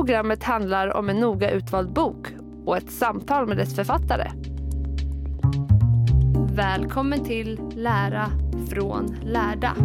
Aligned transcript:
programmet 0.00 0.44
handlar 0.44 0.96
om 0.96 1.08
en 1.08 1.20
noga 1.20 1.50
utvald 1.50 1.92
bok 1.92 2.26
och 2.64 2.76
ett 2.76 2.90
samtal 2.90 3.46
med 3.46 3.56
dess 3.56 3.74
författare. 3.74 4.30
Välkommen 6.54 7.24
till 7.24 7.60
Lära 7.74 8.30
från 8.68 9.16
lärda. 9.24 9.76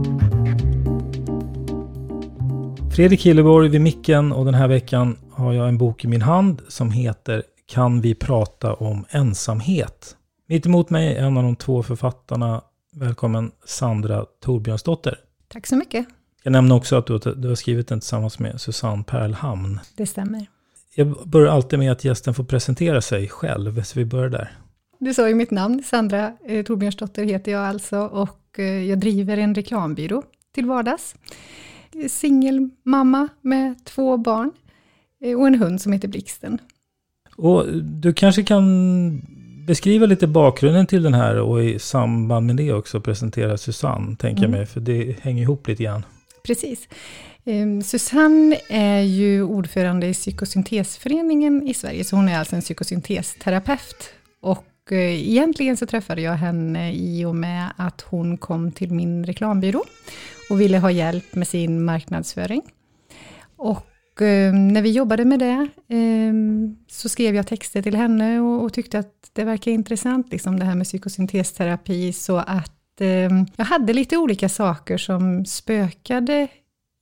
Fredrik 2.95 3.25
Hilleborg 3.25 3.69
vid 3.69 3.81
micken 3.81 4.31
och 4.31 4.45
den 4.45 4.53
här 4.53 4.67
veckan 4.67 5.17
har 5.31 5.53
jag 5.53 5.67
en 5.67 5.77
bok 5.77 6.05
i 6.05 6.07
min 6.07 6.22
hand 6.22 6.61
som 6.67 6.91
heter 6.91 7.44
Kan 7.66 8.02
vi 8.02 8.16
prata 8.16 8.73
om 8.73 9.05
ensamhet? 9.09 10.17
Mitt 10.47 10.66
emot 10.66 10.89
mig 10.89 11.17
en 11.17 11.38
av 11.38 11.44
de 11.44 11.55
två 11.55 11.83
författarna. 11.83 12.61
Välkommen 12.94 13.52
Sandra 13.66 14.25
Torbjörnsdotter. 14.41 15.19
Tack 15.47 15.67
så 15.67 15.75
mycket. 15.75 16.07
Jag 16.45 16.51
nämner 16.51 16.75
också 16.75 16.95
att 16.95 17.07
du, 17.07 17.17
du 17.17 17.47
har 17.47 17.55
skrivit 17.55 17.88
den 17.88 17.99
tillsammans 17.99 18.39
med 18.39 18.61
Susanne 18.61 19.03
Perlhamn. 19.03 19.79
Det 19.95 20.05
stämmer. 20.05 20.45
Jag 20.95 21.16
börjar 21.25 21.51
alltid 21.51 21.79
med 21.79 21.91
att 21.91 22.03
gästen 22.03 22.33
får 22.33 22.44
presentera 22.44 23.01
sig 23.01 23.29
själv, 23.29 23.83
så 23.83 24.00
vi 24.00 24.06
börjar 24.06 24.29
där. 24.29 24.51
Du 25.00 25.13
sa 25.13 25.28
ju 25.28 25.35
mitt 25.35 25.51
namn, 25.51 25.83
Sandra 25.83 26.33
eh, 26.47 26.66
Torbjörnsdotter 26.66 27.23
heter 27.23 27.51
jag 27.51 27.61
alltså 27.61 27.97
och 27.97 28.59
eh, 28.59 28.66
jag 28.66 29.00
driver 29.00 29.38
en 29.38 29.56
reklambyrå 29.56 30.23
till 30.53 30.66
vardags. 30.66 31.16
Singelmamma 32.09 33.27
med 33.41 33.85
två 33.85 34.17
barn 34.17 34.51
eh, 35.23 35.39
och 35.39 35.47
en 35.47 35.56
hund 35.56 35.81
som 35.81 35.91
heter 35.91 36.07
Blixten. 36.07 36.57
Och 37.35 37.66
du 37.83 38.13
kanske 38.13 38.44
kan 38.44 39.22
beskriva 39.67 40.06
lite 40.06 40.27
bakgrunden 40.27 40.88
till 40.88 41.03
den 41.03 41.13
här 41.13 41.39
och 41.39 41.63
i 41.63 41.79
samband 41.79 42.45
med 42.45 42.56
det 42.56 42.73
också 42.73 43.01
presentera 43.01 43.57
Susanne, 43.57 44.16
tänker 44.16 44.44
mm. 44.44 44.51
jag 44.51 44.59
mig, 44.59 44.66
för 44.66 44.79
det 44.79 45.19
hänger 45.22 45.44
ihop 45.44 45.67
lite 45.67 45.83
grann. 45.83 46.03
Precis. 46.45 46.88
Ehm, 47.45 47.81
Susanne 47.81 48.57
är 48.69 49.01
ju 49.01 49.44
ordförande 49.44 50.07
i 50.07 50.13
psykosyntesföreningen 50.13 51.67
i 51.67 51.73
Sverige, 51.73 52.03
så 52.03 52.16
hon 52.16 52.29
är 52.29 52.39
alltså 52.39 52.56
en 52.56 52.61
psykosyntesterapeut. 52.61 54.09
Och 54.41 54.91
eh, 54.91 55.29
egentligen 55.29 55.78
så 55.78 55.85
träffade 55.85 56.22
jag 56.22 56.33
henne 56.33 56.94
i 56.94 57.25
och 57.25 57.35
med 57.35 57.69
att 57.78 58.01
hon 58.01 58.38
kom 58.38 58.72
till 58.72 58.91
min 58.91 59.25
reklambyrå 59.25 59.83
och 60.50 60.61
ville 60.61 60.79
ha 60.79 60.91
hjälp 60.91 61.35
med 61.35 61.47
sin 61.47 61.83
marknadsföring. 61.83 62.62
Och 63.57 64.22
ehm, 64.22 64.67
när 64.67 64.81
vi 64.81 64.91
jobbade 64.91 65.25
med 65.25 65.39
det 65.39 65.67
ehm, 65.89 66.75
så 66.88 67.09
skrev 67.09 67.35
jag 67.35 67.47
texter 67.47 67.81
till 67.81 67.95
henne 67.95 68.39
och, 68.39 68.73
tyckte 68.73 69.00
att 69.00 69.29
det 69.33 69.44
verkar 69.44 69.72
intressant, 69.72 70.31
liksom 70.31 70.59
det 70.59 70.66
här 70.66 70.75
med 70.75 70.85
psykosyntesterapi, 70.85 72.13
så 72.13 72.38
att 72.38 72.75
Ehm, 73.01 73.45
jag 73.56 73.66
hade 73.66 73.94
lite 73.94 74.17
olika 74.17 74.50
saker 74.50 74.97
som 74.97 75.45
spökade 75.45 76.47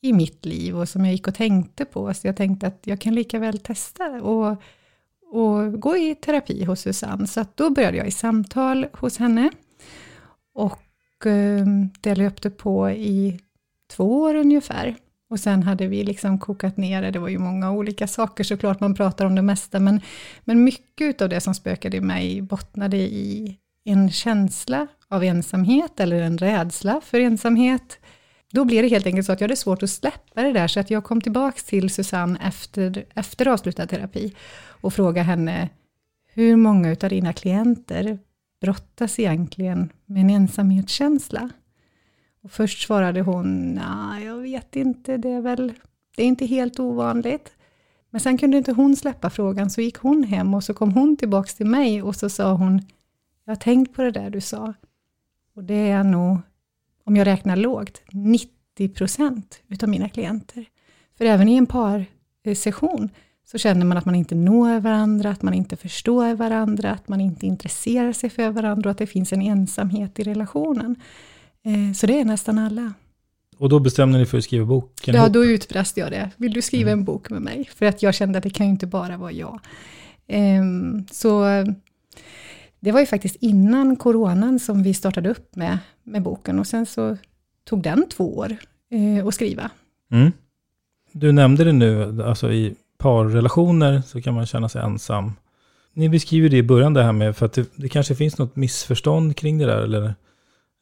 i 0.02 0.14
mitt 0.14 0.46
liv 0.46 0.78
och 0.78 0.90
som 0.90 1.06
jag 1.06 1.14
gick 1.14 1.28
och 1.28 1.36
tänkte 1.36 1.86
på. 1.86 2.14
Så 2.14 2.28
jag 2.28 2.38
tänkte 2.38 2.68
att 2.68 2.80
jag 2.84 3.02
kan 3.02 3.16
lika 3.16 3.40
väl 3.40 3.60
testa 3.60 4.06
och, 4.06 4.62
och 5.32 5.80
gå 5.80 5.98
i 5.98 6.16
terapi 6.16 6.64
hos 6.64 6.82
Susanne. 6.82 7.28
Så 7.28 7.46
då 7.56 7.70
började 7.70 7.98
jag 7.98 8.08
i 8.08 8.12
samtal 8.12 8.86
hos 8.94 9.18
henne. 9.18 9.50
Och 10.54 11.26
eh, 11.26 11.66
det 12.02 12.16
löpte 12.16 12.50
på 12.50 12.90
i 12.90 13.40
två 13.92 14.22
år 14.22 14.36
ungefär. 14.36 14.96
Och 15.30 15.40
sen 15.40 15.64
hade 15.64 15.88
vi 15.88 16.04
liksom 16.04 16.40
kokat 16.40 16.78
ner 16.78 17.02
det, 17.02 17.12
det 17.12 17.20
var 17.20 17.30
ju 17.30 17.38
många 17.38 17.72
olika 17.72 18.08
saker 18.08 18.44
såklart, 18.44 18.80
man 18.80 18.96
pratar 18.96 19.26
om 19.26 19.36
det 19.36 19.42
mesta, 19.42 19.80
men, 19.80 20.02
men 20.44 20.64
mycket 20.64 21.22
av 21.22 21.30
det 21.30 21.42
som 21.42 21.54
spökade 21.54 21.98
i 21.98 22.02
mig 22.02 22.42
bottnade 22.42 22.98
i 22.98 23.58
en 23.86 24.12
känsla 24.12 24.88
av 25.14 25.24
ensamhet 25.24 26.00
eller 26.00 26.22
en 26.22 26.38
rädsla 26.38 27.02
för 27.02 27.20
ensamhet. 27.20 28.00
Då 28.52 28.66
blev 28.66 28.84
det 28.84 28.90
helt 28.90 29.06
enkelt 29.06 29.26
så 29.26 29.32
att 29.32 29.42
jag 29.42 29.48
hade 29.48 29.56
svårt 29.56 29.84
att 29.84 29.90
släppa 29.90 30.44
det 30.44 30.54
där, 30.54 30.68
så 30.68 30.80
att 30.80 30.90
jag 30.90 31.04
kom 31.04 31.22
tillbaka 31.22 31.60
till 31.66 31.90
Susanne 31.90 32.40
efter, 32.44 33.06
efter 33.16 33.48
avslutad 33.48 33.88
terapi 33.88 34.36
och 34.82 34.94
frågade 34.94 35.26
henne, 35.26 35.70
hur 36.34 36.56
många 36.56 36.90
av 36.90 37.10
dina 37.10 37.34
klienter 37.34 38.20
brottas 38.62 39.20
egentligen 39.20 39.90
med 40.06 40.22
en 40.22 40.30
ensamhetskänsla? 40.30 41.50
Och 42.44 42.52
först 42.52 42.88
svarade 42.88 43.22
hon, 43.22 43.74
nej, 43.74 44.26
jag 44.26 44.38
vet 44.38 44.76
inte, 44.76 45.18
det 45.18 45.30
är 45.30 45.42
väl, 45.42 45.74
det 46.16 46.24
är 46.24 46.28
inte 46.28 46.46
helt 46.46 46.80
ovanligt. 46.80 47.52
Men 48.10 48.22
sen 48.22 48.38
kunde 48.38 48.58
inte 48.58 48.72
hon 48.72 48.96
släppa 48.96 49.30
frågan, 49.30 49.70
så 49.70 49.82
gick 49.82 49.98
hon 49.98 50.24
hem 50.24 50.54
och 50.54 50.64
så 50.64 50.74
kom 50.74 50.92
hon 50.92 51.18
tillbaka 51.18 51.50
till 51.58 51.66
mig 51.66 52.02
och 52.02 52.16
så 52.16 52.30
sa 52.30 52.54
hon, 52.54 52.82
jag 53.46 53.52
har 53.52 53.56
tänkt 53.56 53.96
på 53.96 54.02
det 54.02 54.12
där 54.12 54.30
du 54.30 54.42
sa. 54.42 54.74
Och 55.56 55.64
det 55.64 55.90
är 55.90 56.04
nog, 56.04 56.38
om 57.04 57.16
jag 57.16 57.28
räknar 57.28 57.56
lågt, 57.56 58.02
90 58.12 58.90
procent 58.90 59.62
utav 59.68 59.90
mina 59.90 60.10
klienter. 60.10 60.66
För 61.18 61.26
även 61.26 61.50
i 61.50 61.56
en 61.56 61.66
parsession 61.66 63.10
så 63.46 63.58
känner 63.58 63.86
man 63.86 63.98
att 63.98 64.06
man 64.06 64.16
inte 64.16 64.36
når 64.36 64.80
varandra, 64.80 65.30
att 65.30 65.42
man 65.42 65.54
inte 65.54 65.76
förstår 65.76 66.36
varandra, 66.36 66.92
att 66.92 67.08
man 67.08 67.22
inte 67.22 67.46
intresserar 67.46 68.14
sig 68.14 68.30
för 68.30 68.50
varandra 68.50 68.90
och 68.90 68.92
att 68.92 68.98
det 68.98 69.08
finns 69.08 69.34
en 69.34 69.42
ensamhet 69.42 70.20
i 70.20 70.24
relationen. 70.24 70.96
Eh, 71.64 71.94
så 71.94 72.08
det 72.08 72.20
är 72.20 72.26
nästan 72.26 72.58
alla. 72.58 72.94
Och 73.58 73.70
då 73.70 73.80
bestämde 73.80 74.18
ni 74.18 74.26
för 74.26 74.38
att 74.38 74.44
skriva 74.44 74.66
boken? 74.66 75.16
Ja, 75.16 75.30
då 75.30 75.46
utbrast 75.46 75.98
jag 75.98 76.12
det. 76.12 76.30
Vill 76.38 76.54
du 76.54 76.62
skriva 76.62 76.92
mm. 76.92 77.00
en 77.00 77.06
bok 77.06 77.30
med 77.30 77.42
mig? 77.42 77.70
För 77.76 77.86
att 77.86 78.04
jag 78.04 78.14
kände 78.14 78.38
att 78.38 78.44
det 78.44 78.50
kan 78.50 78.66
ju 78.66 78.72
inte 78.72 78.88
bara 78.88 79.18
vara 79.18 79.32
jag. 79.32 79.60
Ehm, 80.28 81.06
så 81.12 81.44
det 82.84 82.92
var 82.92 83.00
ju 83.00 83.06
faktiskt 83.06 83.36
innan 83.36 83.96
coronan 83.96 84.60
som 84.60 84.84
vi 84.84 84.94
startade 84.94 85.30
upp 85.30 85.56
med, 85.56 85.78
med 86.04 86.22
boken 86.22 86.60
och 86.60 86.68
sen 86.68 86.86
så 86.86 87.18
tog 87.64 87.82
den 87.82 88.10
två 88.10 88.38
år 88.38 88.56
eh, 88.92 89.28
att 89.28 89.34
skriva. 89.34 89.70
Mm. 90.12 90.32
Du 91.12 91.32
nämnde 91.32 91.64
det 91.64 91.72
nu, 91.72 92.24
alltså 92.24 92.52
i 92.52 92.76
parrelationer 92.98 94.02
så 94.02 94.22
kan 94.22 94.34
man 94.34 94.46
känna 94.46 94.70
sig 94.70 94.82
ensam. 94.82 95.32
Ni 95.94 96.10
beskriver 96.10 96.50
det 96.50 96.58
i 96.58 96.64
början 96.64 96.94
det 96.94 97.04
här 97.04 97.12
med, 97.12 97.38
för 97.38 97.46
att 97.46 97.54
det, 97.54 97.70
det 97.76 97.90
kanske 97.90 98.16
finns 98.16 98.38
något 98.38 98.56
missförstånd 98.56 99.38
kring 99.38 99.58
det 99.58 99.66
där, 99.66 99.82
eller 99.82 100.16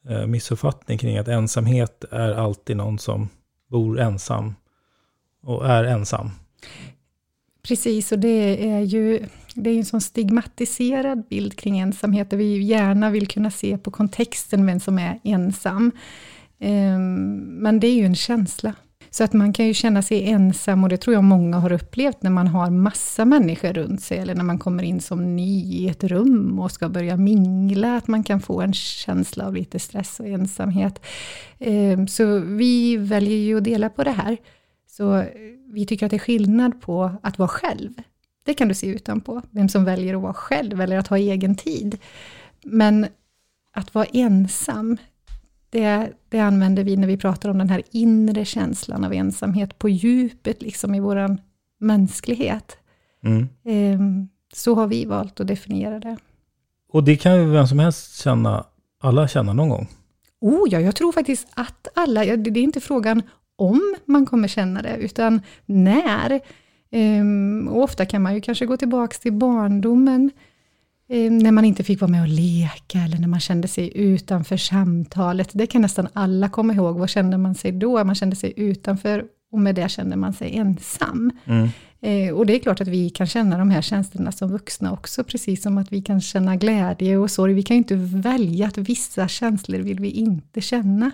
eh, 0.08 0.26
missuppfattning 0.26 0.98
kring 0.98 1.18
att 1.18 1.28
ensamhet 1.28 2.04
är 2.10 2.32
alltid 2.32 2.76
någon 2.76 2.98
som 2.98 3.28
bor 3.70 4.00
ensam 4.00 4.54
och 5.42 5.66
är 5.66 5.84
ensam. 5.84 6.30
Precis, 7.68 8.12
och 8.12 8.18
det 8.18 8.70
är 8.70 8.80
ju 8.80 9.26
det 9.54 9.70
är 9.70 9.76
en 9.76 9.84
sån 9.84 10.00
stigmatiserad 10.00 11.24
bild 11.28 11.58
kring 11.58 11.78
ensamhet, 11.78 12.30
där 12.30 12.36
vi 12.36 12.62
gärna 12.62 13.10
vill 13.10 13.28
kunna 13.28 13.50
se 13.50 13.78
på 13.78 13.90
kontexten 13.90 14.66
vem 14.66 14.80
som 14.80 14.98
är 14.98 15.20
ensam. 15.24 15.92
Ehm, 16.58 17.34
men 17.36 17.80
det 17.80 17.86
är 17.86 17.94
ju 17.94 18.04
en 18.04 18.14
känsla. 18.14 18.74
Så 19.10 19.24
att 19.24 19.32
man 19.32 19.52
kan 19.52 19.66
ju 19.66 19.74
känna 19.74 20.02
sig 20.02 20.28
ensam 20.28 20.84
och 20.84 20.88
det 20.88 20.96
tror 20.96 21.14
jag 21.14 21.24
många 21.24 21.58
har 21.58 21.72
upplevt 21.72 22.22
när 22.22 22.30
man 22.30 22.46
har 22.46 22.70
massa 22.70 23.24
människor 23.24 23.72
runt 23.72 24.02
sig 24.02 24.18
eller 24.18 24.34
när 24.34 24.44
man 24.44 24.58
kommer 24.58 24.82
in 24.82 25.00
som 25.00 25.36
ny 25.36 25.64
i 25.64 25.88
ett 25.88 26.04
rum 26.04 26.58
och 26.58 26.72
ska 26.72 26.88
börja 26.88 27.16
mingla, 27.16 27.96
att 27.96 28.08
man 28.08 28.24
kan 28.24 28.40
få 28.40 28.60
en 28.60 28.72
känsla 28.72 29.46
av 29.46 29.54
lite 29.54 29.78
stress 29.78 30.20
och 30.20 30.26
ensamhet. 30.26 31.00
Ehm, 31.58 32.08
så 32.08 32.38
vi 32.38 32.96
väljer 32.96 33.36
ju 33.36 33.58
att 33.58 33.64
dela 33.64 33.88
på 33.88 34.04
det 34.04 34.10
här. 34.10 34.36
Så 34.86 35.24
vi 35.72 35.86
tycker 35.86 36.06
att 36.06 36.10
det 36.10 36.16
är 36.16 36.18
skillnad 36.18 36.80
på 36.80 37.10
att 37.22 37.38
vara 37.38 37.48
själv. 37.48 37.90
Det 38.44 38.54
kan 38.54 38.68
du 38.68 38.74
se 38.74 38.86
utanpå, 38.86 39.42
vem 39.50 39.68
som 39.68 39.84
väljer 39.84 40.14
att 40.14 40.22
vara 40.22 40.34
själv 40.34 40.80
eller 40.80 40.98
att 40.98 41.08
ha 41.08 41.18
egen 41.18 41.54
tid. 41.54 41.98
Men 42.64 43.06
att 43.72 43.94
vara 43.94 44.04
ensam, 44.04 44.96
det, 45.70 46.12
det 46.28 46.38
använder 46.38 46.84
vi 46.84 46.96
när 46.96 47.06
vi 47.06 47.16
pratar 47.16 47.48
om 47.48 47.58
den 47.58 47.68
här 47.68 47.82
inre 47.90 48.44
känslan 48.44 49.04
av 49.04 49.12
ensamhet 49.12 49.78
på 49.78 49.88
djupet, 49.88 50.62
liksom 50.62 50.94
i 50.94 51.00
vår 51.00 51.36
mänsklighet. 51.80 52.76
Mm. 53.24 53.48
Ehm, 53.64 54.28
så 54.54 54.74
har 54.74 54.86
vi 54.86 55.04
valt 55.04 55.40
att 55.40 55.46
definiera 55.46 56.00
det. 56.00 56.16
Och 56.92 57.04
det 57.04 57.16
kan 57.16 57.36
ju 57.36 57.44
vem 57.44 57.66
som 57.66 57.78
helst 57.78 58.22
känna, 58.22 58.66
alla 59.00 59.28
känna 59.28 59.52
någon 59.52 59.68
gång. 59.68 59.88
Oh 60.40 60.68
ja, 60.70 60.80
jag 60.80 60.96
tror 60.96 61.12
faktiskt 61.12 61.48
att 61.54 61.88
alla, 61.94 62.24
det 62.24 62.50
är 62.50 62.58
inte 62.58 62.80
frågan 62.80 63.22
om 63.62 63.94
man 64.04 64.26
kommer 64.26 64.48
känna 64.48 64.82
det, 64.82 64.96
utan 64.96 65.40
när. 65.66 66.40
Um, 66.92 67.68
och 67.68 67.82
ofta 67.82 68.06
kan 68.06 68.22
man 68.22 68.34
ju 68.34 68.40
kanske 68.40 68.66
gå 68.66 68.76
tillbaka 68.76 69.16
till 69.22 69.32
barndomen, 69.32 70.30
um, 71.08 71.38
när 71.38 71.52
man 71.52 71.64
inte 71.64 71.84
fick 71.84 72.00
vara 72.00 72.10
med 72.10 72.22
och 72.22 72.28
leka, 72.28 72.98
eller 72.98 73.18
när 73.18 73.28
man 73.28 73.40
kände 73.40 73.68
sig 73.68 73.92
utanför 73.94 74.56
samtalet. 74.56 75.50
Det 75.52 75.66
kan 75.66 75.82
nästan 75.82 76.08
alla 76.12 76.48
komma 76.48 76.74
ihåg. 76.74 76.98
Vad 76.98 77.10
kände 77.10 77.38
man 77.38 77.54
sig 77.54 77.72
då? 77.72 78.04
Man 78.04 78.14
kände 78.14 78.36
sig 78.36 78.52
utanför, 78.56 79.24
och 79.52 79.58
med 79.58 79.74
det 79.74 79.88
kände 79.88 80.16
man 80.16 80.32
sig 80.32 80.56
ensam. 80.56 81.30
Mm. 81.44 81.68
Eh, 82.00 82.34
och 82.34 82.46
det 82.46 82.54
är 82.54 82.58
klart 82.58 82.80
att 82.80 82.88
vi 82.88 83.10
kan 83.10 83.26
känna 83.26 83.58
de 83.58 83.70
här 83.70 83.82
känslorna 83.82 84.32
som 84.32 84.50
vuxna 84.50 84.92
också, 84.92 85.24
precis 85.24 85.62
som 85.62 85.78
att 85.78 85.92
vi 85.92 86.02
kan 86.02 86.20
känna 86.20 86.56
glädje 86.56 87.16
och 87.16 87.30
sorg. 87.30 87.54
Vi 87.54 87.62
kan 87.62 87.76
ju 87.76 87.78
inte 87.78 87.96
välja 87.96 88.66
att 88.66 88.78
vissa 88.78 89.28
känslor 89.28 89.78
vill 89.78 90.00
vi 90.00 90.10
inte 90.10 90.60
känna. 90.60 91.10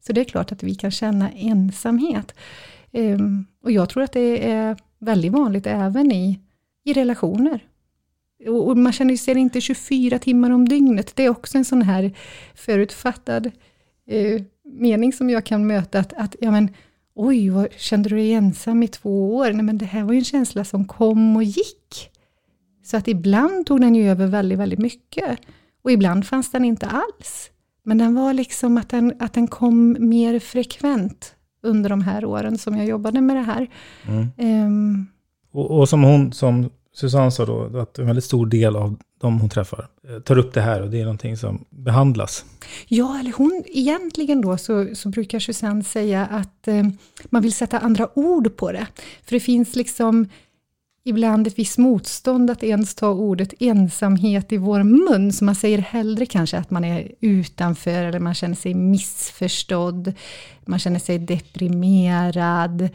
Så 0.00 0.12
det 0.12 0.20
är 0.20 0.24
klart 0.24 0.52
att 0.52 0.62
vi 0.62 0.74
kan 0.74 0.90
känna 0.90 1.30
ensamhet. 1.30 2.34
Um, 2.92 3.46
och 3.62 3.70
jag 3.70 3.88
tror 3.88 4.02
att 4.02 4.12
det 4.12 4.50
är 4.50 4.76
väldigt 4.98 5.32
vanligt 5.32 5.66
även 5.66 6.12
i, 6.12 6.40
i 6.84 6.92
relationer. 6.92 7.64
Och, 8.46 8.68
och 8.68 8.76
man 8.76 8.92
känner 8.92 9.16
sig 9.16 9.38
inte 9.38 9.60
24 9.60 10.18
timmar 10.18 10.50
om 10.50 10.68
dygnet. 10.68 11.16
Det 11.16 11.24
är 11.24 11.28
också 11.28 11.58
en 11.58 11.64
sån 11.64 11.82
här 11.82 12.12
förutfattad 12.54 13.46
uh, 14.12 14.42
mening 14.64 15.12
som 15.12 15.30
jag 15.30 15.46
kan 15.46 15.66
möta, 15.66 15.98
att, 15.98 16.12
att 16.12 16.36
ja 16.40 16.50
men, 16.50 16.68
oj, 17.14 17.50
vad, 17.50 17.72
kände 17.72 18.08
du 18.08 18.16
dig 18.16 18.32
ensam 18.32 18.82
i 18.82 18.88
två 18.88 19.36
år? 19.36 19.52
Nej 19.52 19.62
men 19.62 19.78
det 19.78 19.86
här 19.86 20.04
var 20.04 20.12
ju 20.12 20.18
en 20.18 20.24
känsla 20.24 20.64
som 20.64 20.84
kom 20.84 21.36
och 21.36 21.44
gick. 21.44 22.10
Så 22.82 22.96
att 22.96 23.08
ibland 23.08 23.66
tog 23.66 23.80
den 23.80 23.94
ju 23.94 24.10
över 24.10 24.26
väldigt, 24.26 24.58
väldigt 24.58 24.78
mycket. 24.78 25.38
Och 25.82 25.92
ibland 25.92 26.26
fanns 26.26 26.50
den 26.50 26.64
inte 26.64 26.86
alls. 26.86 27.50
Men 27.82 27.98
den 27.98 28.14
var 28.14 28.34
liksom 28.34 28.76
att 28.76 28.88
den, 28.88 29.14
att 29.18 29.32
den 29.32 29.48
kom 29.48 29.96
mer 29.98 30.38
frekvent 30.38 31.34
under 31.62 31.90
de 31.90 32.02
här 32.02 32.24
åren 32.24 32.58
som 32.58 32.76
jag 32.76 32.86
jobbade 32.86 33.20
med 33.20 33.36
det 33.36 33.42
här. 33.42 33.68
Mm. 34.08 34.66
Um, 34.66 35.06
och, 35.52 35.78
och, 35.78 35.88
som 35.88 36.02
hon, 36.02 36.32
som 36.32 36.70
Susanne 36.92 37.30
sa 37.30 37.46
då, 37.46 37.78
att 37.78 37.98
en 37.98 38.06
väldigt 38.06 38.24
stor 38.24 38.46
del 38.46 38.76
av 38.76 38.96
de 39.20 39.40
hon 39.40 39.48
träffar 39.48 39.88
eh, 40.08 40.20
tar 40.20 40.38
upp 40.38 40.54
det 40.54 40.60
här 40.60 40.82
och 40.82 40.90
det 40.90 41.00
är 41.00 41.04
någonting 41.04 41.36
som 41.36 41.64
behandlas. 41.70 42.44
Ja, 42.88 43.20
eller 43.20 43.32
hon, 43.32 43.64
egentligen 43.66 44.40
då 44.40 44.56
så, 44.56 44.94
så 44.94 45.08
brukar 45.08 45.38
Susanne 45.38 45.84
säga 45.84 46.26
att 46.26 46.68
eh, 46.68 46.86
man 47.24 47.42
vill 47.42 47.52
sätta 47.52 47.78
andra 47.78 48.18
ord 48.18 48.56
på 48.56 48.72
det. 48.72 48.86
För 49.24 49.36
det 49.36 49.40
finns 49.40 49.76
liksom 49.76 50.28
ibland 51.04 51.46
ett 51.46 51.58
visst 51.58 51.78
motstånd 51.78 52.50
att 52.50 52.62
ens 52.62 52.94
ta 52.94 53.10
ordet 53.10 53.54
ensamhet 53.58 54.52
i 54.52 54.56
vår 54.56 54.82
mun, 54.82 55.32
så 55.32 55.44
man 55.44 55.54
säger 55.54 55.78
hellre 55.78 56.26
kanske 56.26 56.58
att 56.58 56.70
man 56.70 56.84
är 56.84 57.12
utanför, 57.20 58.04
eller 58.04 58.20
man 58.20 58.34
känner 58.34 58.54
sig 58.54 58.74
missförstådd, 58.74 60.12
man 60.64 60.78
känner 60.78 60.98
sig 60.98 61.18
deprimerad. 61.18 62.88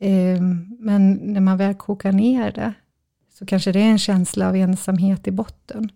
Ehm, 0.00 0.76
men 0.78 1.12
när 1.12 1.40
man 1.40 1.58
väl 1.58 1.74
kokar 1.74 2.12
ner 2.12 2.52
det, 2.52 2.72
så 3.38 3.46
kanske 3.46 3.72
det 3.72 3.80
är 3.80 3.90
en 3.90 3.98
känsla 3.98 4.48
av 4.48 4.56
ensamhet 4.56 5.26
i 5.26 5.30
botten. 5.30 5.88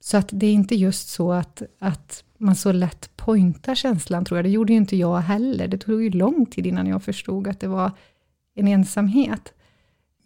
Så 0.00 0.16
att 0.16 0.28
det 0.32 0.46
är 0.46 0.52
inte 0.52 0.74
just 0.74 1.08
så 1.08 1.32
att, 1.32 1.62
att 1.78 2.24
man 2.38 2.56
så 2.56 2.72
lätt 2.72 3.10
pointar 3.16 3.74
känslan, 3.74 4.24
tror 4.24 4.38
jag. 4.38 4.44
Det 4.44 4.50
gjorde 4.50 4.72
ju 4.72 4.76
inte 4.76 4.96
jag 4.96 5.18
heller. 5.18 5.68
Det 5.68 5.78
tog 5.78 6.02
ju 6.02 6.10
lång 6.10 6.46
tid 6.46 6.66
innan 6.66 6.86
jag 6.86 7.02
förstod 7.02 7.48
att 7.48 7.60
det 7.60 7.68
var 7.68 7.90
en 8.54 8.68
ensamhet. 8.68 9.53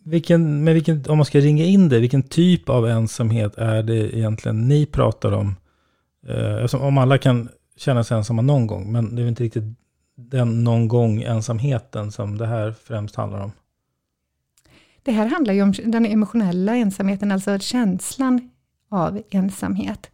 Vilken, 0.04 0.64
med 0.64 0.74
vilken, 0.74 1.04
om 1.08 1.18
man 1.18 1.24
ska 1.24 1.40
ringa 1.40 1.64
in 1.64 1.88
det, 1.88 1.98
vilken 1.98 2.22
typ 2.22 2.68
av 2.68 2.88
ensamhet 2.88 3.54
är 3.56 3.82
det 3.82 4.16
egentligen 4.16 4.68
ni 4.68 4.86
pratar 4.86 5.32
om? 5.32 5.56
Eh, 6.28 6.74
om 6.74 6.98
alla 6.98 7.18
kan 7.18 7.48
känna 7.76 8.04
sig 8.04 8.16
ensamma 8.16 8.42
någon 8.42 8.66
gång, 8.66 8.92
men 8.92 9.16
det 9.16 9.22
är 9.22 9.28
inte 9.28 9.44
riktigt 9.44 9.64
den 10.16 10.64
någon 10.64 10.88
gång 10.88 11.22
ensamheten 11.22 12.12
som 12.12 12.38
det 12.38 12.46
här 12.46 12.74
främst 12.84 13.16
handlar 13.16 13.40
om. 13.40 13.52
Det 15.02 15.12
här 15.12 15.26
handlar 15.26 15.54
ju 15.54 15.62
om 15.62 15.72
den 15.84 16.06
emotionella 16.06 16.76
ensamheten, 16.76 17.32
alltså 17.32 17.58
känslan 17.58 18.50
av 18.90 19.22
ensamhet. 19.30 20.10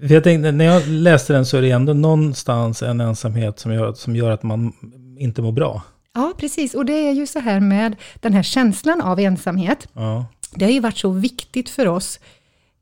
Jag 0.00 0.24
tänkte, 0.24 0.52
när 0.52 0.64
jag 0.64 0.88
läste 0.88 1.32
den 1.32 1.46
så 1.46 1.56
är 1.56 1.62
det 1.62 1.70
ändå 1.70 1.92
någonstans 1.92 2.82
en 2.82 3.00
ensamhet 3.00 3.58
som 3.58 3.72
gör, 3.72 3.92
som 3.92 4.16
gör 4.16 4.30
att 4.30 4.42
man 4.42 4.72
inte 5.18 5.42
mår 5.42 5.52
bra. 5.52 5.82
Ja, 6.16 6.32
precis. 6.36 6.74
Och 6.74 6.84
det 6.84 7.08
är 7.08 7.12
ju 7.12 7.26
så 7.26 7.38
här 7.38 7.60
med 7.60 7.96
den 8.14 8.32
här 8.32 8.42
känslan 8.42 9.00
av 9.00 9.20
ensamhet. 9.20 9.88
Ja. 9.92 10.26
Det 10.54 10.64
har 10.64 10.72
ju 10.72 10.80
varit 10.80 10.98
så 10.98 11.10
viktigt 11.10 11.70
för 11.70 11.88
oss 11.88 12.20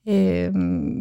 eh, 0.07 0.53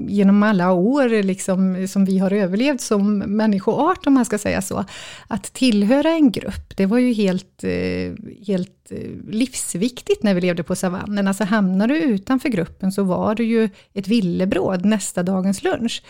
genom 0.08 0.44
alla 0.44 0.72
år 0.72 1.24
liksom, 1.24 1.88
som 1.88 2.06
vi 2.06 2.18
har 2.18 2.32
överlevt 2.32 2.82
som 2.82 3.18
människoart, 3.18 4.08
om 4.08 4.14
man 4.14 4.26
ska 4.26 4.38
säga 4.38 4.62
så. 4.62 4.86
Att 5.28 5.44
tillhöra 5.44 6.10
en 6.10 6.32
grupp, 6.32 6.78
det 6.78 6.86
var 6.86 6.98
ju 6.98 7.14
helt, 7.14 7.64
eh, 7.64 8.14
helt 8.48 8.92
eh, 8.92 9.10
livsviktigt 9.30 10.24
när 10.24 10.34
vi 10.34 10.42
levde 10.42 10.64
på 10.64 10.76
savannen. 10.76 11.28
Alltså 11.28 11.44
hamnar 11.44 11.88
du 11.88 11.98
utanför 11.98 12.50
gruppen 12.50 12.92
så 12.92 13.04
var 13.04 13.36
du 13.36 13.44
ju 13.44 13.70
ett 13.94 14.08
villebråd 14.08 14.86
nästa 14.86 15.24
dagens 15.24 15.64
lunch. 15.64 16.04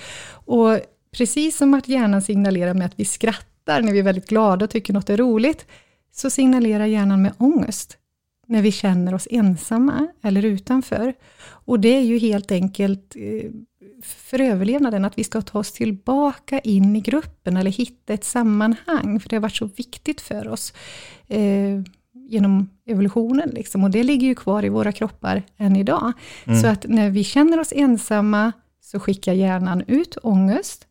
Och 0.46 0.80
precis 1.18 1.58
som 1.58 1.74
att 1.74 1.88
hjärnan 1.88 2.22
signalerar 2.22 2.74
med 2.74 2.86
att 2.86 3.00
vi 3.00 3.06
skrattar 3.06 3.82
när 3.82 3.92
vi 3.92 4.00
är 4.00 4.04
väldigt 4.04 4.30
glada 4.30 4.66
och 4.66 4.72
tycker 4.72 4.94
något 4.94 5.10
är 5.10 5.18
roligt, 5.18 5.66
så 6.16 6.30
signalerar 6.30 6.86
hjärnan 6.86 7.22
med 7.22 7.34
ångest 7.38 7.98
när 8.48 8.62
vi 8.62 8.72
känner 8.72 9.14
oss 9.14 9.28
ensamma 9.32 10.08
eller 10.22 10.46
utanför. 10.46 11.14
Och 11.46 11.80
det 11.80 11.98
är 11.98 12.02
ju 12.02 12.18
helt 12.18 12.52
enkelt 12.52 13.16
eh, 13.16 13.52
för 14.04 14.42
överlevnaden, 14.42 15.06
att 15.06 15.18
vi 15.18 15.24
ska 15.24 15.42
ta 15.42 15.60
oss 15.60 15.72
tillbaka 15.72 16.60
in 16.60 16.96
i 16.96 17.02
gruppen 17.02 17.58
eller 17.58 17.72
hitta 17.72 18.14
ett 18.14 18.24
sammanhang, 18.24 19.20
för 19.20 19.30
det 19.30 19.36
har 19.36 19.42
varit 19.42 19.56
så 19.56 19.66
viktigt 19.66 20.22
för 20.22 20.48
oss 20.48 20.74
eh, 21.28 21.82
genom 22.14 22.70
evolutionen. 22.86 23.50
Liksom. 23.50 23.84
Och 23.84 23.92
det 23.92 24.04
ligger 24.04 24.28
ju 24.28 24.36
kvar 24.36 24.66
i 24.66 24.70
våra 24.70 24.92
kroppar 24.92 25.44
än 25.58 25.76
idag. 25.76 26.14
Mm. 26.46 26.62
Så 26.62 26.68
att 26.68 26.86
när 26.88 27.10
vi 27.10 27.24
känner 27.24 27.60
oss 27.60 27.74
ensamma, 27.76 28.52
så 28.82 29.00
skickar 29.00 29.34
hjärnan 29.34 29.84
ut 29.88 30.18
ångest, 30.24 30.88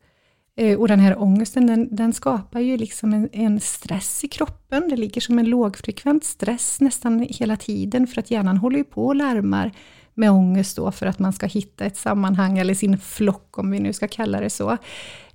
och 0.79 0.89
den 0.89 1.01
här 1.01 1.23
ångesten, 1.23 1.67
den, 1.67 1.97
den 1.97 2.13
skapar 2.13 2.61
ju 2.61 2.77
liksom 2.77 3.13
en, 3.13 3.29
en, 3.33 3.61
stress 3.61 4.25
i 4.25 4.29
kroppen. 4.29 4.89
Det 4.89 4.97
ligger 4.97 5.21
som 5.21 5.39
en 5.39 5.47
lågfrekvent 5.47 6.25
stress 6.25 6.81
nästan 6.81 7.27
hela 7.31 7.57
tiden, 7.57 8.07
för 8.07 8.21
att 8.21 8.31
hjärnan 8.31 8.57
håller 8.57 8.79
ju 8.79 8.85
på 8.85 9.07
och 9.07 9.15
larmar 9.15 9.73
med 10.15 10.31
ångest 10.31 10.77
då, 10.77 10.93
för 10.93 11.07
att 11.07 11.19
man 11.19 11.33
ska 11.33 11.47
hitta 11.47 11.85
ett 11.85 11.97
sammanhang, 11.97 12.59
eller 12.59 12.75
sin 12.75 12.99
flock, 12.99 13.59
om 13.59 13.71
vi 13.71 13.81
nu 13.81 13.93
ska 13.93 14.09
kalla 14.09 14.41
det 14.41 14.51
så. 14.51 14.77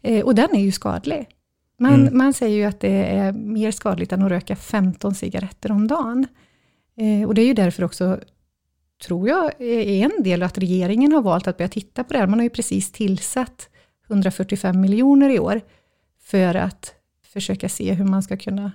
Eh, 0.01 0.25
och 0.25 0.35
den 0.35 0.55
är 0.55 0.61
ju 0.61 0.71
skadlig. 0.71 1.27
Man, 1.79 1.93
mm. 1.93 2.17
man 2.17 2.33
säger 2.33 2.57
ju 2.57 2.63
att 2.63 2.79
det 2.79 3.05
är 3.05 3.31
mer 3.33 3.71
skadligt 3.71 4.11
än 4.11 4.23
att 4.23 4.31
röka 4.31 4.55
15 4.55 5.15
cigaretter 5.15 5.71
om 5.71 5.87
dagen. 5.87 6.27
Eh, 6.97 7.27
och 7.27 7.35
det 7.35 7.41
är 7.41 7.45
ju 7.45 7.53
därför 7.53 7.83
också, 7.83 8.19
tror 9.05 9.29
jag, 9.29 9.61
är 9.61 10.05
en 10.05 10.23
del 10.23 10.43
att 10.43 10.57
regeringen 10.57 11.11
har 11.11 11.21
valt 11.21 11.47
att 11.47 11.57
börja 11.57 11.69
titta 11.69 12.03
på 12.03 12.13
det 12.13 12.19
här. 12.19 12.27
Man 12.27 12.39
har 12.39 12.43
ju 12.43 12.49
precis 12.49 12.91
tillsatt 12.91 13.69
145 14.07 14.81
miljoner 14.81 15.29
i 15.29 15.39
år, 15.39 15.61
för 16.23 16.55
att 16.55 16.93
försöka 17.23 17.69
se 17.69 17.93
hur 17.93 18.05
man 18.05 18.23
ska 18.23 18.37
kunna 18.37 18.71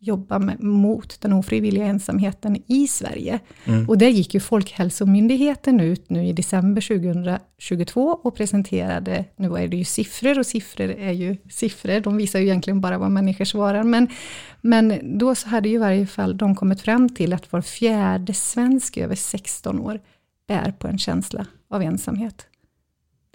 jobba 0.00 0.38
med, 0.38 0.62
mot 0.62 1.20
den 1.20 1.32
ofrivilliga 1.32 1.84
ensamheten 1.84 2.62
i 2.66 2.86
Sverige. 2.86 3.40
Mm. 3.64 3.88
Och 3.88 3.98
där 3.98 4.08
gick 4.08 4.34
ju 4.34 4.40
Folkhälsomyndigheten 4.40 5.80
ut 5.80 6.10
nu 6.10 6.26
i 6.26 6.32
december 6.32 6.80
2022 6.80 8.20
och 8.22 8.36
presenterade, 8.36 9.24
nu 9.36 9.56
är 9.56 9.68
det 9.68 9.76
ju 9.76 9.84
siffror 9.84 10.38
och 10.38 10.46
siffror 10.46 10.90
är 10.90 11.12
ju 11.12 11.36
siffror, 11.50 12.00
de 12.00 12.16
visar 12.16 12.38
ju 12.38 12.44
egentligen 12.44 12.80
bara 12.80 12.98
vad 12.98 13.10
människor 13.10 13.44
svarar, 13.44 13.82
men, 13.82 14.08
men 14.60 15.18
då 15.18 15.34
så 15.34 15.48
hade 15.48 15.68
ju 15.68 15.74
i 15.74 15.78
varje 15.78 16.06
fall 16.06 16.36
de 16.36 16.54
kommit 16.54 16.80
fram 16.80 17.08
till 17.08 17.32
att 17.32 17.52
var 17.52 17.60
fjärde 17.60 18.34
svensk 18.34 18.96
över 18.96 19.14
16 19.14 19.80
år 19.80 20.00
bär 20.46 20.72
på 20.78 20.88
en 20.88 20.98
känsla 20.98 21.46
av 21.70 21.82
ensamhet. 21.82 22.46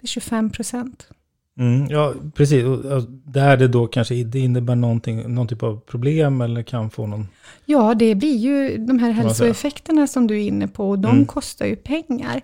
Det 0.00 0.04
är 0.04 0.08
25 0.08 0.50
procent. 0.50 1.08
Mm, 1.58 1.86
ja, 1.90 2.14
precis. 2.34 2.64
Och, 2.64 2.84
och 2.84 3.02
där 3.24 3.56
det 3.56 3.68
då 3.68 3.86
kanske 3.86 4.24
det 4.24 4.38
innebär 4.38 4.74
någonting, 4.76 5.34
någon 5.34 5.48
typ 5.48 5.62
av 5.62 5.80
problem 5.80 6.40
eller 6.40 6.62
kan 6.62 6.90
få 6.90 7.06
någon... 7.06 7.28
Ja, 7.64 7.94
det 7.94 8.14
blir 8.14 8.36
ju 8.36 8.76
de 8.86 8.98
här 8.98 9.10
hälsoeffekterna 9.10 10.06
som 10.06 10.26
du 10.26 10.34
är 10.34 10.46
inne 10.46 10.68
på, 10.68 10.90
och 10.90 10.98
de 10.98 11.10
Mm. 11.10 11.26
kostar 11.26 11.66
ju 11.66 11.76
pengar. 11.76 12.36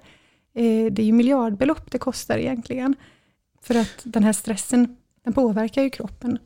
Eh, 0.54 0.92
det 0.92 1.02
är 1.02 1.06
ju 1.06 1.12
miljardbelopp 1.12 1.90
det 1.90 1.98
kostar 1.98 2.38
egentligen. 2.38 2.94
För 3.62 3.74
att 3.74 4.00
den 4.04 4.24
här 4.24 4.32
stressen, 4.32 4.96
den 5.24 5.32
påverkar 5.32 5.82
ju 5.82 5.90
kroppen. 5.90 6.38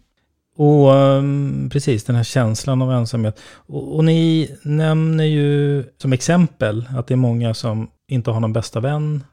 Och 0.57 0.95
ehm, 0.95 1.69
precis, 1.73 2.05
den 2.05 2.17
här 2.17 2.25
känslan 2.25 2.83
av 2.83 2.93
ensamhet. 2.93 3.41
Och, 3.55 3.97
och 3.97 4.05
ni 4.05 4.51
nämner 4.63 5.25
ju 5.25 5.85
som 5.99 6.13
exempel 6.13 6.89
att 6.97 7.07
det 7.07 7.15
är 7.15 7.17
många 7.17 7.55
som 7.55 7.89
inte 8.09 8.31
har 8.31 8.41
någon 8.41 8.53
bästa 8.53 8.81
vän. 8.81 9.25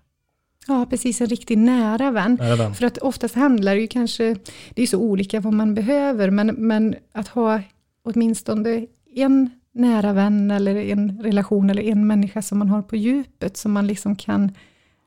Ja, 0.68 0.86
precis, 0.90 1.22
en 1.22 1.28
riktigt 1.28 1.60
nära 1.60 2.12
vän. 2.12 2.38
Nära 2.42 2.56
vän. 2.56 2.74
För 2.76 2.86
att 2.86 2.98
oftast 2.98 3.36
handlar 3.36 3.76
det 3.76 3.82
ju 3.82 3.88
kanske, 3.88 4.36
det 4.74 4.82
är 4.82 4.88
så 4.88 5.00
olika 5.00 5.40
vad 5.40 5.54
man 5.54 5.74
behöver, 5.76 6.30
men, 6.30 6.48
men 6.48 6.96
att 7.12 7.28
ha 7.28 7.62
åtminstone 8.04 8.86
en 9.16 9.50
nära 9.74 10.14
vän 10.14 10.52
eller 10.52 10.76
en 10.76 11.24
relation 11.24 11.70
eller 11.70 11.84
en 11.84 12.08
människa 12.08 12.42
som 12.42 12.60
man 12.60 12.70
har 12.70 12.82
på 12.82 12.96
djupet, 12.96 13.58
som 13.58 13.72
man 13.72 13.88
liksom 13.88 14.16
kan 14.16 14.52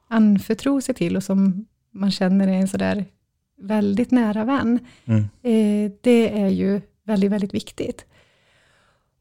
anförtro 0.08 0.80
sig 0.80 0.94
till 0.94 1.16
och 1.16 1.22
som 1.22 1.66
man 1.90 2.10
känner 2.10 2.48
är 2.48 2.52
en 2.52 2.68
sådär 2.68 3.04
väldigt 3.60 4.10
nära 4.10 4.44
vän. 4.44 4.78
Mm. 5.04 5.20
Eh, 5.22 5.92
det 6.00 6.40
är 6.40 6.48
ju 6.48 6.80
väldigt, 7.04 7.32
väldigt 7.32 7.54
viktigt. 7.54 8.06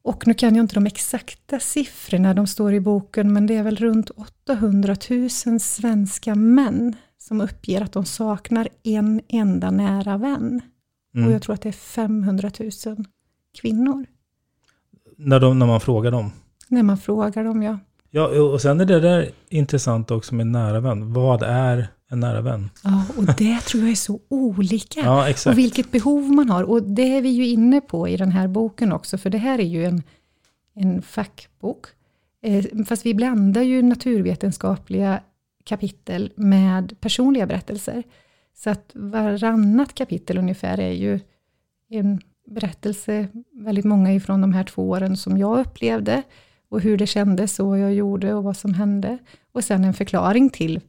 Och 0.05 0.27
nu 0.27 0.33
kan 0.33 0.55
jag 0.55 0.63
inte 0.63 0.75
de 0.75 0.85
exakta 0.85 1.59
siffrorna, 1.59 2.33
de 2.33 2.47
står 2.47 2.73
i 2.73 2.79
boken, 2.79 3.33
men 3.33 3.47
det 3.47 3.55
är 3.55 3.63
väl 3.63 3.75
runt 3.75 4.09
800 4.09 4.95
000 5.45 5.59
svenska 5.59 6.35
män 6.35 6.95
som 7.17 7.41
uppger 7.41 7.81
att 7.81 7.91
de 7.93 8.05
saknar 8.05 8.67
en 8.83 9.21
enda 9.27 9.71
nära 9.71 10.17
vän. 10.17 10.61
Och 11.13 11.19
Mm. 11.19 11.31
jag 11.31 11.41
tror 11.41 11.53
att 11.53 11.61
det 11.61 11.69
är 11.69 11.73
500 11.73 12.51
000 12.59 12.69
kvinnor, 13.61 14.05
När, 15.17 15.39
de, 15.39 15.59
när 15.59 15.65
man 15.65 15.79
frågar 15.81 16.11
dem. 16.11 16.31
när 16.67 16.83
man 16.83 16.97
frågar 16.97 17.43
dem. 17.43 17.63
Ja. 17.63 17.79
Ja, 18.11 18.27
och 18.41 18.61
sen 18.61 18.81
är 18.81 18.85
det 18.85 18.99
där 18.99 19.29
intressant 19.49 20.11
också 20.11 20.35
med 20.35 20.47
nära 20.47 20.79
vän. 20.79 21.13
Vad 21.13 21.43
är 21.43 21.87
en 22.15 22.19
nära 22.19 22.41
vän? 22.41 22.69
ja, 22.83 23.05
och 23.17 23.25
det 23.25 23.59
tror 23.59 23.83
jag 23.83 23.91
är 23.91 23.95
så 23.95 24.19
olika. 24.29 24.99
Ja, 24.99 25.29
exakt. 25.29 25.53
Och 25.53 25.57
vilket 25.57 25.91
behov 25.91 26.31
man 26.31 26.49
har. 26.49 26.63
Och 26.63 26.83
det 26.83 27.17
är 27.17 27.21
vi 27.21 27.29
ju 27.29 27.47
inne 27.47 27.81
på 27.81 28.07
i 28.07 28.17
den 28.17 28.31
här 28.31 28.47
boken 28.47 28.91
också, 28.91 29.17
för 29.17 29.29
det 29.29 29.37
här 29.37 29.59
är 29.59 29.63
ju 29.63 29.85
en, 29.85 30.03
en 30.75 31.01
fackbok. 31.01 31.85
Eh, 32.41 32.65
fast 32.87 33.05
vi 33.05 33.13
blandar 33.13 33.61
ju 33.61 33.81
naturvetenskapliga 33.81 35.21
kapitel 35.63 36.31
med 36.35 36.99
personliga 36.99 37.45
berättelser. 37.45 38.03
Så 38.53 38.69
att 38.69 38.91
varannat 38.93 39.95
kapitel 39.95 40.37
ungefär 40.37 40.79
är 40.79 40.91
ju 40.91 41.19
en 41.89 42.21
berättelse, 42.47 43.27
väldigt 43.53 43.85
många 43.85 44.13
ifrån 44.13 44.41
de 44.41 44.53
här 44.53 44.63
två 44.63 44.89
åren 44.89 45.17
som 45.17 45.37
jag 45.37 45.59
upplevde, 45.59 46.23
och 46.69 46.81
hur 46.81 46.97
det 46.97 47.07
kändes 47.07 47.59
och 47.59 47.67
vad 47.67 47.79
jag 47.79 47.93
gjorde 47.93 48.33
och 48.33 48.43
vad 48.43 48.57
som 48.57 48.73
hände. 48.73 49.17
Och 49.51 49.63
sen 49.63 49.83
en 49.83 49.93
förklaring 49.93 50.49
till 50.49 50.81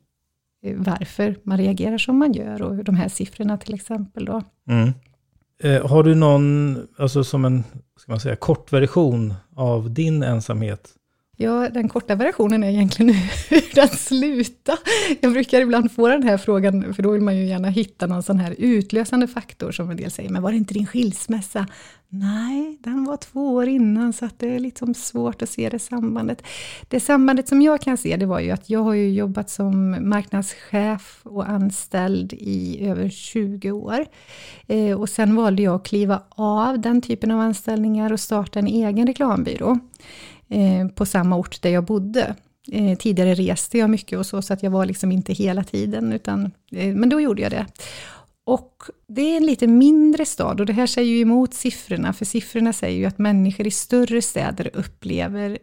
varför 0.75 1.37
man 1.43 1.59
reagerar 1.59 1.99
som 1.99 2.19
man 2.19 2.33
gör 2.33 2.63
och 2.63 2.85
de 2.85 2.95
här 2.95 3.09
siffrorna 3.09 3.59
till 3.59 3.75
exempel. 3.75 4.25
Då. 4.25 4.43
Mm. 4.69 4.93
Eh, 5.63 5.87
har 5.87 6.03
du 6.03 6.15
någon, 6.15 6.79
alltså 6.99 7.25
som 7.25 7.45
en, 7.45 7.65
ska 7.97 8.13
man 8.13 8.21
säga, 8.21 8.37
kort 8.37 8.73
version 8.73 9.35
av 9.57 9.91
din 9.91 10.23
ensamhet? 10.23 10.93
Ja, 11.39 11.69
den 11.69 11.89
korta 11.89 12.15
versionen 12.15 12.65
är 12.65 12.71
egentligen 12.71 13.15
hur 13.49 13.75
den 13.75 13.89
slutar. 13.89 14.79
Jag 15.21 15.33
brukar 15.33 15.61
ibland 15.61 15.93
få 15.93 16.09
den 16.09 16.23
här 16.23 16.39
frågan, 16.39 16.95
för 16.95 17.03
då 17.03 17.11
vill 17.11 17.23
man 17.23 17.37
ju 17.37 17.47
gärna 17.47 17.69
hitta 17.69 18.07
någon 18.07 18.23
sån 18.23 18.41
här 18.41 18.55
utlösande 18.59 19.27
faktor, 19.27 19.73
som 19.73 19.91
en 19.91 19.97
del 19.97 20.11
säger, 20.11 20.31
men 20.31 20.43
var 20.43 20.51
det 20.51 20.57
inte 20.57 20.75
din 20.75 20.87
skilsmässa? 20.87 21.67
Nej, 22.09 22.79
den 22.81 23.05
var 23.05 23.17
två 23.17 23.55
år 23.55 23.69
innan, 23.69 24.13
så 24.13 24.25
att 24.25 24.39
det 24.39 24.55
är 24.55 24.59
liksom 24.59 24.95
svårt 24.95 25.43
att 25.43 25.51
se 25.51 25.69
det 25.69 25.79
sambandet. 25.79 26.43
Det 26.89 27.01
sambandet 27.01 27.49
som 27.49 27.63
jag 27.63 27.81
kan 27.81 27.97
se, 27.97 28.17
det 28.17 28.27
var 28.27 28.41
ju 28.41 28.51
att 28.51 28.71
jag 28.71 28.81
har 28.81 28.95
ju 28.95 29.11
jobbat 29.11 29.51
som 29.51 29.97
marknadschef 30.09 31.21
och 31.23 31.49
anställd 31.49 32.33
i 32.33 32.87
över 32.87 33.09
20 33.09 33.71
år. 33.71 34.07
Eh, 34.67 35.01
och 35.01 35.09
sen 35.09 35.37
valde 35.37 35.63
jag 35.63 35.75
att 35.75 35.87
kliva 35.87 36.23
av 36.29 36.81
den 36.81 37.03
typen 37.03 37.31
av 37.31 37.41
anställningar 37.41 38.13
och 38.13 38.21
starta 38.21 38.59
en 38.59 38.67
egen 38.67 39.07
reklambyrå 39.07 39.79
eh, 40.49 40.89
på 40.89 41.07
samma 41.07 41.37
ort 41.37 41.63
där 41.63 41.71
jag 41.71 41.85
bodde. 41.85 42.35
Eh, 42.73 42.99
tidigare 42.99 43.35
reste 43.35 43.79
jag 43.79 43.91
mycket 43.91 44.19
och 44.19 44.27
så, 44.27 44.43
så 44.43 44.53
att 44.53 44.63
jag 44.63 44.71
var 44.71 44.87
liksom 44.87 45.13
inte 45.13 45.33
hela 45.33 45.65
tiden, 45.65 46.13
utan, 46.13 46.51
eh, 46.73 46.95
men 46.95 47.09
då 47.09 47.21
gjorde 47.21 47.43
jag 47.43 47.51
det. 47.51 47.67
Och 48.47 48.83
det 49.07 49.23
är 49.23 49.37
en 49.37 49.47
lite 49.47 49.67
mindre 49.67 50.27
stad 50.27 50.61
och 50.61 50.67
det 50.67 50.73
här 50.73 50.87
säger 50.87 51.11
ju 51.11 51.21
emot 51.21 51.55
siffrorna, 51.55 52.13
för 52.13 52.25
siffrorna 52.25 52.73
säger 52.73 52.99
ju 52.99 53.05
att 53.05 53.19
människor 53.19 53.67
i 53.67 53.71
större 53.71 54.23
städer 54.23 54.71
upplever 54.75 55.59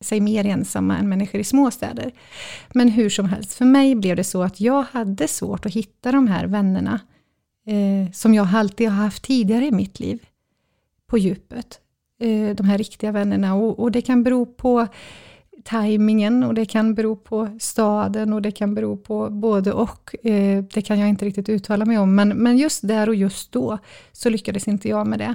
sig 0.00 0.20
mer 0.20 0.46
ensamma 0.46 0.98
än 0.98 1.08
människor 1.08 1.40
i 1.40 1.44
små 1.44 1.70
städer. 1.70 2.12
Men 2.74 2.88
hur 2.88 3.10
som 3.10 3.26
helst, 3.26 3.54
för 3.54 3.64
mig 3.64 3.94
blev 3.94 4.16
det 4.16 4.24
så 4.24 4.42
att 4.42 4.60
jag 4.60 4.82
hade 4.82 5.28
svårt 5.28 5.66
att 5.66 5.72
hitta 5.72 6.12
de 6.12 6.26
här 6.26 6.46
vännerna 6.46 7.00
eh, 7.66 8.12
som 8.12 8.34
jag 8.34 8.48
alltid 8.54 8.88
har 8.88 9.04
haft 9.04 9.24
tidigare 9.24 9.66
i 9.66 9.72
mitt 9.72 10.00
liv, 10.00 10.26
på 11.06 11.18
djupet. 11.18 11.80
Eh, 12.20 12.54
de 12.54 12.66
här 12.66 12.78
riktiga 12.78 13.12
vännerna 13.12 13.54
och, 13.54 13.78
och 13.78 13.92
det 13.92 14.02
kan 14.02 14.22
bero 14.22 14.46
på 14.46 14.86
tajmingen 15.64 16.42
och 16.42 16.54
det 16.54 16.66
kan 16.66 16.94
bero 16.94 17.16
på 17.16 17.48
staden 17.60 18.32
och 18.32 18.42
det 18.42 18.50
kan 18.50 18.74
bero 18.74 18.96
på 18.96 19.30
både 19.30 19.72
och. 19.72 20.26
Eh, 20.26 20.64
det 20.74 20.82
kan 20.82 20.98
jag 20.98 21.08
inte 21.08 21.24
riktigt 21.24 21.48
uttala 21.48 21.84
mig 21.84 21.98
om, 21.98 22.14
men, 22.14 22.28
men 22.28 22.58
just 22.58 22.88
där 22.88 23.08
och 23.08 23.14
just 23.14 23.52
då 23.52 23.78
så 24.12 24.28
lyckades 24.28 24.68
inte 24.68 24.88
jag 24.88 25.06
med 25.06 25.18
det. 25.18 25.34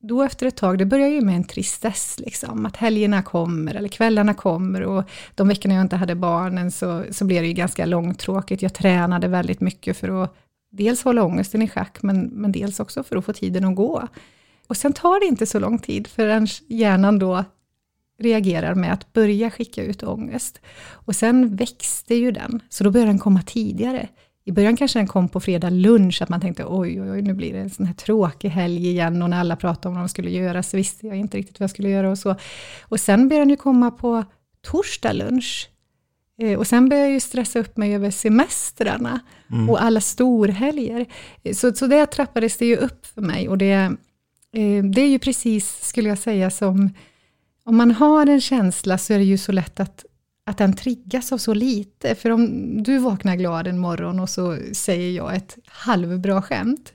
Då 0.00 0.22
efter 0.22 0.46
ett 0.46 0.56
tag, 0.56 0.78
det 0.78 0.86
börjar 0.86 1.08
ju 1.08 1.20
med 1.20 1.36
en 1.36 1.44
tristess, 1.44 2.16
liksom, 2.18 2.66
att 2.66 2.76
helgerna 2.76 3.22
kommer 3.22 3.74
eller 3.74 3.88
kvällarna 3.88 4.34
kommer 4.34 4.82
och 4.82 5.04
de 5.34 5.48
veckorna 5.48 5.74
jag 5.74 5.82
inte 5.82 5.96
hade 5.96 6.14
barnen 6.14 6.70
så, 6.70 7.04
så 7.10 7.24
blev 7.24 7.42
det 7.42 7.48
ju 7.48 7.54
ganska 7.54 7.86
långtråkigt. 7.86 8.62
Jag 8.62 8.74
tränade 8.74 9.28
väldigt 9.28 9.60
mycket 9.60 9.96
för 9.96 10.22
att 10.22 10.36
dels 10.70 11.02
hålla 11.02 11.22
ångesten 11.22 11.62
i 11.62 11.68
schack, 11.68 11.98
men, 12.02 12.20
men 12.26 12.52
dels 12.52 12.80
också 12.80 13.02
för 13.02 13.16
att 13.16 13.24
få 13.24 13.32
tiden 13.32 13.64
att 13.64 13.76
gå. 13.76 14.08
Och 14.66 14.76
sen 14.76 14.92
tar 14.92 15.20
det 15.20 15.26
inte 15.26 15.46
så 15.46 15.58
lång 15.58 15.78
tid 15.78 16.06
förrän 16.06 16.46
hjärnan 16.68 17.18
då 17.18 17.44
reagerar 18.18 18.74
med 18.74 18.92
att 18.92 19.12
börja 19.12 19.50
skicka 19.50 19.82
ut 19.82 20.02
ångest. 20.02 20.60
Och 20.92 21.16
sen 21.16 21.56
växte 21.56 22.14
ju 22.14 22.30
den, 22.32 22.60
så 22.68 22.84
då 22.84 22.90
började 22.90 23.10
den 23.10 23.18
komma 23.18 23.42
tidigare. 23.42 24.08
I 24.44 24.52
början 24.52 24.76
kanske 24.76 24.98
den 24.98 25.06
kom 25.06 25.28
på 25.28 25.40
fredag 25.40 25.70
lunch, 25.70 26.22
att 26.22 26.28
man 26.28 26.40
tänkte 26.40 26.64
oj, 26.66 27.02
oj, 27.02 27.10
oj, 27.10 27.22
nu 27.22 27.34
blir 27.34 27.52
det 27.52 27.58
en 27.58 27.70
sån 27.70 27.86
här 27.86 27.94
tråkig 27.94 28.48
helg 28.48 28.88
igen, 28.88 29.22
och 29.22 29.30
när 29.30 29.40
alla 29.40 29.56
pratade 29.56 29.88
om 29.88 29.94
vad 29.94 30.02
de 30.04 30.08
skulle 30.08 30.30
göra, 30.30 30.62
så 30.62 30.76
visste 30.76 31.06
jag 31.06 31.16
inte 31.16 31.38
riktigt 31.38 31.60
vad 31.60 31.64
jag 31.64 31.70
skulle 31.70 31.88
göra 31.90 32.10
och 32.10 32.18
så. 32.18 32.36
Och 32.82 33.00
sen 33.00 33.28
började 33.28 33.44
den 33.44 33.50
ju 33.50 33.56
komma 33.56 33.90
på 33.90 34.24
torsdag 34.62 35.12
lunch. 35.12 35.70
Eh, 36.40 36.58
Och 36.58 36.66
sen 36.66 36.88
började 36.88 37.06
jag 37.08 37.14
ju 37.14 37.20
stressa 37.20 37.58
upp 37.58 37.76
mig 37.76 37.94
över 37.94 38.10
semestrarna 38.10 39.20
och 39.70 39.82
alla 39.82 40.00
storhelger. 40.00 41.06
Eh, 41.42 41.54
Så, 41.54 41.72
så 41.72 41.86
det 41.86 42.06
trappades 42.06 42.56
det 42.56 42.66
ju 42.66 42.76
upp 42.76 43.06
för 43.06 43.20
mig 43.22 43.48
och 43.48 43.58
det, 43.58 43.72
eh, 44.52 44.84
det 44.84 45.00
är 45.02 45.08
ju 45.08 45.18
precis, 45.18 45.84
skulle 45.88 46.08
jag 46.08 46.18
säga, 46.18 46.50
som 46.50 46.90
om 47.68 47.76
man 47.76 47.90
har 47.90 48.26
en 48.26 48.40
känsla 48.40 48.98
så 48.98 49.12
är 49.12 49.18
det 49.18 49.24
ju 49.24 49.38
så 49.38 49.52
lätt 49.52 49.80
att, 49.80 50.04
att 50.44 50.58
den 50.58 50.72
triggas 50.72 51.32
av 51.32 51.38
så 51.38 51.54
lite. 51.54 52.14
För 52.14 52.30
om 52.30 52.82
du 52.82 52.98
vaknar 52.98 53.36
glad 53.36 53.66
en 53.66 53.78
morgon 53.78 54.20
och 54.20 54.28
så 54.30 54.58
säger 54.72 55.10
jag 55.10 55.36
ett 55.36 55.58
halvbra 55.66 56.42
skämt, 56.42 56.92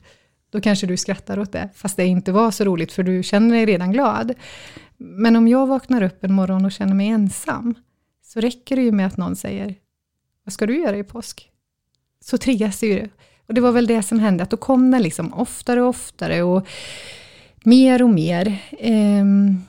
då 0.50 0.62
kanske 0.62 0.88
du 0.88 0.98
skrattar 0.98 1.40
åt 1.40 1.52
det, 1.52 1.70
fast 1.76 1.98
det 1.98 2.06
inte 2.06 2.32
var 2.32 2.52
så 2.52 2.64
roligt 2.64 2.92
för 2.92 3.04
du 3.04 3.24
känner 3.24 3.56
dig 3.56 3.66
redan 3.66 3.92
glad. 3.92 4.34
Men 4.98 5.36
om 5.36 5.48
jag 5.48 5.68
vaknar 5.68 6.02
upp 6.02 6.24
en 6.24 6.34
morgon 6.34 6.66
och 6.66 6.72
känner 6.72 6.94
mig 6.94 7.08
ensam, 7.08 7.76
så 8.24 8.40
räcker 8.40 8.76
det 8.76 8.82
ju 8.82 8.92
med 8.92 9.08
att 9.08 9.18
någon 9.18 9.36
säger, 9.36 9.76
vad 10.44 10.54
ska 10.54 10.66
du 10.66 10.82
göra 10.82 10.98
i 10.98 11.04
påsk? 11.04 11.50
Så 12.24 12.38
triggas 12.38 12.80
det 12.80 12.88
ju. 12.88 13.10
Och 13.48 13.54
det 13.54 13.62
var 13.62 13.72
väl 13.72 13.88
det 13.88 14.04
som 14.04 14.20
hände, 14.20 14.44
att 14.44 14.50
då 14.50 14.58
kom 14.58 14.92
den 14.92 15.02
liksom 15.02 15.34
oftare 15.34 15.82
och 15.82 15.90
oftare 15.90 16.44
och 16.44 16.68
mer 17.64 18.04
och 18.04 18.10
mer. 18.10 18.58
Ehm, 18.80 19.62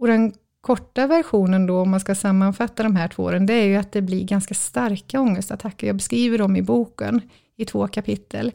och 0.00 0.06
den 0.06 0.32
korta 0.60 1.06
versionen 1.06 1.66
då, 1.66 1.80
om 1.80 1.90
man 1.90 2.00
ska 2.00 2.14
sammanfatta 2.14 2.82
de 2.82 2.96
här 2.96 3.08
två 3.08 3.22
åren, 3.22 3.46
det 3.46 3.54
är 3.54 3.64
ju 3.64 3.76
att 3.76 3.92
det 3.92 4.02
blir 4.02 4.24
ganska 4.24 4.54
starka 4.54 5.20
ångestattacker. 5.20 5.86
Jag 5.86 5.96
beskriver 5.96 6.38
dem 6.38 6.56
i 6.56 6.62
boken 6.62 7.20
i 7.56 7.64
två 7.64 7.88
kapitel. 7.88 8.52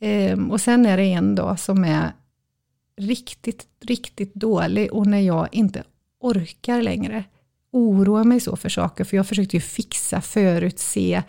Ehm, 0.00 0.50
och 0.50 0.60
sen 0.60 0.86
är 0.86 0.96
det 0.96 1.04
en 1.04 1.34
dag 1.34 1.58
som 1.58 1.84
är 1.84 2.12
riktigt, 2.96 3.66
riktigt 3.80 4.34
dålig 4.34 4.92
och 4.92 5.06
när 5.06 5.20
jag 5.20 5.48
inte 5.52 5.82
orkar 6.20 6.82
längre 6.82 7.24
oroa 7.70 8.24
mig 8.24 8.40
så 8.40 8.56
för 8.56 8.68
saker, 8.68 9.04
för 9.04 9.16
jag 9.16 9.26
försökte 9.26 9.56
ju 9.56 9.60
fixa, 9.60 10.20
förutse, 10.20 11.22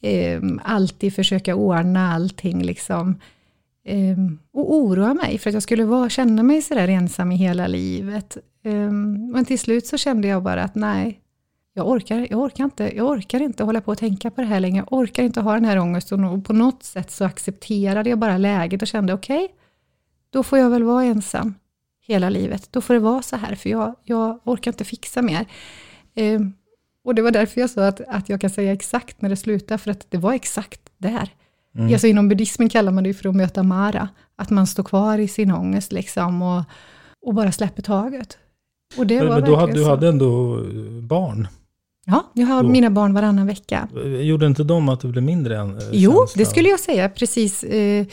eh, 0.00 0.40
alltid 0.62 1.14
försöka 1.14 1.54
ordna 1.54 2.12
allting 2.12 2.62
liksom. 2.62 3.20
Ehm, 3.84 4.38
och 4.52 4.74
oroa 4.74 5.14
mig 5.14 5.38
för 5.38 5.50
att 5.50 5.54
jag 5.54 5.62
skulle 5.62 5.84
vara, 5.84 6.08
känna 6.08 6.42
mig 6.42 6.62
sådär 6.62 6.88
ensam 6.88 7.32
i 7.32 7.36
hela 7.36 7.66
livet. 7.66 8.36
Ehm, 8.64 9.30
men 9.30 9.44
till 9.44 9.58
slut 9.58 9.86
så 9.86 9.96
kände 9.96 10.28
jag 10.28 10.42
bara 10.42 10.62
att 10.62 10.74
nej, 10.74 11.20
jag 11.74 11.88
orkar, 11.88 12.26
jag 12.30 12.40
orkar 12.40 12.64
inte, 12.64 12.96
jag 12.96 13.06
orkar 13.06 13.40
inte 13.40 13.64
hålla 13.64 13.80
på 13.80 13.92
och 13.92 13.98
tänka 13.98 14.30
på 14.30 14.40
det 14.40 14.46
här 14.46 14.60
längre, 14.60 14.76
jag 14.78 14.92
orkar 14.92 15.22
inte 15.22 15.40
ha 15.40 15.54
den 15.54 15.64
här 15.64 15.78
ångesten 15.78 16.24
och 16.24 16.44
på 16.44 16.52
något 16.52 16.82
sätt 16.82 17.10
så 17.10 17.24
accepterade 17.24 18.10
jag 18.10 18.18
bara 18.18 18.38
läget 18.38 18.82
och 18.82 18.88
kände 18.88 19.12
okej, 19.12 19.44
okay, 19.44 19.56
då 20.30 20.42
får 20.42 20.58
jag 20.58 20.70
väl 20.70 20.82
vara 20.82 21.04
ensam 21.04 21.54
hela 22.06 22.28
livet. 22.28 22.68
Då 22.72 22.80
får 22.80 22.94
det 22.94 23.00
vara 23.00 23.22
så 23.22 23.36
här, 23.36 23.54
för 23.54 23.70
jag, 23.70 23.94
jag 24.02 24.40
orkar 24.44 24.70
inte 24.70 24.84
fixa 24.84 25.22
mer. 25.22 25.46
Ehm, 26.14 26.52
och 27.04 27.14
det 27.14 27.22
var 27.22 27.30
därför 27.30 27.60
jag 27.60 27.70
sa 27.70 27.86
att, 27.86 28.00
att 28.00 28.28
jag 28.28 28.40
kan 28.40 28.50
säga 28.50 28.72
exakt 28.72 29.22
när 29.22 29.28
det 29.28 29.36
slutar, 29.36 29.78
för 29.78 29.90
att 29.90 30.10
det 30.10 30.18
var 30.18 30.32
exakt 30.32 30.80
där. 30.98 31.30
Mm. 31.74 31.92
Alltså 31.92 32.06
inom 32.06 32.28
buddhismen 32.28 32.68
kallar 32.68 32.92
man 32.92 33.04
det 33.04 33.14
för 33.14 33.28
att 33.28 33.36
möta 33.36 33.62
Mara, 33.62 34.08
att 34.36 34.50
man 34.50 34.66
står 34.66 34.82
kvar 34.82 35.18
i 35.18 35.28
sin 35.28 35.52
ångest 35.52 35.92
liksom 35.92 36.42
och, 36.42 36.62
och 37.26 37.34
bara 37.34 37.52
släpper 37.52 37.82
taget. 37.82 38.38
Och 38.96 39.06
det 39.06 39.18
men, 39.18 39.28
var 39.28 39.40
men 39.40 39.50
du, 39.50 39.56
hade, 39.56 39.72
du 39.72 39.84
hade 39.84 40.08
ändå 40.08 40.58
barn? 41.00 41.48
Ja, 42.06 42.30
jag 42.32 42.46
har 42.46 42.62
då. 42.62 42.68
mina 42.68 42.90
barn 42.90 43.14
varannan 43.14 43.46
vecka. 43.46 43.88
Gjorde 44.20 44.46
inte 44.46 44.64
de 44.64 44.88
att 44.88 45.00
du 45.00 45.08
blev 45.08 45.24
mindre 45.24 45.58
än 45.58 45.78
eh, 45.78 45.84
Jo, 45.92 46.12
känsla? 46.12 46.38
det 46.38 46.46
skulle 46.46 46.68
jag 46.68 46.80
säga, 46.80 47.08
precis. 47.08 47.64
Eh, 47.64 48.06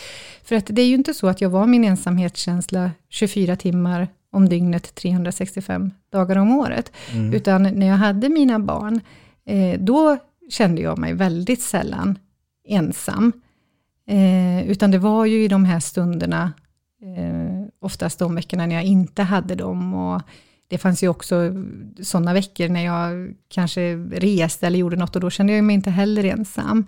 för 0.43 0.55
att 0.55 0.65
det 0.69 0.81
är 0.81 0.85
ju 0.85 0.95
inte 0.95 1.13
så 1.13 1.27
att 1.27 1.41
jag 1.41 1.49
var 1.49 1.67
min 1.67 1.83
ensamhetskänsla 1.83 2.91
24 3.09 3.55
timmar 3.55 4.07
om 4.31 4.49
dygnet, 4.49 4.95
365 4.95 5.91
dagar 6.11 6.35
om 6.35 6.51
året. 6.51 6.91
Mm. 7.11 7.33
Utan 7.33 7.63
när 7.63 7.87
jag 7.87 7.95
hade 7.95 8.29
mina 8.29 8.59
barn, 8.59 9.01
eh, 9.45 9.79
då 9.79 10.17
kände 10.49 10.81
jag 10.81 10.97
mig 10.97 11.13
väldigt 11.13 11.61
sällan 11.61 12.19
ensam. 12.67 13.31
Eh, 14.09 14.69
utan 14.69 14.91
det 14.91 14.97
var 14.97 15.25
ju 15.25 15.43
i 15.43 15.47
de 15.47 15.65
här 15.65 15.79
stunderna, 15.79 16.53
eh, 17.01 17.67
oftast 17.79 18.19
de 18.19 18.35
veckorna 18.35 18.65
när 18.65 18.75
jag 18.75 18.83
inte 18.83 19.23
hade 19.23 19.55
dem, 19.55 19.93
och 19.93 20.21
det 20.67 20.77
fanns 20.77 21.03
ju 21.03 21.07
också 21.07 21.53
sådana 22.01 22.33
veckor 22.33 22.69
när 22.69 22.85
jag 22.85 23.33
kanske 23.49 23.95
reste 23.95 24.67
eller 24.67 24.79
gjorde 24.79 24.95
något 24.95 25.15
och 25.15 25.21
då 25.21 25.29
kände 25.29 25.53
jag 25.53 25.63
mig 25.63 25.73
inte 25.73 25.89
heller 25.89 26.23
ensam. 26.23 26.85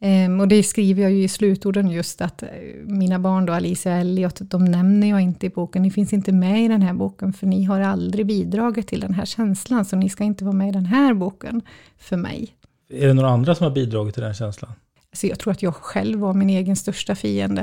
Eh, 0.00 0.40
och 0.40 0.48
det 0.48 0.62
skriver 0.62 1.02
jag 1.02 1.12
ju 1.12 1.22
i 1.22 1.28
slutorden 1.28 1.90
just 1.90 2.20
att 2.20 2.42
eh, 2.42 2.48
mina 2.84 3.18
barn 3.18 3.46
då, 3.46 3.52
Alicia 3.52 3.92
och 3.92 3.98
Elliot, 3.98 4.40
de 4.40 4.64
nämner 4.64 5.10
jag 5.10 5.20
inte 5.20 5.46
i 5.46 5.50
boken. 5.50 5.82
Ni 5.82 5.90
finns 5.90 6.12
inte 6.12 6.32
med 6.32 6.64
i 6.64 6.68
den 6.68 6.82
här 6.82 6.94
boken, 6.94 7.32
för 7.32 7.46
ni 7.46 7.64
har 7.64 7.80
aldrig 7.80 8.26
bidragit 8.26 8.88
till 8.88 9.00
den 9.00 9.14
här 9.14 9.24
känslan, 9.24 9.84
så 9.84 9.96
ni 9.96 10.08
ska 10.08 10.24
inte 10.24 10.44
vara 10.44 10.56
med 10.56 10.68
i 10.68 10.72
den 10.72 10.86
här 10.86 11.14
boken 11.14 11.62
för 11.98 12.16
mig. 12.16 12.48
Är 12.90 13.06
det 13.06 13.14
några 13.14 13.28
andra 13.28 13.54
som 13.54 13.64
har 13.64 13.70
bidragit 13.70 14.14
till 14.14 14.22
den 14.22 14.34
känslan? 14.34 14.72
Alltså 15.14 15.26
jag 15.26 15.38
tror 15.38 15.52
att 15.52 15.62
jag 15.62 15.74
själv 15.74 16.20
var 16.20 16.34
min 16.34 16.50
egen 16.50 16.76
största 16.76 17.14
fiende. 17.14 17.60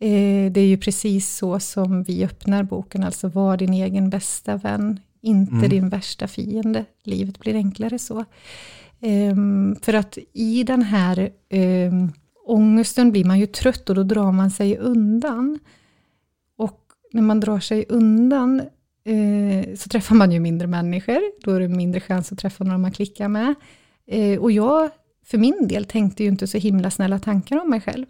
Eh, 0.00 0.52
det 0.52 0.60
är 0.60 0.66
ju 0.66 0.76
precis 0.76 1.36
så 1.36 1.60
som 1.60 2.02
vi 2.02 2.24
öppnar 2.24 2.62
boken, 2.62 3.04
alltså 3.04 3.28
var 3.28 3.56
din 3.56 3.74
egen 3.74 4.10
bästa 4.10 4.56
vän, 4.56 5.00
inte 5.20 5.52
mm. 5.52 5.68
din 5.68 5.88
värsta 5.88 6.28
fiende. 6.28 6.84
Livet 7.04 7.38
blir 7.38 7.54
enklare 7.54 7.98
så. 7.98 8.24
Ehm, 9.00 9.76
för 9.82 9.94
att 9.94 10.18
i 10.32 10.62
den 10.62 10.82
här 10.82 11.30
ehm, 11.48 12.12
ångesten 12.46 13.12
blir 13.12 13.24
man 13.24 13.38
ju 13.38 13.46
trött 13.46 13.90
och 13.90 13.96
då 13.96 14.02
drar 14.02 14.32
man 14.32 14.50
sig 14.50 14.78
undan. 14.78 15.58
Och 16.56 16.80
när 17.12 17.22
man 17.22 17.40
drar 17.40 17.60
sig 17.60 17.84
undan 17.88 18.60
eh, 19.04 19.74
så 19.76 19.88
träffar 19.88 20.14
man 20.14 20.32
ju 20.32 20.40
mindre 20.40 20.66
människor, 20.66 21.20
då 21.44 21.50
är 21.50 21.60
det 21.60 21.68
mindre 21.68 22.00
chans 22.00 22.32
att 22.32 22.38
träffa 22.38 22.64
några 22.64 22.78
man 22.78 22.92
klickar 22.92 23.28
med. 23.28 23.54
Eh, 24.06 24.38
och 24.40 24.52
jag, 24.52 24.90
för 25.30 25.38
min 25.38 25.68
del, 25.68 25.84
tänkte 25.84 26.22
ju 26.22 26.28
inte 26.28 26.46
så 26.46 26.58
himla 26.58 26.90
snälla 26.90 27.18
tankar 27.18 27.60
om 27.60 27.70
mig 27.70 27.80
själv. 27.80 28.06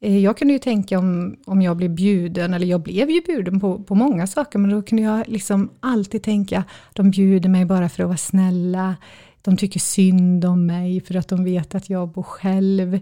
Eh, 0.00 0.18
jag 0.18 0.36
kunde 0.36 0.52
ju 0.52 0.58
tänka 0.58 0.98
om, 0.98 1.36
om 1.46 1.62
jag 1.62 1.76
blev 1.76 1.90
bjuden, 1.90 2.54
eller 2.54 2.66
jag 2.66 2.82
blev 2.82 3.10
ju 3.10 3.20
bjuden 3.20 3.60
på, 3.60 3.82
på 3.82 3.94
många 3.94 4.26
saker, 4.26 4.58
men 4.58 4.70
då 4.70 4.82
kunde 4.82 5.02
jag 5.02 5.28
liksom 5.28 5.70
alltid 5.80 6.22
tänka, 6.22 6.64
de 6.92 7.10
bjuder 7.10 7.48
mig 7.48 7.64
bara 7.64 7.88
för 7.88 8.02
att 8.02 8.08
vara 8.08 8.16
snälla, 8.16 8.96
de 9.42 9.56
tycker 9.56 9.80
synd 9.80 10.44
om 10.44 10.66
mig 10.66 11.00
för 11.00 11.16
att 11.16 11.28
de 11.28 11.44
vet 11.44 11.74
att 11.74 11.90
jag 11.90 12.08
bor 12.08 12.22
själv. 12.22 13.00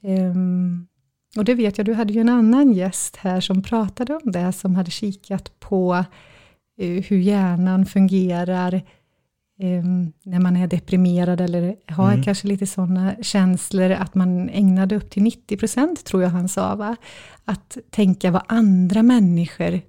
Um, 0.00 0.86
och 1.36 1.44
det 1.44 1.54
vet 1.54 1.78
jag, 1.78 1.86
du 1.86 1.94
hade 1.94 2.12
ju 2.12 2.20
en 2.20 2.28
annan 2.28 2.72
gäst 2.72 3.16
här 3.16 3.40
som 3.40 3.62
pratade 3.62 4.14
om 4.14 4.32
det, 4.32 4.52
som 4.52 4.74
hade 4.74 4.90
kikat 4.90 5.60
på 5.60 6.04
uh, 6.82 7.00
hur 7.00 7.18
hjärnan 7.18 7.86
fungerar 7.86 8.82
Ehm, 9.62 10.12
när 10.22 10.40
man 10.40 10.56
är 10.56 10.66
deprimerad 10.66 11.40
eller 11.40 11.76
har 11.86 12.12
mm. 12.12 12.22
kanske 12.22 12.48
lite 12.48 12.66
sådana 12.66 13.14
känslor, 13.22 13.90
att 13.90 14.14
man 14.14 14.48
ägnade 14.48 14.96
upp 14.96 15.10
till 15.10 15.22
90 15.22 15.56
procent, 15.56 16.04
tror 16.04 16.22
jag 16.22 16.30
han 16.30 16.48
sa, 16.48 16.74
va? 16.74 16.96
att 17.44 17.78
tänka 17.90 18.30
vad 18.30 18.42
andra 18.46 19.02
människor, 19.02 19.80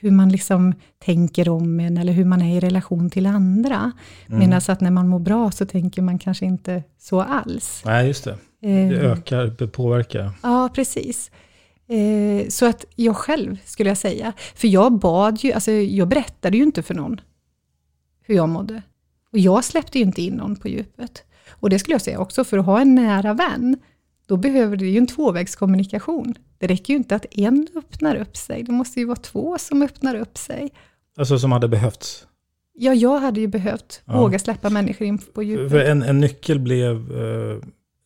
hur 0.00 0.10
man 0.10 0.28
liksom 0.28 0.74
tänker 0.98 1.48
om 1.48 1.80
en, 1.80 1.96
eller 1.96 2.12
hur 2.12 2.24
man 2.24 2.42
är 2.42 2.56
i 2.56 2.60
relation 2.60 3.10
till 3.10 3.26
andra. 3.26 3.92
Mm. 4.26 4.38
Medan 4.38 4.60
att 4.68 4.80
när 4.80 4.90
man 4.90 5.08
mår 5.08 5.18
bra 5.18 5.50
så 5.50 5.66
tänker 5.66 6.02
man 6.02 6.18
kanske 6.18 6.46
inte 6.46 6.82
så 6.98 7.20
alls. 7.20 7.82
Nej, 7.84 8.06
just 8.06 8.24
det. 8.24 8.38
Det 8.60 8.68
ehm. 8.68 8.92
ökar, 8.92 9.54
det 9.58 9.66
påverkar. 9.66 10.30
Ja, 10.42 10.70
precis. 10.74 11.30
Eh, 11.88 12.48
så 12.48 12.66
att 12.66 12.84
jag 12.94 13.16
själv, 13.16 13.56
skulle 13.64 13.90
jag 13.90 13.98
säga, 13.98 14.32
för 14.54 14.68
jag 14.68 14.98
bad 14.98 15.38
ju, 15.44 15.52
alltså 15.52 15.70
jag 15.70 16.08
berättade 16.08 16.56
ju 16.56 16.62
inte 16.62 16.82
för 16.82 16.94
någon 16.94 17.20
hur 18.28 18.34
jag 18.34 18.48
mådde. 18.48 18.82
Och 19.32 19.38
jag 19.38 19.64
släppte 19.64 19.98
ju 19.98 20.04
inte 20.04 20.22
in 20.22 20.34
någon 20.34 20.56
på 20.56 20.68
djupet. 20.68 21.22
Och 21.50 21.70
det 21.70 21.78
skulle 21.78 21.94
jag 21.94 22.02
säga 22.02 22.18
också, 22.18 22.44
för 22.44 22.58
att 22.58 22.66
ha 22.66 22.80
en 22.80 22.94
nära 22.94 23.34
vän, 23.34 23.76
då 24.26 24.36
behöver 24.36 24.76
det 24.76 24.86
ju 24.86 24.98
en 24.98 25.06
tvåvägskommunikation. 25.06 26.34
Det 26.58 26.66
räcker 26.66 26.92
ju 26.92 26.96
inte 26.96 27.16
att 27.16 27.26
en 27.30 27.68
öppnar 27.74 28.16
upp 28.16 28.36
sig, 28.36 28.62
det 28.62 28.72
måste 28.72 29.00
ju 29.00 29.06
vara 29.06 29.16
två 29.16 29.58
som 29.58 29.82
öppnar 29.82 30.14
upp 30.14 30.38
sig. 30.38 30.70
Alltså 31.16 31.38
som 31.38 31.52
hade 31.52 31.68
behövts? 31.68 32.26
Ja, 32.74 32.94
jag 32.94 33.18
hade 33.20 33.40
ju 33.40 33.46
behövt 33.46 34.02
ja. 34.04 34.20
våga 34.20 34.38
släppa 34.38 34.70
människor 34.70 35.06
in 35.06 35.18
på 35.18 35.42
djupet. 35.42 35.70
För 35.70 35.78
en, 35.78 36.02
en 36.02 36.20
nyckel 36.20 36.58
blev 36.58 36.96
eh, 36.96 37.58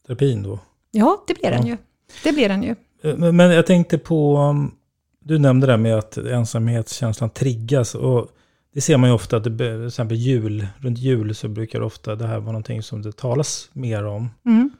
terapin 0.06 0.42
då? 0.42 0.58
Ja, 0.90 1.24
det 1.26 1.34
blev 1.34 1.52
ja. 1.52 1.58
den 1.58 1.66
ju. 1.66 1.76
Det 2.24 2.32
blev 2.32 2.48
den 2.48 2.62
ju. 2.62 2.74
Eh, 3.02 3.32
men, 3.32 3.50
jag 3.50 3.66
tänkte 3.66 3.98
på, 3.98 4.38
um, 4.38 4.74
du 5.20 5.38
nämnde 5.38 5.66
det 5.66 5.76
med 5.76 5.98
att 5.98 6.16
ensamhetskänslan 6.16 7.30
triggas. 7.30 7.94
Och 7.94 8.28
det 8.74 8.80
ser 8.80 8.96
man 8.96 9.10
ju 9.10 9.14
ofta, 9.14 9.36
att 9.36 9.44
det, 9.44 9.58
till 9.58 9.86
exempel 9.86 10.16
jul, 10.16 10.66
runt 10.78 10.98
jul 10.98 11.34
så 11.34 11.48
brukar 11.48 11.78
det 11.78 11.84
ofta 11.86 12.14
det 12.14 12.26
här 12.26 12.38
vara 12.38 12.52
någonting 12.52 12.82
som 12.82 13.02
det 13.02 13.16
talas 13.16 13.70
mer 13.72 14.04
om. 14.04 14.30
Mm. 14.46 14.70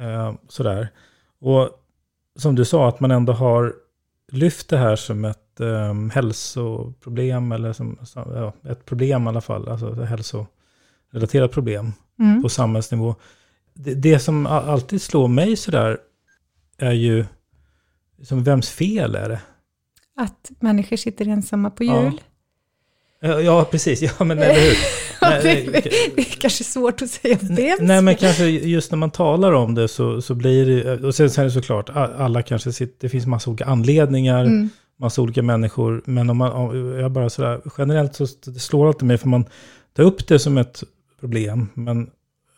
Eh, 0.00 0.34
sådär. 0.48 0.88
Och 1.40 1.70
som 2.36 2.54
du 2.54 2.64
sa, 2.64 2.88
att 2.88 3.00
man 3.00 3.10
ändå 3.10 3.32
har 3.32 3.74
lyft 4.32 4.68
det 4.68 4.78
här 4.78 4.96
som 4.96 5.24
ett 5.24 5.60
eh, 5.60 5.94
hälsoproblem, 6.12 7.52
eller 7.52 7.72
som, 7.72 7.98
ja, 8.14 8.52
ett 8.70 8.84
problem 8.84 9.24
i 9.24 9.28
alla 9.28 9.40
fall, 9.40 9.68
alltså 9.68 10.02
ett 10.02 10.08
hälsorelaterat 10.08 11.52
problem 11.52 11.92
mm. 12.18 12.42
på 12.42 12.48
samhällsnivå. 12.48 13.14
Det, 13.74 13.94
det, 13.94 14.18
som 14.18 14.46
alltid 14.46 15.02
slår 15.02 15.28
mig 15.28 15.56
sådär 15.56 15.98
är 16.78 16.92
ju, 16.92 17.24
som 18.22 18.44
vems 18.44 18.70
fel 18.70 19.14
är 19.14 19.28
det? 19.28 19.40
Att 20.16 20.50
människor 20.60 20.96
sitter 20.96 21.28
ensamma 21.28 21.70
på 21.70 21.84
jul? 21.84 22.12
Ja. 22.16 22.29
Ja, 23.20 23.64
precis. 23.70 24.02
Ja, 24.18 24.24
men 24.24 24.38
eller 24.38 24.60
hur? 24.60 24.76
det, 25.42 25.82
det, 26.16 26.20
är 26.20 26.40
kanske 26.40 26.64
svårt 26.64 27.02
att 27.02 27.10
säga 27.10 27.38
vem 27.40 27.76
Nej, 27.80 28.02
men 28.02 28.16
kanske 28.16 28.44
just 28.44 28.90
när 28.90 28.98
man 28.98 29.10
talar 29.10 29.52
om 29.52 29.74
det 29.74 29.88
så, 29.88 30.22
så 30.22 30.34
blir 30.34 30.66
det... 30.66 31.06
Och 31.06 31.14
sen, 31.14 31.30
sen 31.30 31.42
är 31.42 31.48
det 31.48 31.52
såklart, 31.52 31.90
alla 31.94 32.42
kanske 32.42 32.72
sitter... 32.72 32.94
Det 33.00 33.08
finns 33.08 33.26
massa 33.26 33.50
olika 33.50 33.64
anledningar, 33.64 34.44
mm. 34.44 34.70
massa 34.98 35.22
olika 35.22 35.42
människor. 35.42 36.02
Men 36.04 36.30
om 36.30 36.36
man... 36.36 36.52
Om, 36.52 36.98
jag 37.00 37.10
bara 37.10 37.30
sådär, 37.30 37.60
generellt 37.78 38.14
så 38.14 38.26
det 38.44 38.58
slår 38.58 38.88
alltid 38.88 39.06
mig, 39.06 39.18
för 39.18 39.28
man 39.28 39.44
tar 39.96 40.02
upp 40.02 40.28
det 40.28 40.38
som 40.38 40.58
ett 40.58 40.82
problem. 41.20 41.68
Men 41.74 42.10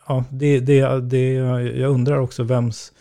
ja, 0.08 0.24
det, 0.30 0.60
det, 0.60 1.00
det, 1.00 1.32
jag 1.78 1.90
undrar 1.90 2.18
också 2.18 2.42
vems 2.42 2.92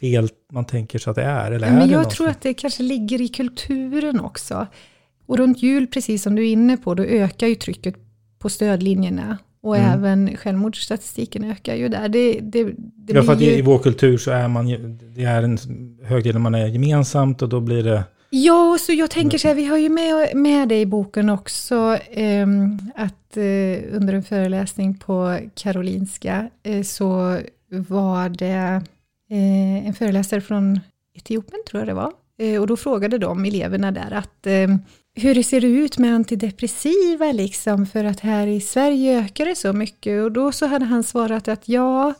fel 0.00 0.28
man 0.52 0.64
tänker 0.64 0.98
sig 0.98 1.10
att 1.10 1.16
det 1.16 1.22
är. 1.22 1.52
Eller 1.52 1.70
men 1.70 1.88
är 1.88 1.92
jag 1.92 2.10
tror 2.10 2.28
att 2.28 2.40
det 2.40 2.54
kanske 2.54 2.82
ligger 2.82 3.20
i 3.20 3.28
kulturen 3.28 4.20
också. 4.20 4.66
Och 5.30 5.38
runt 5.38 5.62
jul, 5.62 5.86
precis 5.86 6.22
som 6.22 6.34
du 6.34 6.42
är 6.42 6.52
inne 6.52 6.76
på, 6.76 6.94
då 6.94 7.02
ökar 7.02 7.46
ju 7.46 7.54
trycket 7.54 7.94
på 8.38 8.48
stödlinjerna. 8.48 9.38
Och 9.62 9.76
mm. 9.76 9.90
även 9.90 10.36
självmordsstatistiken 10.36 11.44
ökar 11.44 11.74
ju 11.74 11.88
där. 11.88 12.08
Det, 12.08 12.40
det, 12.40 12.64
det 12.76 13.12
ja, 13.12 13.22
för 13.22 13.32
att 13.32 13.40
ju... 13.40 13.50
i 13.50 13.62
vår 13.62 13.78
kultur 13.78 14.18
så 14.18 14.30
är 14.30 14.48
man 14.48 14.66
det 15.16 15.24
är 15.24 15.42
en 15.42 15.58
hög 16.04 16.24
del 16.24 16.38
man 16.38 16.54
är 16.54 16.66
gemensamt 16.66 17.42
och 17.42 17.48
då 17.48 17.60
blir 17.60 17.82
det... 17.82 18.04
Ja, 18.30 18.78
så 18.80 18.92
jag 18.92 19.10
tänker 19.10 19.38
så 19.38 19.48
här, 19.48 19.54
vi 19.54 19.64
har 19.64 19.78
ju 19.78 19.88
med, 19.88 20.36
med 20.36 20.68
det 20.68 20.80
i 20.80 20.86
boken 20.86 21.30
också, 21.30 21.98
eh, 22.10 22.46
att 22.94 23.36
eh, 23.36 23.96
under 23.96 24.14
en 24.14 24.22
föreläsning 24.22 24.98
på 24.98 25.38
Karolinska 25.54 26.50
eh, 26.62 26.82
så 26.82 27.38
var 27.68 28.28
det 28.28 28.82
eh, 29.30 29.86
en 29.86 29.94
föreläsare 29.94 30.40
från 30.40 30.80
Etiopien, 31.14 31.62
tror 31.70 31.80
jag 31.80 31.88
det 31.88 31.94
var. 31.94 32.12
Eh, 32.40 32.60
och 32.60 32.66
då 32.66 32.76
frågade 32.76 33.18
de 33.18 33.44
eleverna 33.44 33.90
där 33.90 34.12
att 34.12 34.46
ehm, 34.46 34.78
hur 35.20 35.34
det 35.34 35.44
ser 35.44 35.64
ut 35.64 35.98
med 35.98 36.14
antidepressiva, 36.14 37.32
liksom, 37.32 37.86
för 37.86 38.04
att 38.04 38.20
här 38.20 38.46
i 38.46 38.60
Sverige 38.60 39.20
ökar 39.20 39.44
det 39.44 39.54
så 39.54 39.72
mycket. 39.72 40.22
Och 40.22 40.32
då 40.32 40.52
så 40.52 40.66
hade 40.66 40.84
han 40.84 41.02
svarat 41.02 41.48
att 41.48 41.68
ja, 41.68 42.14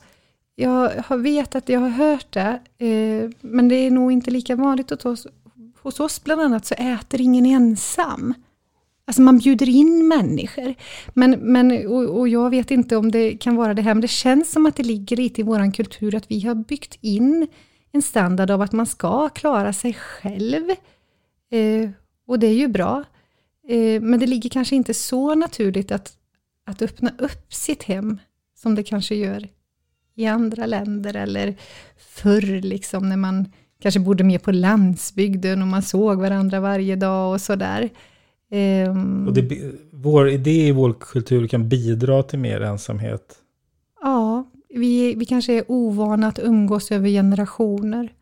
jag 0.54 1.18
vet 1.18 1.54
att 1.54 1.68
jag 1.68 1.80
har 1.80 1.88
hört 1.88 2.32
det, 2.32 2.60
eh, 2.78 3.30
men 3.40 3.68
det 3.68 3.74
är 3.74 3.90
nog 3.90 4.12
inte 4.12 4.30
lika 4.30 4.56
vanligt 4.56 4.90
hos 4.90 5.04
oss. 5.04 5.26
Hos 5.82 6.00
oss 6.00 6.24
bland 6.24 6.40
annat 6.40 6.66
så 6.66 6.74
äter 6.74 7.20
ingen 7.20 7.46
ensam. 7.46 8.34
Alltså 9.04 9.22
man 9.22 9.38
bjuder 9.38 9.68
in 9.68 10.08
människor. 10.08 10.74
Men, 11.14 11.30
men, 11.30 11.86
och, 11.86 12.18
och, 12.18 12.28
jag 12.28 12.50
vet 12.50 12.70
inte 12.70 12.96
om 12.96 13.10
det 13.10 13.36
kan 13.36 13.56
vara 13.56 13.74
det 13.74 13.82
här, 13.82 13.94
men 13.94 14.00
det 14.00 14.08
känns 14.08 14.52
som 14.52 14.66
att 14.66 14.76
det 14.76 14.82
ligger 14.82 15.16
lite 15.16 15.40
i 15.40 15.44
vår 15.44 15.74
kultur 15.74 16.14
att 16.14 16.30
vi 16.30 16.40
har 16.40 16.54
byggt 16.54 16.98
in 17.00 17.48
en 17.92 18.02
standard 18.02 18.50
av 18.50 18.62
att 18.62 18.72
man 18.72 18.86
ska 18.86 19.28
klara 19.28 19.72
sig 19.72 19.94
själv. 19.94 20.70
Eh, 21.50 21.90
och 22.30 22.38
det 22.38 22.46
är 22.46 22.54
ju 22.54 22.68
bra. 22.68 23.04
Eh, 23.68 24.02
men 24.02 24.20
det 24.20 24.26
ligger 24.26 24.50
kanske 24.50 24.76
inte 24.76 24.94
så 24.94 25.34
naturligt 25.34 25.92
att, 25.92 26.12
att 26.66 26.82
öppna 26.82 27.10
upp 27.18 27.54
sitt 27.54 27.82
hem, 27.82 28.18
som 28.56 28.74
det 28.74 28.82
kanske 28.82 29.14
gör 29.14 29.48
i 30.14 30.26
andra 30.26 30.66
länder, 30.66 31.16
eller 31.16 31.56
förr, 31.96 32.62
liksom, 32.62 33.08
när 33.08 33.16
man 33.16 33.52
kanske 33.82 34.00
bodde 34.00 34.24
mer 34.24 34.38
på 34.38 34.52
landsbygden 34.52 35.62
och 35.62 35.68
man 35.68 35.82
såg 35.82 36.20
varandra 36.20 36.60
varje 36.60 36.96
dag 36.96 37.32
och 37.32 37.40
sådär. 37.40 37.90
Um, 38.88 39.28
och 39.28 39.34
det, 39.34 39.72
vår 39.92 40.28
idé 40.28 40.68
i 40.68 40.72
vår 40.72 40.92
kultur 41.00 41.46
kan 41.46 41.68
bidra 41.68 42.22
till 42.22 42.38
mer 42.38 42.60
ensamhet? 42.60 43.34
Ja, 44.00 44.50
vi, 44.68 45.14
vi 45.14 45.24
kanske 45.24 45.52
är 45.52 45.64
ovana 45.68 46.26
att 46.26 46.38
umgås 46.38 46.92
över 46.92 47.08
generationer. 47.08 48.12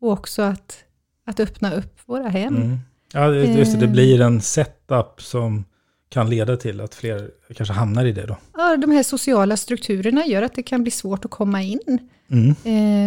Och 0.00 0.12
också 0.12 0.42
att, 0.42 0.84
att 1.24 1.40
öppna 1.40 1.74
upp 1.74 2.00
våra 2.06 2.28
hem. 2.28 2.56
Mm. 2.56 2.78
Ja, 3.12 3.34
just 3.34 3.72
det, 3.72 3.78
det 3.78 3.84
ehm. 3.84 3.92
blir 3.92 4.20
en 4.20 4.40
setup 4.40 5.22
som 5.22 5.64
kan 6.08 6.30
leda 6.30 6.56
till 6.56 6.80
att 6.80 6.94
fler 6.94 7.30
kanske 7.56 7.74
hamnar 7.74 8.04
i 8.04 8.12
det 8.12 8.26
då. 8.26 8.36
Ja, 8.56 8.76
de 8.76 8.90
här 8.90 9.02
sociala 9.02 9.56
strukturerna 9.56 10.26
gör 10.26 10.42
att 10.42 10.54
det 10.54 10.62
kan 10.62 10.82
bli 10.82 10.90
svårt 10.90 11.24
att 11.24 11.30
komma 11.30 11.62
in. 11.62 11.98
Mm. 12.30 12.54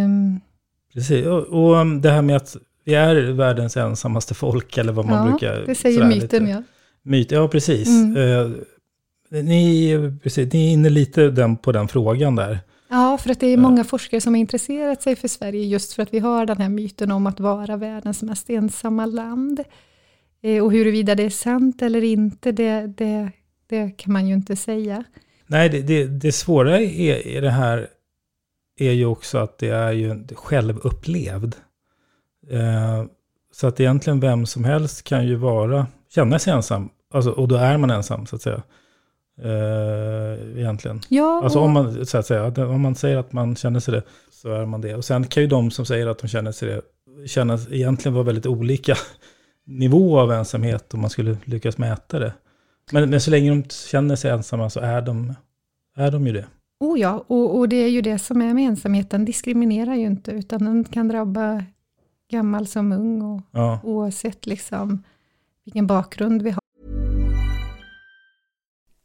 Um, 0.05 0.41
Precis, 0.93 1.25
och, 1.25 1.43
och, 1.43 1.85
det 1.85 2.11
här 2.11 2.21
med 2.21 2.35
att 2.35 2.55
vi 2.83 2.95
är 2.95 3.31
världens 3.31 3.77
ensammaste 3.77 4.33
folk, 4.33 4.77
eller 4.77 4.93
vad 4.93 5.05
man 5.05 5.25
ja, 5.25 5.31
brukar... 5.31 5.63
det 5.65 5.75
säger 5.75 6.05
myten, 6.05 6.45
lite. 6.45 6.51
ja. 6.51 6.63
Myt, 7.03 7.31
ja, 7.31 7.47
precis. 7.47 7.87
Mm. 7.87 8.17
Uh, 8.17 8.51
ni, 9.29 9.93
precis. 10.23 10.53
Ni 10.53 10.67
är 10.67 10.73
inne 10.73 10.89
lite 10.89 11.29
den, 11.29 11.57
på 11.57 11.71
den 11.71 11.87
frågan 11.87 12.35
där. 12.35 12.59
Ja, 12.89 13.17
för 13.17 13.29
att 13.29 13.39
det 13.39 13.47
är 13.47 13.57
många 13.57 13.83
forskare 13.83 14.21
som 14.21 14.33
har 14.33 14.39
intresserat 14.39 15.01
sig 15.01 15.15
för 15.15 15.27
Sverige, 15.27 15.65
just 15.65 15.93
för 15.93 16.03
att 16.03 16.13
vi 16.13 16.19
har 16.19 16.45
den 16.45 16.57
här 16.57 16.69
myten 16.69 17.11
om 17.11 17.27
att 17.27 17.39
vara 17.39 17.77
världens 17.77 18.21
mest 18.21 18.49
ensamma 18.49 19.05
land. 19.05 19.63
Eh, 20.41 20.63
och 20.63 20.71
huruvida 20.71 21.15
det 21.15 21.23
är 21.23 21.29
sant 21.29 21.81
eller 21.81 22.03
inte, 22.03 22.51
det, 22.51 22.87
det, 22.87 23.31
det 23.67 23.89
kan 23.97 24.13
man 24.13 24.27
ju 24.27 24.33
inte 24.33 24.55
säga. 24.55 25.03
Nej, 25.47 25.69
det, 25.69 25.81
det, 25.81 26.07
det 26.07 26.31
svåra 26.31 26.79
i, 26.79 27.39
det 27.41 27.49
här 27.49 27.87
är 28.79 28.91
ju 28.91 29.05
också 29.05 29.37
att 29.37 29.57
det 29.57 29.69
är 29.69 29.91
ju 29.91 30.27
självupplevd. 30.35 31.55
Eh, 32.49 33.05
så 33.51 33.67
att 33.67 33.79
egentligen 33.79 34.19
vem 34.19 34.45
som 34.45 34.63
helst 34.63 35.03
kan 35.03 35.27
ju 35.27 35.35
vara, 35.35 35.87
känna 36.09 36.39
sig 36.39 36.53
ensam. 36.53 36.89
Alltså, 37.13 37.31
och 37.31 37.47
då 37.47 37.55
är 37.55 37.77
man 37.77 37.89
ensam 37.89 38.25
så 38.25 38.35
att 38.35 38.41
säga. 38.41 38.63
Eh, 39.41 40.59
egentligen. 40.59 41.01
Ja, 41.09 41.43
alltså 41.43 41.59
om 41.59 41.71
man, 41.71 42.05
så 42.05 42.17
att 42.17 42.25
säga, 42.25 42.67
om 42.67 42.81
man 42.81 42.95
säger 42.95 43.17
att 43.17 43.33
man 43.33 43.55
känner 43.55 43.79
sig 43.79 43.93
det, 43.93 44.03
så 44.31 44.51
är 44.53 44.65
man 44.65 44.81
det. 44.81 44.95
Och 44.95 45.05
sen 45.05 45.27
kan 45.27 45.43
ju 45.43 45.49
de 45.49 45.71
som 45.71 45.85
säger 45.85 46.07
att 46.07 46.19
de 46.19 46.27
känner 46.27 46.51
sig 46.51 46.69
det, 46.69 46.81
känna, 47.27 47.59
egentligen 47.71 48.13
vara 48.13 48.23
väldigt 48.23 48.45
olika 48.45 48.95
nivå 49.65 50.19
av 50.19 50.31
ensamhet 50.31 50.93
om 50.93 51.01
man 51.01 51.09
skulle 51.09 51.37
lyckas 51.45 51.77
mäta 51.77 52.19
det. 52.19 52.33
Men, 52.91 53.09
men 53.09 53.21
så 53.21 53.31
länge 53.31 53.49
de 53.49 53.63
känner 53.69 54.15
sig 54.15 54.31
ensamma 54.31 54.69
så 54.69 54.79
är 54.79 55.01
de, 55.01 55.33
är 55.95 56.11
de 56.11 56.27
ju 56.27 56.33
det. 56.33 56.45
Oh 56.79 56.99
ja, 56.99 57.23
och, 57.27 57.57
och 57.57 57.69
det 57.69 57.75
är 57.75 57.89
ju 57.89 58.01
det 58.01 58.19
som 58.19 58.41
är 58.41 58.53
med 58.53 58.65
ensamhet, 58.65 59.09
den 59.09 59.25
diskriminerar 59.25 59.95
ju 59.95 60.05
inte, 60.05 60.31
utan 60.31 60.65
den 60.65 60.83
kan 60.83 61.07
drabba 61.07 61.63
gammal 62.31 62.67
som 62.67 62.91
ung, 62.91 63.21
och 63.21 63.41
ja. 63.51 63.79
oavsett 63.83 64.45
liksom 64.45 65.03
vilken 65.65 65.87
bakgrund 65.87 66.41
vi 66.41 66.49
har. 66.49 66.58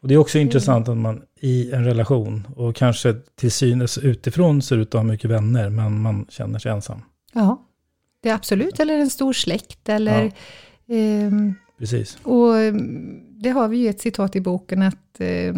Och 0.00 0.08
det 0.08 0.14
är 0.14 0.18
också 0.18 0.38
intressant 0.38 0.88
att 0.88 0.96
man 0.96 1.22
i 1.40 1.72
en 1.72 1.84
relation 1.84 2.48
och 2.56 2.76
kanske 2.76 3.14
till 3.34 3.52
synes 3.52 3.98
utifrån 3.98 4.62
ser 4.62 4.76
ut 4.76 4.88
att 4.88 5.00
ha 5.00 5.02
mycket 5.02 5.30
vänner, 5.30 5.70
men 5.70 6.02
man 6.02 6.26
känner 6.28 6.58
sig 6.58 6.72
ensam. 6.72 7.02
Ja, 7.32 7.64
det 8.22 8.28
är 8.28 8.34
absolut, 8.34 8.80
eller 8.80 8.98
en 8.98 9.10
stor 9.10 9.32
släkt, 9.32 9.88
eller... 9.88 10.32
Ja. 10.86 10.94
Eh, 10.94 11.32
Precis. 11.78 12.18
Och 12.22 12.58
ehm, 12.58 13.20
det 13.42 13.50
har 13.50 13.68
vi 13.68 13.76
ju 13.76 13.88
ett 13.88 14.00
citat 14.00 14.36
i 14.36 14.40
boken, 14.40 14.82
att, 14.82 15.20
eh, 15.20 15.54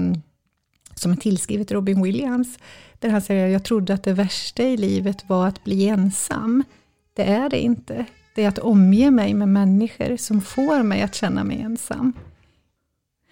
som 0.94 1.12
är 1.12 1.16
tillskrivet 1.16 1.72
Robin 1.72 2.02
Williams, 2.02 2.58
där 2.98 3.08
han 3.08 3.22
säger, 3.22 3.46
jag 3.46 3.64
trodde 3.64 3.94
att 3.94 4.02
det 4.02 4.12
värsta 4.12 4.62
i 4.62 4.76
livet 4.76 5.28
var 5.28 5.46
att 5.46 5.64
bli 5.64 5.88
ensam. 5.88 6.64
Det 7.14 7.24
är 7.24 7.48
det 7.48 7.60
inte. 7.60 8.04
Det 8.34 8.44
är 8.44 8.48
att 8.48 8.58
omge 8.58 9.10
mig 9.10 9.34
med 9.34 9.48
människor 9.48 10.16
som 10.16 10.40
får 10.40 10.82
mig 10.82 11.02
att 11.02 11.14
känna 11.14 11.44
mig 11.44 11.60
ensam. 11.60 12.12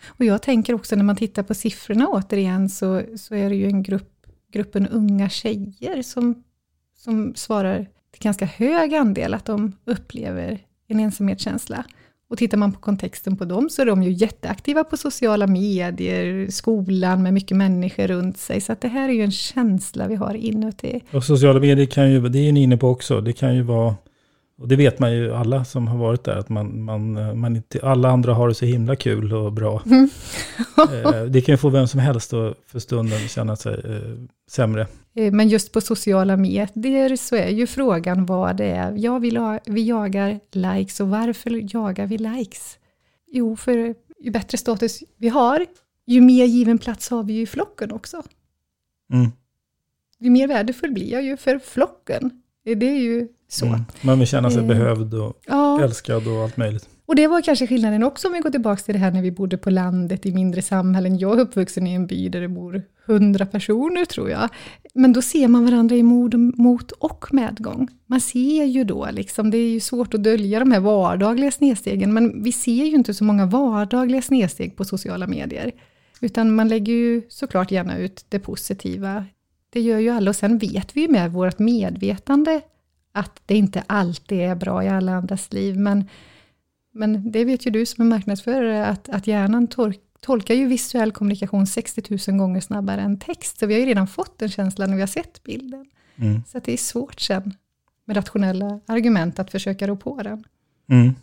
Och 0.07 0.25
jag 0.25 0.43
tänker 0.43 0.75
också 0.75 0.97
när 0.97 1.05
man 1.05 1.17
tittar 1.17 1.43
på 1.43 1.55
siffrorna 1.55 2.09
återigen, 2.09 2.69
så, 2.69 3.03
så 3.17 3.35
är 3.35 3.51
det 3.51 3.57
ju 3.57 3.67
en 3.67 3.83
grupp, 3.83 4.27
gruppen 4.53 4.89
unga 4.89 5.29
tjejer 5.29 6.03
som, 6.03 6.43
som 6.97 7.35
svarar 7.35 7.87
till 8.11 8.23
ganska 8.23 8.45
hög 8.45 8.95
andel 8.95 9.35
att 9.35 9.45
de 9.45 9.73
upplever 9.85 10.59
en 10.89 11.01
ensamhetskänsla. 11.01 11.85
Och 12.31 12.39
tittar 12.39 12.59
man 12.59 12.73
på 12.73 12.81
kontexten 12.81 13.37
på 13.37 13.45
dem 13.45 13.69
så 13.71 13.83
är 13.83 13.87
de 13.87 14.03
ju 14.03 14.11
jätteaktiva 14.11 14.85
på 14.85 14.97
sociala 14.97 15.47
medier, 15.47 16.51
skolan 16.51 17.23
med 17.23 17.35
mycket 17.35 17.57
människor 17.57 18.07
runt 18.07 18.39
sig. 18.39 18.61
Så 18.61 18.73
att 18.73 18.81
det 18.81 18.89
här 18.89 19.09
är 19.09 19.13
ju 19.13 19.23
en 19.23 19.31
känsla 19.31 20.09
vi 20.09 20.15
har 20.15 20.35
inuti. 20.35 21.01
Och 21.11 21.25
sociala 21.25 21.61
medier 21.61 21.87
kan 21.87 22.11
ju, 22.11 22.29
det 22.29 22.39
är 22.39 22.53
ni 22.53 22.63
inne 22.63 22.77
på 22.77 22.89
också, 22.89 23.21
det 23.21 23.33
kan 23.33 23.55
ju 23.55 23.63
vara 23.63 23.95
och 24.59 24.69
det 24.69 24.77
vet 24.77 24.99
man 24.99 25.13
ju 25.13 25.35
alla 25.35 25.65
som 25.65 25.89
har 25.89 25.99
varit 25.99 26.25
där, 26.25 26.37
att 26.37 26.49
man, 26.49 26.83
man, 26.83 27.13
man 27.39 27.57
inte, 27.57 27.81
alla 27.83 28.09
andra 28.11 28.35
har 28.35 28.49
det 28.49 28.55
så 28.55 28.65
himla 28.65 28.97
kul 28.97 29.33
och 29.33 29.53
bra. 29.53 29.83
Mm. 30.79 31.15
Eh, 31.15 31.23
det 31.23 31.41
kan 31.41 31.53
ju 31.53 31.57
få 31.57 31.69
vem 31.69 31.89
som 31.89 32.01
helst 32.01 32.33
att 32.33 32.57
för 32.67 32.79
stunden 32.79 33.29
känna 33.29 33.57
sig 33.57 33.75
eh, 33.75 34.25
sämre. 34.51 34.87
Eh, 35.15 35.33
Men 35.33 35.49
just 35.49 35.73
på 35.73 35.81
sociala 35.81 36.37
medier 36.37 37.17
så 37.17 37.37
är 37.37 37.49
ju 37.49 37.67
frågan 37.67 38.27
vad 38.27 38.57
det 38.57 38.71
är. 38.71 38.95
Ja, 38.97 39.19
vi, 39.19 39.31
la, 39.31 39.59
vi 39.67 39.89
jagar 39.89 40.41
likes 40.53 41.01
och 41.01 41.09
varför 41.09 41.75
jagar 41.75 42.07
vi 42.07 42.19
likes? 42.19 42.79
Jo, 43.33 43.57
för 43.57 43.95
ju 44.21 44.31
bättre 44.31 44.59
status 44.59 45.03
vi 45.17 45.29
har, 45.29 45.67
ju 46.07 46.21
mer 46.21 46.45
given 46.45 46.79
plats 46.79 47.11
har 47.11 47.23
vi 47.23 47.33
ju 47.33 47.43
i 47.43 47.47
flocken 47.47 47.93
också. 47.93 48.23
Mm. 49.13 49.31
Ju 50.19 50.31
mer 50.31 50.49
värdefull 50.49 50.93
blir 50.93 51.13
jag 51.13 51.23
ju 51.23 51.37
för 51.37 51.59
flocken. 51.59 52.43
Det 52.65 52.89
är 52.89 52.99
ju 52.99 53.29
så. 53.49 53.67
Mm. 53.67 53.81
Man 54.01 54.19
vill 54.19 54.29
känna 54.29 54.51
sig 54.51 54.61
Eh, 54.61 54.67
behövd 54.67 55.15
och 55.15 55.41
Ja, 55.47 55.85
älskad 55.85 56.29
och 56.29 56.43
allt 56.43 56.57
möjligt. 56.57 56.89
och 57.07 57.17
det 57.17 57.27
var 57.27 57.43
kanske 57.43 57.67
skillnaden 57.67 58.03
också 58.03 58.29
om 58.29 58.33
vi 58.35 58.41
går 58.41 58.51
tillbaka 58.51 58.83
till 58.83 58.95
det 58.95 59.01
här 59.01 59.11
när 59.11 59.23
vi 59.23 59.31
bodde 59.31 59.59
på 59.59 59.71
landet 59.71 60.27
i 60.27 60.33
mindre 60.33 60.63
samhällen. 60.63 61.19
Jag 61.19 61.39
är 61.39 61.43
uppvuxen 61.43 61.87
i 61.87 61.95
en 61.95 62.07
by 62.07 62.29
där 62.29 62.41
det 62.41 62.49
bor 62.49 62.83
hundra 63.07 63.47
personer 63.47 64.05
tror 64.05 64.31
jag. 64.31 64.49
Men 64.95 65.13
då 65.13 65.23
ser 65.23 65.49
man 65.49 65.65
varandra 65.65 65.97
i 65.97 66.03
mod, 66.03 66.35
mot 66.59 66.93
och 66.93 67.27
medgång. 67.35 67.89
Man 68.07 68.21
ser 68.21 68.65
ju 68.65 68.85
då, 68.85 69.09
liksom, 69.13 69.51
det 69.51 69.59
är 69.59 69.71
ju 69.71 69.81
svårt 69.81 70.15
att 70.15 70.23
dölja 70.25 70.59
de 70.59 70.73
här 70.73 70.81
vardagliga 70.81 71.51
snedstegen, 71.51 72.15
men 72.15 72.43
vi 72.43 72.53
ser 72.53 72.85
ju 72.85 72.95
inte 72.95 73.15
så 73.15 73.25
många 73.25 73.47
vardagliga 73.47 74.23
snedsteg 74.23 74.77
på 74.77 74.85
sociala 74.85 75.27
medier. 75.27 75.73
Utan 76.21 76.55
man 76.55 76.69
lägger 76.69 76.93
ju 76.93 77.23
såklart 77.29 77.71
gärna 77.71 77.99
ut 77.99 78.25
det 78.29 78.39
positiva. 78.39 79.25
Det 79.71 79.81
gör 79.81 79.99
ju 79.99 80.09
alla 80.11 80.31
och 80.31 80.37
sen 80.37 80.59
vet 80.59 80.97
vi 80.97 81.01
ju 81.01 81.09
med 81.09 81.33
vårt 81.33 81.59
medvetande 81.59 82.61
att 83.13 83.43
det 83.47 83.55
inte 83.55 83.83
alltid 83.87 84.41
är 84.41 84.55
bra 84.55 84.85
i 84.85 84.89
alla 84.89 85.15
andras 85.15 85.53
liv, 85.53 85.79
men 85.79 86.09
men 86.99 87.33
det 87.33 87.45
vet 87.45 87.67
ju 87.67 87.71
du 87.71 87.87
som 87.87 88.05
är 88.05 88.09
marknadsförare, 88.09 88.87
att, 88.87 89.09
att 89.09 89.27
hjärnan 89.27 89.67
tor- 89.67 89.95
tolkar 90.21 90.55
ju 90.55 90.67
visuell 90.67 91.13
kommunikation 91.13 91.67
60 91.67 92.31
000 92.31 92.39
gånger 92.39 92.61
snabbare 92.61 93.01
än 93.01 93.19
text. 93.19 93.59
Så 93.59 93.67
vi 93.67 93.75
har 93.75 93.81
ju 93.81 93.87
redan 93.87 94.07
fått 94.07 94.43
en 94.43 94.49
känsla 94.49 94.87
när 94.87 94.95
vi 94.95 95.01
har 95.01 95.07
sett 95.07 95.43
bilden. 95.43 95.87
Mm. 96.17 96.43
Så 96.47 96.61
det 96.65 96.73
är 96.73 96.77
svårt 96.77 97.21
sen 97.21 97.55
med 98.05 98.17
rationella 98.17 98.81
argument 98.87 99.39
att 99.39 99.51
försöka 99.51 99.87
rå 99.87 99.97
på 99.97 100.23
den. 100.23 100.45
Mm. 100.91 101.15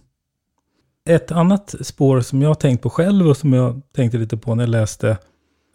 Ett 1.09 1.31
annat 1.31 1.75
spår 1.81 2.21
som 2.21 2.41
jag 2.41 2.49
har 2.49 2.55
tänkt 2.55 2.81
på 2.81 2.89
själv 2.89 3.27
och 3.27 3.37
som 3.37 3.53
jag 3.53 3.81
tänkte 3.93 4.17
lite 4.17 4.37
på 4.37 4.55
när 4.55 4.63
jag 4.63 4.69
läste, 4.69 5.17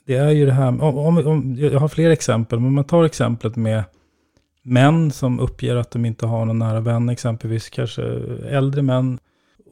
det 0.06 0.16
är 0.16 0.30
ju 0.30 0.46
det 0.46 0.52
här, 0.52 0.68
om, 0.68 0.82
om, 0.82 1.26
om, 1.26 1.56
jag 1.56 1.80
har 1.80 1.88
fler 1.88 2.10
exempel, 2.10 2.60
men 2.60 2.72
man 2.72 2.84
tar 2.84 3.04
exemplet 3.04 3.56
med 3.56 3.84
män 4.62 5.10
som 5.10 5.40
uppger 5.40 5.76
att 5.76 5.90
de 5.90 6.04
inte 6.04 6.26
har 6.26 6.44
någon 6.44 6.58
nära 6.58 6.80
vän, 6.80 7.08
exempelvis 7.08 7.68
kanske 7.68 8.02
äldre 8.48 8.82
män. 8.82 9.18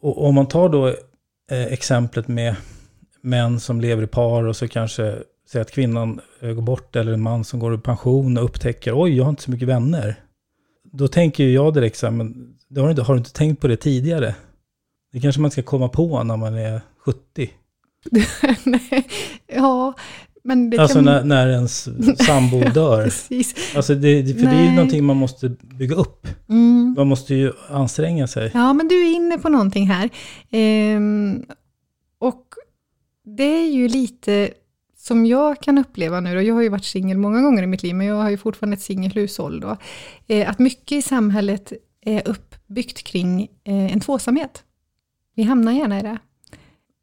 Och 0.03 0.27
om 0.27 0.35
man 0.35 0.47
tar 0.47 0.69
då 0.69 0.89
eh, 1.51 1.73
exemplet 1.73 2.29
med 2.29 2.57
män 3.21 3.61
som 3.61 3.81
lever 3.81 4.03
i 4.03 4.07
par 4.07 4.45
och 4.45 4.57
så 4.57 4.69
kanske 4.69 5.19
säger 5.49 5.65
att 5.65 5.71
kvinnan 5.71 6.21
eh, 6.41 6.51
går 6.51 6.63
bort 6.63 6.97
eller 6.97 7.13
en 7.13 7.23
man 7.23 7.45
som 7.45 7.61
går 7.61 7.75
i 7.75 7.79
pension 7.79 8.39
och 8.39 8.45
upptäcker, 8.45 9.03
oj, 9.03 9.17
jag 9.17 9.25
har 9.25 9.31
inte 9.31 9.43
så 9.43 9.51
mycket 9.51 9.69
vänner. 9.69 10.17
Då 10.93 11.09
tänker 11.09 11.45
ju 11.45 11.53
jag 11.53 11.75
direkt 11.75 11.97
så 11.97 12.07
här, 12.07 12.13
men 12.13 12.55
det 12.69 12.81
har, 12.81 12.87
du 12.87 12.91
inte, 12.91 13.03
har 13.03 13.15
du 13.15 13.19
inte 13.19 13.33
tänkt 13.33 13.61
på 13.61 13.69
det 13.69 13.77
tidigare? 13.77 14.35
Det 15.13 15.21
kanske 15.21 15.41
man 15.41 15.51
ska 15.51 15.63
komma 15.63 15.89
på 15.89 16.23
när 16.23 16.37
man 16.37 16.55
är 16.55 16.81
70. 16.99 17.51
Nej, 18.65 19.09
ja, 19.47 19.95
men 20.49 20.71
det 20.71 20.79
Alltså 20.79 20.97
kan... 20.97 21.05
när, 21.05 21.25
när 21.25 21.49
ens 21.49 21.89
sambo 22.27 22.61
dör. 22.61 23.05
Precis. 23.05 23.77
Alltså 23.77 23.95
det, 23.95 24.39
för 24.39 24.47
det 24.47 24.51
är 24.51 24.61
ju 24.61 24.67
Nej. 24.67 24.75
någonting 24.75 25.05
man 25.05 25.17
måste 25.17 25.49
bygga 25.49 25.95
upp. 25.95 26.27
Mm. 26.49 26.95
Man 26.99 27.09
måste 27.09 27.35
ju 27.35 27.53
anstränga 27.71 28.27
sig. 28.27 28.51
Ja, 28.55 28.73
men 28.73 28.89
du 28.89 29.07
är 29.07 29.15
inne 29.15 29.39
på 29.39 29.49
någonting 29.49 29.87
här. 29.87 30.11
Ehm, 30.51 31.45
och 32.19 32.45
det 33.37 33.63
är 33.63 33.69
ju 33.71 33.89
lite 33.89 34.51
som 34.97 35.27
jag 35.27 35.63
kan 35.63 35.79
uppleva 35.79 36.21
nu, 36.21 36.37
och 36.37 36.43
jag 36.43 36.55
har 36.55 36.63
ju 36.63 36.69
varit 36.69 36.85
singel 36.85 37.19
många 37.19 37.43
gånger 37.43 37.63
i 37.63 37.67
mitt 37.67 37.83
liv, 37.83 37.95
men 37.95 38.07
jag 38.07 38.17
har 38.17 38.31
ju 38.31 38.37
fortfarande 38.37 38.75
ett 38.75 38.83
singelhushåll 38.83 39.61
då, 39.61 39.77
eh, 40.27 40.51
att 40.51 40.59
mycket 40.59 40.93
i 40.93 41.03
samhället 41.03 41.73
är 42.01 42.29
uppbyggt 42.29 43.03
kring 43.03 43.43
eh, 43.65 43.93
en 43.93 44.01
tvåsamhet. 44.01 44.63
Vi 45.35 45.43
hamnar 45.43 45.73
gärna 45.73 45.99
i 45.99 46.03
det. 46.03 46.19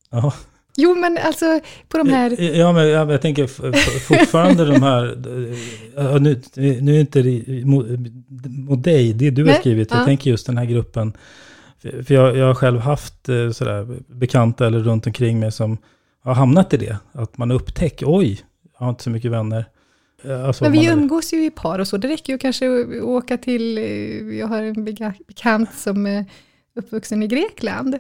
Ja, 0.09 0.33
Jo, 0.77 0.95
men 0.95 1.17
alltså 1.17 1.59
på 1.87 1.97
de 1.97 2.09
här... 2.09 2.41
ja 2.41 2.73
men 2.73 2.87
jag, 2.87 3.11
jag 3.11 3.21
tänker 3.21 3.47
fortfarande 3.99 4.65
de 4.65 4.83
här, 4.83 5.17
ja, 5.95 6.17
nu, 6.17 6.41
nu 6.81 6.95
är 6.95 6.99
inte 6.99 7.21
det 7.21 7.65
mot, 7.65 7.85
mot 8.47 8.83
dig, 8.83 9.13
det 9.13 9.29
du 9.29 9.41
har 9.41 9.51
Nej, 9.51 9.59
skrivit, 9.59 9.91
jag 9.91 9.99
ja. 9.99 10.05
tänker 10.05 10.29
just 10.29 10.45
den 10.45 10.57
här 10.57 10.65
gruppen. 10.65 11.13
För 11.81 12.13
jag, 12.13 12.37
jag 12.37 12.45
har 12.47 12.55
själv 12.55 12.79
haft 12.79 13.29
eh, 13.29 13.51
sådär, 13.51 13.87
bekanta 14.07 14.67
eller 14.67 14.79
runt 14.79 15.07
omkring 15.07 15.39
mig 15.39 15.51
som 15.51 15.77
har 16.23 16.33
hamnat 16.33 16.73
i 16.73 16.77
det. 16.77 16.97
Att 17.11 17.37
man 17.37 17.51
upptäcker, 17.51 18.05
oj, 18.09 18.41
jag 18.73 18.85
har 18.85 18.89
inte 18.89 19.03
så 19.03 19.09
mycket 19.09 19.31
vänner. 19.31 19.65
Eh, 20.23 20.45
Alltså, 20.45 20.63
Men 20.63 20.71
vi 20.71 20.85
umgås 20.85 21.33
ju 21.33 21.45
i 21.45 21.51
par 21.51 21.79
och 21.79 21.87
så, 21.87 21.97
det 21.97 22.07
räcker 22.07 22.33
ju 22.33 22.39
kanske 22.39 22.81
att 22.81 23.03
åka 23.03 23.37
till, 23.37 23.77
eh, 23.77 24.37
jag 24.37 24.47
har 24.47 24.61
en 24.61 24.85
bekant 25.27 25.73
som 25.73 26.05
är 26.05 26.25
uppvuxen 26.75 27.23
i 27.23 27.27
Grekland, 27.27 27.97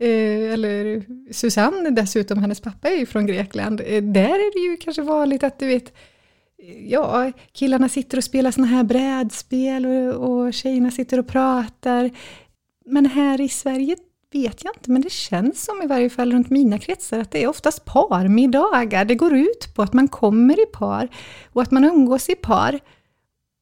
eh, 0.00 0.52
eller 0.52 1.04
Susanne 1.32 1.90
dessutom, 1.90 2.38
hennes 2.38 2.60
pappa 2.60 2.88
är 2.88 2.96
ju 2.96 3.06
från 3.06 3.26
Grekland. 3.26 3.80
Eh, 3.80 4.02
Där 4.02 4.34
är 4.34 4.52
det 4.52 4.70
ju 4.70 4.76
kanske 4.76 5.02
vanligt 5.02 5.42
att 5.42 5.58
du 5.58 5.66
vet, 5.66 5.92
eh, 6.62 6.86
ja, 6.86 7.32
killarna 7.52 7.88
sitter 7.88 8.16
och 8.18 8.24
spelar 8.24 8.50
såna 8.50 8.66
här 8.66 8.84
brädspel 8.84 9.86
och, 9.86 10.30
och 10.30 10.54
tjejerna 10.54 10.90
sitter 10.90 11.18
och 11.18 11.28
pratar. 11.28 12.10
Men 12.86 13.06
här 13.06 13.40
i 13.40 13.48
Sverige 13.48 13.96
vet 14.32 14.64
jag 14.64 14.76
inte, 14.76 14.90
men 14.90 15.02
det 15.02 15.12
känns 15.12 15.64
som 15.64 15.82
i 15.82 15.86
varje 15.86 16.10
fall 16.10 16.32
runt 16.32 16.50
mina 16.50 16.78
kretsar 16.78 17.18
att 17.18 17.30
det 17.30 17.42
är 17.42 17.48
oftast 17.48 17.84
parmiddagar. 17.84 19.04
Det 19.04 19.14
går 19.14 19.34
ut 19.34 19.74
på 19.74 19.82
att 19.82 19.92
man 19.92 20.08
kommer 20.08 20.62
i 20.62 20.66
par 20.66 21.08
och 21.52 21.62
att 21.62 21.70
man 21.70 21.84
umgås 21.84 22.28
i 22.28 22.34
par. 22.34 22.78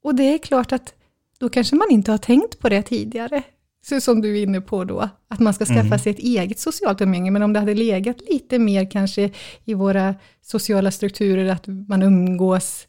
Och 0.02 0.14
det 0.14 0.34
är 0.34 0.38
klart 0.38 0.72
att 0.72 0.94
då 1.38 1.48
kanske 1.48 1.76
man 1.76 1.90
inte 1.90 2.10
har 2.10 2.18
tänkt 2.18 2.58
på 2.58 2.68
det 2.68 2.82
tidigare. 2.82 3.42
Så 3.88 4.00
som 4.00 4.20
du 4.20 4.38
är 4.38 4.42
inne 4.42 4.60
på 4.60 4.84
då, 4.84 5.08
att 5.28 5.40
man 5.40 5.54
ska 5.54 5.64
skaffa 5.64 5.80
Mm. 5.80 5.98
sig 5.98 6.12
ett 6.12 6.18
eget 6.18 6.58
socialt 6.58 7.00
umgänge. 7.00 7.30
Men 7.30 7.42
om 7.42 7.52
det 7.52 7.58
hade 7.60 7.74
legat 7.74 8.16
lite 8.30 8.58
mer 8.58 8.90
kanske 8.90 9.30
i 9.64 9.74
våra 9.74 10.14
sociala 10.42 10.90
strukturer, 10.90 11.52
att 11.52 11.66
man 11.66 12.02
umgås 12.02 12.86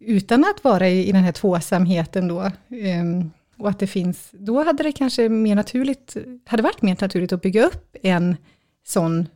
utan 0.00 0.44
att 0.44 0.64
vara 0.64 0.88
i, 0.88 1.08
i 1.08 1.12
den 1.12 1.24
här 1.24 1.32
tvåsamheten 1.32 2.28
då, 2.28 2.50
ehm, 2.70 3.30
och 3.58 3.68
att 3.68 3.78
det 3.78 3.86
finns, 3.86 4.28
då 4.32 4.62
hade 4.64 4.82
det 4.82 4.92
kanske 4.92 5.28
mer 5.28 5.54
naturligt, 5.54 6.16
hade 6.46 6.62
varit 6.62 6.82
mer 6.82 6.96
naturligt 7.00 7.32
att 7.32 7.42
bygga 7.42 7.64
upp 7.66 7.96
en 8.02 8.36
sån 8.86 9.26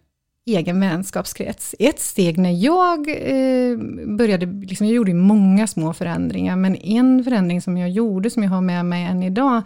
egen 0.47 0.81
vänskapskrets. 0.81 1.75
Ett 1.79 2.01
steg 2.01 2.39
när 2.39 2.65
jag 2.65 2.99
eh, 3.09 3.79
började, 4.07 4.47
liksom, 4.47 4.87
jag 4.87 4.97
gjorde 4.97 5.15
många 5.15 5.67
små 5.67 5.93
förändringar, 5.93 6.57
men 6.57 6.77
en 6.77 7.25
förändring 7.25 7.63
som 7.63 7.77
jag 7.77 7.91
gjorde, 7.91 8.31
som 8.31 8.43
jag 8.43 8.51
har 8.51 8.61
med 8.61 8.85
mig 8.87 9.05
än 9.05 9.23
idag, 9.23 9.63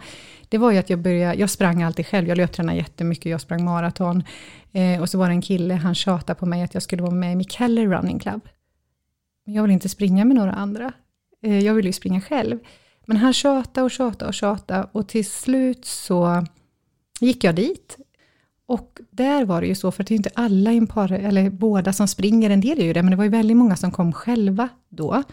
det 0.53 0.57
var 0.57 0.71
ju 0.71 0.77
att 0.77 0.89
jag 0.89 0.99
började, 0.99 1.35
jag 1.35 1.49
sprang 1.49 1.83
alltid 1.83 2.07
själv, 2.07 2.27
jag 2.27 2.37
löptränade 2.37 2.77
jättemycket, 2.77 3.25
jag 3.25 3.41
sprang 3.41 3.63
maraton, 3.63 4.23
eh, 4.71 5.01
och 5.01 5.09
så 5.09 5.17
var 5.17 5.27
det 5.27 5.33
en 5.33 5.41
kille, 5.41 5.73
han 5.73 5.95
tjatade 5.95 6.39
på 6.39 6.45
mig 6.45 6.63
att 6.63 6.73
jag 6.73 6.83
skulle 6.83 7.01
vara 7.01 7.13
med 7.13 7.33
i 7.33 7.35
Mikeller 7.35 7.87
Running 7.87 8.19
Club. 8.19 8.41
Men 9.45 9.55
jag 9.55 9.63
vill 9.63 9.71
inte 9.71 9.89
springa 9.89 10.25
med 10.25 10.35
några 10.35 10.51
andra, 10.51 10.93
eh, 11.43 11.59
jag 11.59 11.73
vill 11.73 11.85
ju 11.85 11.93
springa 11.93 12.21
själv. 12.21 12.59
Men 13.05 13.17
han 13.17 13.33
tjatade 13.33 13.85
och 13.85 13.91
tjatade 13.91 14.25
och 14.29 14.33
tjatade, 14.33 14.87
och 14.91 15.07
till 15.07 15.25
slut 15.25 15.85
så 15.85 16.45
gick 17.19 17.43
jag 17.43 17.55
dit, 17.55 17.97
och 18.65 18.99
där 19.11 19.45
var 19.45 19.61
det 19.61 19.67
ju 19.67 19.75
så, 19.75 19.91
för 19.91 20.03
det 20.03 20.09
är 20.11 20.13
ju 20.13 20.17
inte 20.17 20.31
alla 20.33 20.71
i 20.71 20.77
en 20.77 20.87
par, 20.87 21.11
eller 21.11 21.49
båda 21.49 21.93
som 21.93 22.07
springer, 22.07 22.49
en 22.49 22.61
del 22.61 22.79
är 22.79 22.85
ju 22.85 22.93
det, 22.93 23.03
men 23.03 23.11
det 23.11 23.17
var 23.17 23.23
ju 23.23 23.29
väldigt 23.29 23.57
många 23.57 23.75
som 23.75 23.91
kom 23.91 24.13
själva 24.13 24.69
då. 24.89 25.23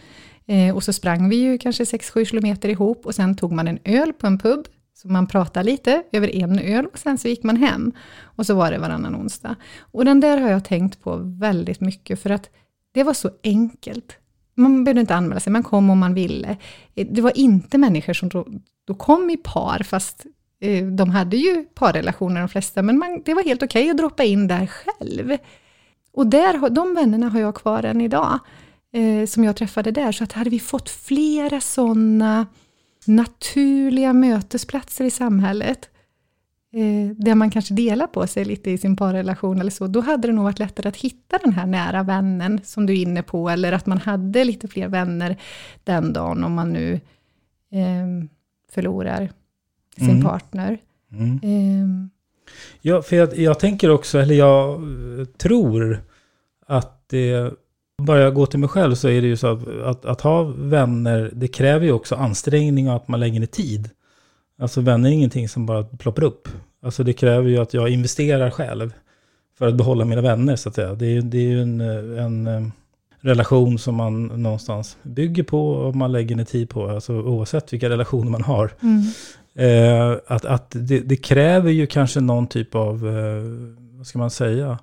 Eh, 0.45 0.75
och 0.75 0.83
så 0.83 0.93
sprang 0.93 1.29
vi 1.29 1.35
ju 1.35 1.57
kanske 1.57 1.83
6-7 1.83 2.25
kilometer 2.25 2.69
ihop. 2.69 3.05
Och 3.05 3.15
sen 3.15 3.35
tog 3.35 3.51
man 3.51 3.67
en 3.67 3.79
öl 3.83 4.13
på 4.13 4.27
en 4.27 4.39
pub, 4.39 4.67
så 5.01 5.07
man 5.07 5.27
pratade 5.27 5.65
lite 5.65 6.03
över 6.11 6.35
en 6.35 6.59
öl 6.59 6.85
och 6.85 6.97
sen 6.97 7.17
så 7.17 7.27
gick 7.27 7.43
man 7.43 7.55
hem. 7.55 7.91
Och 8.23 8.45
så 8.45 8.55
var 8.55 8.71
det 8.71 8.77
varannan 8.77 9.15
onsdag. 9.15 9.55
Och 9.79 10.05
den 10.05 10.19
där 10.19 10.37
har 10.37 10.49
jag 10.49 10.65
tänkt 10.65 11.01
på 11.01 11.15
väldigt 11.17 11.81
mycket, 11.81 12.21
för 12.21 12.29
att 12.29 12.49
det 12.91 13.03
var 13.03 13.13
så 13.13 13.29
enkelt. 13.43 14.17
Man 14.55 14.83
behövde 14.83 15.01
inte 15.01 15.15
anmäla 15.15 15.39
sig, 15.39 15.53
man 15.53 15.63
kom 15.63 15.89
om 15.89 15.99
man 15.99 16.13
ville. 16.13 16.57
Eh, 16.95 17.07
det 17.11 17.21
var 17.21 17.37
inte 17.37 17.77
människor 17.77 18.13
som 18.13 18.29
då, 18.29 18.47
då 18.85 18.93
kom 18.93 19.29
i 19.29 19.37
par, 19.37 19.83
fast 19.83 20.25
eh, 20.59 20.85
de 20.85 21.09
hade 21.09 21.37
ju 21.37 21.65
parrelationer 21.73 22.39
de 22.39 22.49
flesta, 22.49 22.81
men 22.81 22.97
man, 22.97 23.21
det 23.25 23.33
var 23.33 23.43
helt 23.43 23.63
okej 23.63 23.89
att 23.89 23.97
droppa 23.97 24.23
in 24.23 24.47
där 24.47 24.67
själv. 24.67 25.37
Och 26.13 26.27
där, 26.27 26.69
de 26.69 26.95
vännerna 26.95 27.29
har 27.29 27.39
jag 27.39 27.55
kvar 27.55 27.83
än 27.83 28.01
idag, 28.01 28.39
eh, 28.93 29.25
som 29.25 29.43
jag 29.43 29.55
träffade 29.55 29.91
där. 29.91 30.11
Så 30.11 30.23
att 30.23 30.33
hade 30.33 30.49
vi 30.49 30.59
fått 30.59 30.89
flera 30.89 31.61
sådana 31.61 32.45
naturliga 33.05 34.13
mötesplatser 34.13 35.05
i 35.05 35.11
samhället, 35.11 35.89
eh, 36.73 37.15
där 37.15 37.35
man 37.35 37.49
kanske 37.51 37.73
delar 37.73 38.07
på 38.07 38.27
sig 38.27 38.45
lite 38.45 38.71
i 38.71 38.77
sin 38.77 38.95
parrelation 38.95 39.59
eller 39.61 39.71
så, 39.71 39.87
då 39.87 40.01
hade 40.01 40.27
det 40.27 40.33
nog 40.33 40.43
varit 40.43 40.59
lättare 40.59 40.89
att 40.89 40.97
hitta 40.97 41.37
den 41.37 41.53
här 41.53 41.65
nära 41.65 42.03
vännen 42.03 42.59
som 42.63 42.85
du 42.85 42.93
är 42.93 43.01
inne 43.01 43.23
på, 43.23 43.49
eller 43.49 43.71
att 43.71 43.85
man 43.85 43.97
hade 43.97 44.43
lite 44.43 44.67
fler 44.67 44.87
vänner 44.87 45.37
den 45.83 46.13
dagen 46.13 46.43
om 46.43 46.53
man 46.53 46.73
nu 46.73 46.93
eh, 47.71 48.27
förlorar 48.71 49.29
sin 49.97 50.09
Mm. 50.09 50.21
partner. 50.23 50.77
Mm. 51.11 51.39
Ehm, 51.43 52.09
Ja, 52.81 53.01
för 53.01 53.15
jag, 53.15 53.37
jag 53.37 53.59
tänker 53.59 53.89
också, 53.89 54.19
eller 54.19 54.35
jag 54.35 54.73
eh, 55.19 55.25
tror 55.25 56.03
att 56.67 57.09
det, 57.09 57.53
bara 58.05 58.19
jag 58.19 58.33
går 58.33 58.45
till 58.45 58.59
mig 58.59 58.69
själv 58.69 58.95
så 58.95 59.07
är 59.09 59.21
det 59.21 59.27
ju 59.27 59.37
så 59.37 59.47
att, 59.47 59.67
att, 59.83 60.05
att 60.05 60.21
ha 60.21 60.43
vänner, 60.57 61.29
det 61.33 61.47
kräver 61.47 61.85
ju 61.85 61.91
också 61.91 62.15
ansträngning 62.15 62.89
och 62.89 62.95
att 62.95 63.07
man 63.07 63.19
lägger 63.19 63.39
ner 63.39 63.47
tid. 63.47 63.89
Alltså 64.61 64.81
vänner 64.81 65.09
är 65.09 65.13
ingenting 65.13 65.49
som 65.49 65.65
bara 65.65 65.83
ploppar 65.83 66.23
upp. 66.23 66.47
Alltså 66.83 67.03
det 67.03 67.13
kräver 67.13 67.49
ju 67.49 67.57
att 67.57 67.73
jag 67.73 67.89
investerar 67.89 68.49
själv 68.49 68.93
för 69.57 69.67
att 69.67 69.75
behålla 69.75 70.05
mina 70.05 70.21
vänner 70.21 70.55
så 70.55 70.69
att 70.69 70.75
säga. 70.75 70.93
Det 70.95 71.05
är, 71.05 71.09
ju- 71.11 71.21
det 71.21 71.37
är 71.37 71.41
ju 71.49 71.61
en, 71.61 71.81
en 72.17 72.47
eh, 72.47 72.61
relation 73.21 73.79
som 73.79 73.95
man 73.95 74.25
någonstans 74.25 74.97
bygger 75.03 75.43
på 75.43 75.69
och 75.71 75.95
man 75.95 76.11
lägger 76.11 76.35
ner 76.35 76.43
tid 76.45 76.69
på, 76.69 76.89
alltså 76.89 77.13
oavsett 77.13 77.73
vilka 77.73 77.89
relationer 77.89 78.31
man 78.31 78.43
har. 78.43 78.71
mm. 78.81 79.03
Eh, 79.55 80.17
att 80.27 80.45
att 80.45 80.71
det, 80.75 80.99
det 80.99 81.15
kräver 81.15 81.71
ju 81.71 81.87
kanske 81.87 82.19
någon 82.19 82.47
typ 82.47 82.75
av, 82.75 83.07
eh, 83.07 83.43
vad 83.97 84.07
ska 84.07 84.19
man 84.19 84.29
säga, 84.31 84.79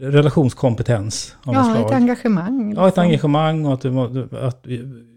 relationskompetens 0.00 1.36
Ja, 1.44 1.86
ett 1.86 1.92
engagemang. 1.92 2.74
Ja, 2.76 2.82
ett 2.82 2.86
liksom. 2.86 3.04
engagemang 3.04 3.66
och 3.66 3.72
att, 3.72 3.84
att 4.32 4.66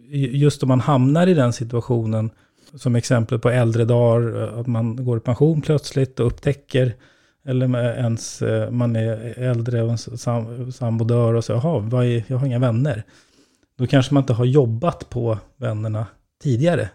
just 0.09 0.63
om 0.63 0.69
man 0.69 0.79
hamnar 0.79 1.27
i 1.27 1.33
den 1.33 1.53
situationen, 1.53 2.29
som 2.75 2.95
exempel 2.95 3.39
på 3.39 3.49
äldre 3.49 3.85
dagar, 3.85 4.59
att 4.59 4.67
man 4.67 5.05
går 5.05 5.17
i 5.17 5.21
pension 5.21 5.61
plötsligt 5.61 6.19
och 6.19 6.27
upptäcker, 6.27 6.93
eller 7.45 7.97
ens, 7.97 8.41
eh, 8.41 8.71
man 8.71 8.95
är 8.95 9.39
äldre 9.39 9.81
och 9.81 9.87
ens 9.87 10.21
sam, 10.21 10.71
sambo 10.71 11.05
dör 11.05 11.33
och 11.33 11.43
så, 11.43 11.53
jaha, 11.53 11.79
vad 11.79 12.05
är, 12.05 12.23
jag 12.27 12.37
har 12.37 12.47
inga 12.47 12.59
vänner. 12.59 13.03
Då 13.77 13.87
kanske 13.87 14.13
man 14.13 14.23
inte 14.23 14.33
har 14.33 14.45
jobbat 14.45 15.09
på 15.09 15.37
vännerna 15.57 16.05
tidigare. 16.43 16.89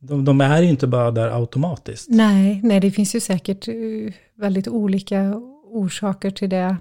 De, 0.00 0.24
de 0.24 0.40
är 0.40 0.62
ju 0.62 0.68
inte 0.68 0.86
bara 0.86 1.10
där 1.10 1.28
automatiskt. 1.40 2.08
Nej, 2.10 2.60
nej, 2.64 2.80
det 2.80 2.90
finns 2.90 3.14
ju 3.14 3.20
säkert 3.20 3.68
eh, 3.68 3.74
väldigt 4.36 4.68
olika 4.68 5.34
orsaker 5.70 6.30
till 6.30 6.50
det. 6.50 6.76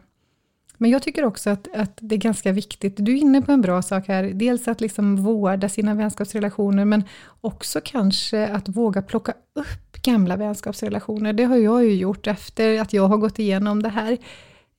Men 0.78 0.92
jag 0.92 1.04
tycker 1.04 1.26
också 1.26 1.50
att, 1.50 1.68
att 1.76 1.98
det 2.02 2.16
är 2.16 2.20
ganska 2.20 2.52
viktigt, 2.52 2.94
du 2.98 3.14
är 3.14 3.18
inne 3.18 3.42
på 3.42 3.52
en 3.52 3.62
bra 3.62 3.82
sak 3.82 4.08
här, 4.08 4.24
dels 4.24 4.68
att 4.68 4.82
liksom 4.82 5.16
vårda 5.16 5.70
sina 5.70 5.94
vänskapsrelationer, 5.94 6.86
men 6.86 7.04
också 7.42 7.82
kanske 7.84 8.48
att 8.48 8.70
våga 8.70 9.02
plocka 9.02 9.34
upp 9.56 10.02
gamla 10.02 10.36
vänskapsrelationer. 10.36 11.34
Det 11.34 11.44
har 11.44 11.58
jag 11.58 11.84
ju 11.84 11.96
gjort 11.96 12.28
efter 12.28 12.82
att 12.82 12.94
jag 12.94 13.08
har 13.08 13.18
gått 13.18 13.40
igenom 13.40 13.84
det 13.84 13.90
här. 13.90 14.18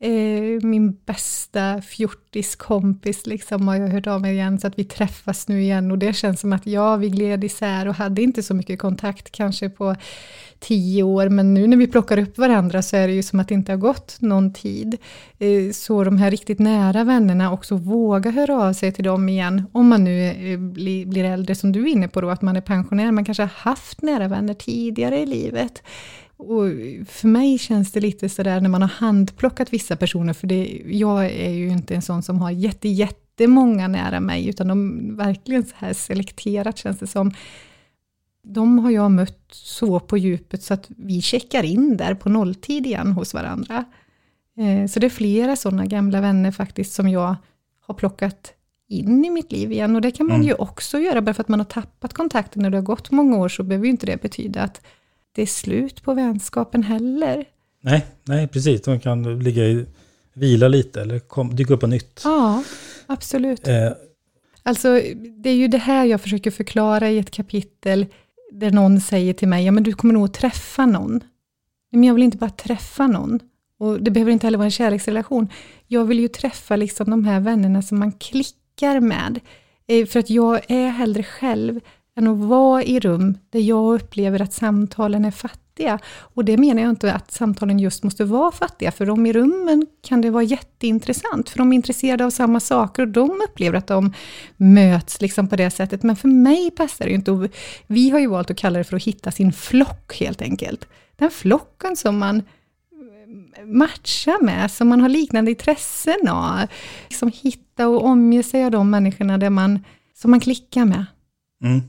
Eh, 0.00 0.66
min 0.66 0.92
bästa 1.06 1.82
fjortiskompis 1.82 3.26
liksom 3.26 3.68
har 3.68 3.76
jag 3.76 3.88
hört 3.88 4.06
av 4.06 4.20
mig 4.20 4.32
igen, 4.32 4.58
så 4.58 4.66
att 4.66 4.78
vi 4.78 4.84
träffas 4.84 5.48
nu 5.48 5.62
igen 5.62 5.90
och 5.90 5.98
det 5.98 6.12
känns 6.12 6.40
som 6.40 6.52
att 6.52 6.66
ja, 6.66 6.96
vi 6.96 7.08
gled 7.08 7.44
isär 7.44 7.88
och 7.88 7.94
hade 7.94 8.22
inte 8.22 8.42
så 8.42 8.54
mycket 8.54 8.78
kontakt 8.78 9.30
kanske 9.30 9.68
på 9.68 9.96
tio 10.58 11.02
år, 11.02 11.28
men 11.28 11.54
nu 11.54 11.66
när 11.66 11.76
vi 11.76 11.86
plockar 11.86 12.18
upp 12.18 12.38
varandra 12.38 12.82
så 12.82 12.96
är 12.96 13.08
det 13.08 13.14
ju 13.14 13.22
som 13.22 13.40
att 13.40 13.48
det 13.48 13.54
inte 13.54 13.72
har 13.72 13.76
gått 13.76 14.16
någon 14.20 14.52
tid. 14.52 14.96
Eh, 15.38 15.72
Så 15.72 16.04
de 16.04 16.16
här 16.16 16.30
riktigt 16.30 16.58
nära 16.58 17.04
vännerna 17.04 17.52
också 17.52 17.76
våga 17.76 18.30
höra 18.30 18.62
av 18.62 18.72
sig 18.72 18.92
till 18.92 19.04
dem 19.04 19.28
igen, 19.28 19.62
om 19.72 19.88
man 19.88 20.04
nu 20.04 20.24
eh, 20.24 20.58
blir, 20.58 21.06
blir 21.06 21.24
äldre 21.24 21.54
som 21.54 21.72
du 21.72 21.82
är 21.82 21.86
inne 21.86 22.08
på 22.08 22.20
då, 22.20 22.30
att 22.30 22.42
man 22.42 22.56
är 22.56 22.60
pensionär, 22.60 23.12
man 23.12 23.24
kanske 23.24 23.42
har 23.42 23.50
haft 23.54 24.02
nära 24.02 24.28
vänner 24.28 24.54
tidigare 24.54 25.18
i 25.20 25.26
livet. 25.26 25.82
Och 26.38 26.64
för 27.06 27.28
mig 27.28 27.58
känns 27.58 27.92
det 27.92 28.00
lite 28.00 28.28
sådär 28.28 28.60
när 28.60 28.68
man 28.68 28.82
har 28.82 28.88
handplockat 28.88 29.72
vissa 29.72 29.96
personer, 29.96 30.32
för 30.32 30.46
det, 30.46 30.82
jag 30.86 31.24
är 31.26 31.50
ju 31.50 31.68
inte 31.68 31.94
en 31.94 32.02
sån 32.02 32.22
som 32.22 32.38
har 32.40 32.50
jätte, 32.50 32.88
jättemånga 32.88 33.88
nära 33.88 34.20
mig, 34.20 34.48
utan 34.48 34.68
de 34.68 35.16
verkligen 35.16 35.64
så 35.64 35.74
här 35.76 35.92
selekterat 35.92 36.78
känns 36.78 36.98
det 36.98 37.06
som. 37.06 37.32
De 38.42 38.78
har 38.78 38.90
jag 38.90 39.10
mött 39.10 39.44
så 39.50 40.00
på 40.00 40.18
djupet 40.18 40.62
så 40.62 40.74
att 40.74 40.86
vi 40.96 41.22
checkar 41.22 41.62
in 41.64 41.96
där 41.96 42.14
på 42.14 42.28
nolltid 42.28 42.86
igen 42.86 43.12
hos 43.12 43.34
varandra. 43.34 43.84
Eh, 44.58 44.86
Så 44.88 45.00
det 45.00 45.06
är 45.06 45.10
flera 45.10 45.56
sådana 45.56 45.86
gamla 45.86 46.20
vänner 46.20 46.50
faktiskt 46.50 46.92
som 46.94 47.08
jag 47.08 47.36
har 47.86 47.94
plockat 47.94 48.52
in 48.88 49.24
i 49.24 49.30
mitt 49.30 49.52
liv 49.52 49.72
igen. 49.72 49.96
Och 49.96 50.02
det 50.02 50.10
kan 50.10 50.26
man 50.26 50.36
Mm. 50.36 50.46
ju 50.48 50.54
också 50.54 50.98
göra, 50.98 51.20
bara 51.22 51.34
för 51.34 51.42
att 51.42 51.48
man 51.48 51.60
har 51.60 51.64
tappat 51.64 52.12
kontakten 52.12 52.62
när 52.62 52.70
det 52.70 52.76
har 52.76 52.82
gått 52.82 53.10
många 53.10 53.36
år, 53.36 53.48
så 53.48 53.62
behöver 53.62 53.84
ju 53.86 53.90
inte 53.90 54.06
det 54.06 54.22
betyda 54.22 54.62
att 54.62 54.80
det 55.38 55.42
är 55.42 55.46
slut 55.46 56.02
på 56.02 56.14
vänskapen 56.14 56.82
heller. 56.82 57.44
Nej, 57.80 58.06
nej 58.24 58.48
precis. 58.48 58.82
De 58.82 59.00
kan 59.00 59.38
ligga 59.38 59.64
i, 59.64 59.86
vila 60.34 60.68
lite 60.68 61.00
eller 61.00 61.18
kom, 61.18 61.56
dyka 61.56 61.74
upp 61.74 61.80
på 61.80 61.86
nytt. 61.86 62.20
Ja, 62.24 62.62
absolut. 63.06 63.68
Eh, 63.68 63.92
Alltså, 64.62 65.00
det 65.42 65.50
är 65.50 65.54
ju 65.54 65.68
det 65.68 65.78
här 65.78 66.04
jag 66.04 66.20
försöker 66.20 66.50
förklara 66.50 67.10
i 67.10 67.18
ett 67.18 67.30
kapitel, 67.30 68.06
där 68.52 68.70
någon 68.70 69.00
säger 69.00 69.32
till 69.32 69.48
mig, 69.48 69.64
ja 69.64 69.72
men 69.72 69.82
du 69.82 69.92
kommer 69.92 70.14
nog 70.14 70.24
att 70.24 70.34
träffa 70.34 70.86
någon. 70.86 71.20
Men 71.92 72.04
jag 72.04 72.14
vill 72.14 72.22
inte 72.22 72.36
bara 72.36 72.50
träffa 72.50 73.06
någon. 73.06 73.40
Och 73.78 74.02
det 74.02 74.10
behöver 74.10 74.32
inte 74.32 74.46
heller 74.46 74.58
vara 74.58 74.64
en 74.66 74.70
kärleksrelation. 74.70 75.48
Jag 75.86 76.04
vill 76.04 76.20
ju 76.20 76.28
träffa 76.28 76.76
liksom 76.76 77.10
de 77.10 77.24
här 77.24 77.40
vännerna 77.40 77.82
som 77.82 77.98
man 77.98 78.12
klickar 78.12 79.00
med. 79.00 79.40
Eh, 79.86 80.06
För 80.06 80.20
att 80.20 80.30
jag 80.30 80.70
är 80.70 80.88
hellre 80.88 81.22
själv 81.22 81.80
än 82.18 82.28
att 82.28 82.38
vara 82.38 82.82
i 82.82 83.00
rum 83.00 83.38
där 83.50 83.60
jag 83.60 83.94
upplever 83.94 84.42
att 84.42 84.52
samtalen 84.52 85.24
är 85.24 85.30
fattiga. 85.30 85.98
Och 86.08 86.44
det 86.44 86.56
menar 86.56 86.82
jag 86.82 86.90
inte 86.90 87.12
att 87.12 87.30
samtalen 87.30 87.78
just 87.78 88.02
måste 88.02 88.24
vara 88.24 88.52
fattiga, 88.52 88.92
för 88.92 89.06
de 89.06 89.26
i 89.26 89.32
rummen 89.32 89.86
kan 90.02 90.20
det 90.20 90.30
vara 90.30 90.42
jätteintressant, 90.42 91.48
för 91.50 91.58
de 91.58 91.72
är 91.72 91.76
intresserade 91.76 92.24
av 92.24 92.30
samma 92.30 92.60
saker 92.60 93.02
och 93.02 93.08
de 93.08 93.30
upplever 93.48 93.78
att 93.78 93.86
de 93.86 94.12
möts 94.56 95.20
liksom 95.20 95.48
på 95.48 95.56
det 95.56 95.70
sättet. 95.70 96.02
Men 96.02 96.16
för 96.16 96.28
mig 96.28 96.70
passar 96.70 97.04
det 97.04 97.10
ju 97.10 97.16
inte. 97.16 97.30
Och 97.30 97.48
vi 97.86 98.10
har 98.10 98.18
ju 98.18 98.26
valt 98.26 98.50
att 98.50 98.56
kalla 98.56 98.78
det 98.78 98.84
för 98.84 98.96
att 98.96 99.04
hitta 99.04 99.30
sin 99.30 99.52
flock 99.52 100.16
helt 100.20 100.42
enkelt. 100.42 100.88
Den 101.16 101.30
flocken 101.30 101.96
som 101.96 102.18
man 102.18 102.42
matcha 103.64 104.38
med, 104.42 104.70
som 104.70 104.88
man 104.88 105.00
har 105.00 105.08
liknande 105.08 105.50
intressen 105.50 106.28
av. 106.28 106.66
Liksom 107.08 107.32
hitta 107.34 107.88
och 107.88 108.04
omge 108.04 108.42
sig 108.42 108.64
av 108.64 108.70
de 108.70 108.90
människorna 108.90 109.38
där 109.38 109.50
man, 109.50 109.84
som 110.14 110.30
man 110.30 110.40
klickar 110.40 110.84
med. 110.84 111.06
mm. 111.64 111.82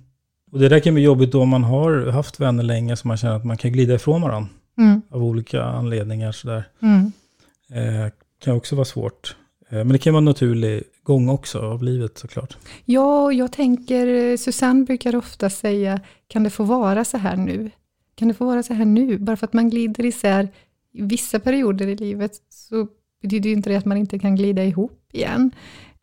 Och 0.52 0.60
det 0.60 0.70
där 0.70 0.80
kan 0.80 0.94
bli 0.94 1.04
jobbigt 1.04 1.32
då 1.32 1.46
man 1.46 1.64
har 1.64 2.08
haft 2.12 2.40
vänner 2.40 2.64
länge 2.64 2.96
så 2.96 3.08
man 3.08 3.18
känner 3.18 3.36
att 3.36 3.46
man 3.46 3.58
kan 3.58 3.72
glida 3.72 3.94
ifrån 3.96 4.22
varandra 4.22 4.50
Mm, 4.78 5.02
av 5.12 5.24
olika 5.24 5.64
anledningar. 5.64 6.32
Sådär. 6.32 6.64
mm. 6.82 7.12
Eh, 7.72 8.12
kan 8.44 8.56
också 8.56 8.76
vara 8.76 8.86
svårt. 8.86 9.36
Eh, 9.70 9.78
men 9.78 9.88
det 9.88 9.98
kan 9.98 10.14
vara 10.14 10.20
en 10.20 10.26
naturlig 10.26 10.84
gång 11.04 11.30
också 11.30 11.60
av 11.60 11.84
livet 11.84 12.18
såklart. 12.18 12.58
Ja, 12.86 13.32
jag 13.32 13.52
tänker, 13.52 14.38
Susanne 14.38 14.86
brukar 14.86 15.16
ofta 15.16 15.50
säga, 15.50 16.00
kan 16.28 16.44
det 16.44 16.50
få 16.50 16.64
vara 16.64 17.06
så 17.06 17.18
här 17.18 17.36
nu? 17.38 17.72
Kan 18.16 18.28
det 18.28 18.34
få 18.34 18.46
vara 18.46 18.64
så 18.64 18.74
här 18.74 18.86
nu? 18.86 19.18
Bara 19.18 19.38
för 19.38 19.48
att 19.48 19.54
man 19.54 19.70
glider 19.70 20.06
isär 20.06 20.48
i 20.94 21.02
vissa 21.02 21.40
perioder 21.40 21.88
i 21.88 21.96
livet, 21.96 22.32
så 22.50 22.88
betyder 23.22 23.50
ju 23.50 23.56
inte 23.56 23.70
det 23.70 23.76
att 23.76 23.86
man 23.86 23.98
inte 23.98 24.20
kan 24.20 24.36
glida 24.36 24.64
ihop 24.64 25.00
igen. 25.12 25.52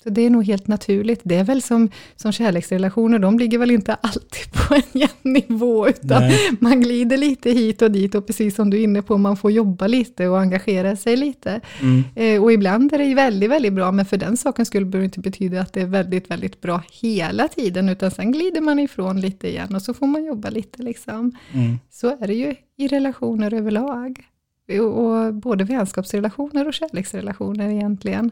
Så 0.07 0.11
det 0.11 0.23
är 0.23 0.31
nog 0.31 0.45
helt 0.45 0.66
naturligt. 0.66 1.21
Det 1.25 1.35
är 1.35 1.45
väl 1.45 1.62
som, 1.62 1.90
som 2.16 2.33
kärleksrelationer, 2.33 3.19
de 3.19 3.38
ligger 3.38 3.59
väl 3.59 3.71
inte 3.71 3.95
alltid 3.95 4.53
på 4.69 4.75
en 4.75 4.83
jämn 4.92 5.11
nivå, 5.23 5.88
utan 5.88 6.23
Nej. 6.23 6.51
man 6.61 6.81
glider 6.81 7.16
lite 7.16 7.51
hit 7.51 7.83
och 7.83 7.90
dit, 7.90 8.14
och 8.14 8.27
precis 8.27 8.55
som 8.55 8.71
du 8.71 8.77
är 8.77 8.85
inne 8.85 9.03
på, 9.03 9.19
man 9.19 9.37
får 9.37 9.51
jobba 9.51 9.87
lite 9.87 10.29
och 10.29 10.40
engagera 10.40 10.97
sig 10.97 11.16
lite. 11.16 11.61
Mm. 11.81 12.05
Eh, 12.14 12.42
och 12.42 12.53
ibland 12.53 12.92
är 12.92 12.99
det 12.99 13.14
väldigt, 13.14 13.51
väldigt 13.51 13.73
bra, 13.73 13.92
men 13.92 14.07
för 14.07 14.16
den 14.16 14.37
saken 14.37 14.66
skulle 14.66 14.87
behöver 14.87 15.05
inte 15.05 15.21
betyda 15.21 15.61
att 15.61 15.73
det 15.73 15.81
är 15.81 15.87
väldigt, 15.87 16.31
väldigt 16.31 16.61
bra 16.61 16.83
hela 17.03 17.49
tiden, 17.49 17.88
utan 17.88 18.11
sen 18.11 18.33
glider 18.33 18.61
man 18.61 18.79
ifrån 18.79 19.21
lite 19.21 19.49
igen 19.49 19.75
och 19.75 19.83
så 19.83 19.95
får 19.95 20.07
man 20.07 20.25
jobba 20.25 20.51
lite 20.51 20.83
liksom. 20.83 21.33
Mm. 21.53 21.79
Så 21.90 22.09
är 22.21 22.27
det 22.27 22.35
ju 22.35 22.55
i 22.77 22.88
relationer 22.88 23.55
överlag. 23.55 24.25
Och, 24.81 25.07
och 25.07 25.35
både 25.35 25.64
vänskapsrelationer 25.64 26.69
och 26.69 26.75
kärleksrelationer 26.75 27.71
egentligen. 27.71 28.31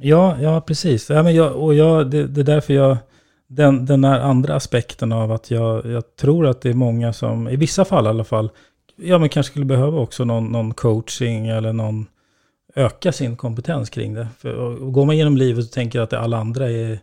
Ja, 0.00 0.36
ja 0.40 0.60
precis. 0.60 1.10
Ja, 1.10 1.22
men 1.22 1.34
jag, 1.34 1.56
och 1.56 1.74
jag, 1.74 2.10
det, 2.10 2.26
det 2.26 2.40
är 2.40 2.44
därför 2.44 2.74
jag, 2.74 2.96
den, 3.46 3.86
den 3.86 4.04
här 4.04 4.20
andra 4.20 4.54
aspekten 4.54 5.12
av 5.12 5.32
att 5.32 5.50
jag, 5.50 5.86
jag 5.86 6.16
tror 6.16 6.46
att 6.46 6.60
det 6.60 6.68
är 6.68 6.74
många 6.74 7.12
som, 7.12 7.48
i 7.48 7.56
vissa 7.56 7.84
fall 7.84 8.06
i 8.06 8.08
alla 8.08 8.24
fall, 8.24 8.50
ja 8.96 9.18
men 9.18 9.28
kanske 9.28 9.50
skulle 9.50 9.64
behöva 9.64 9.98
också 9.98 10.24
någon, 10.24 10.46
någon 10.46 10.74
coaching 10.74 11.46
eller 11.46 11.72
någon, 11.72 12.06
öka 12.74 13.12
sin 13.12 13.36
kompetens 13.36 13.90
kring 13.90 14.14
det. 14.14 14.28
För, 14.38 14.54
och, 14.54 14.92
går 14.92 15.06
man 15.06 15.16
genom 15.16 15.36
livet 15.36 15.64
och 15.64 15.72
tänker 15.72 16.00
att 16.00 16.12
alla 16.12 16.38
andra 16.38 16.70
är, 16.70 17.00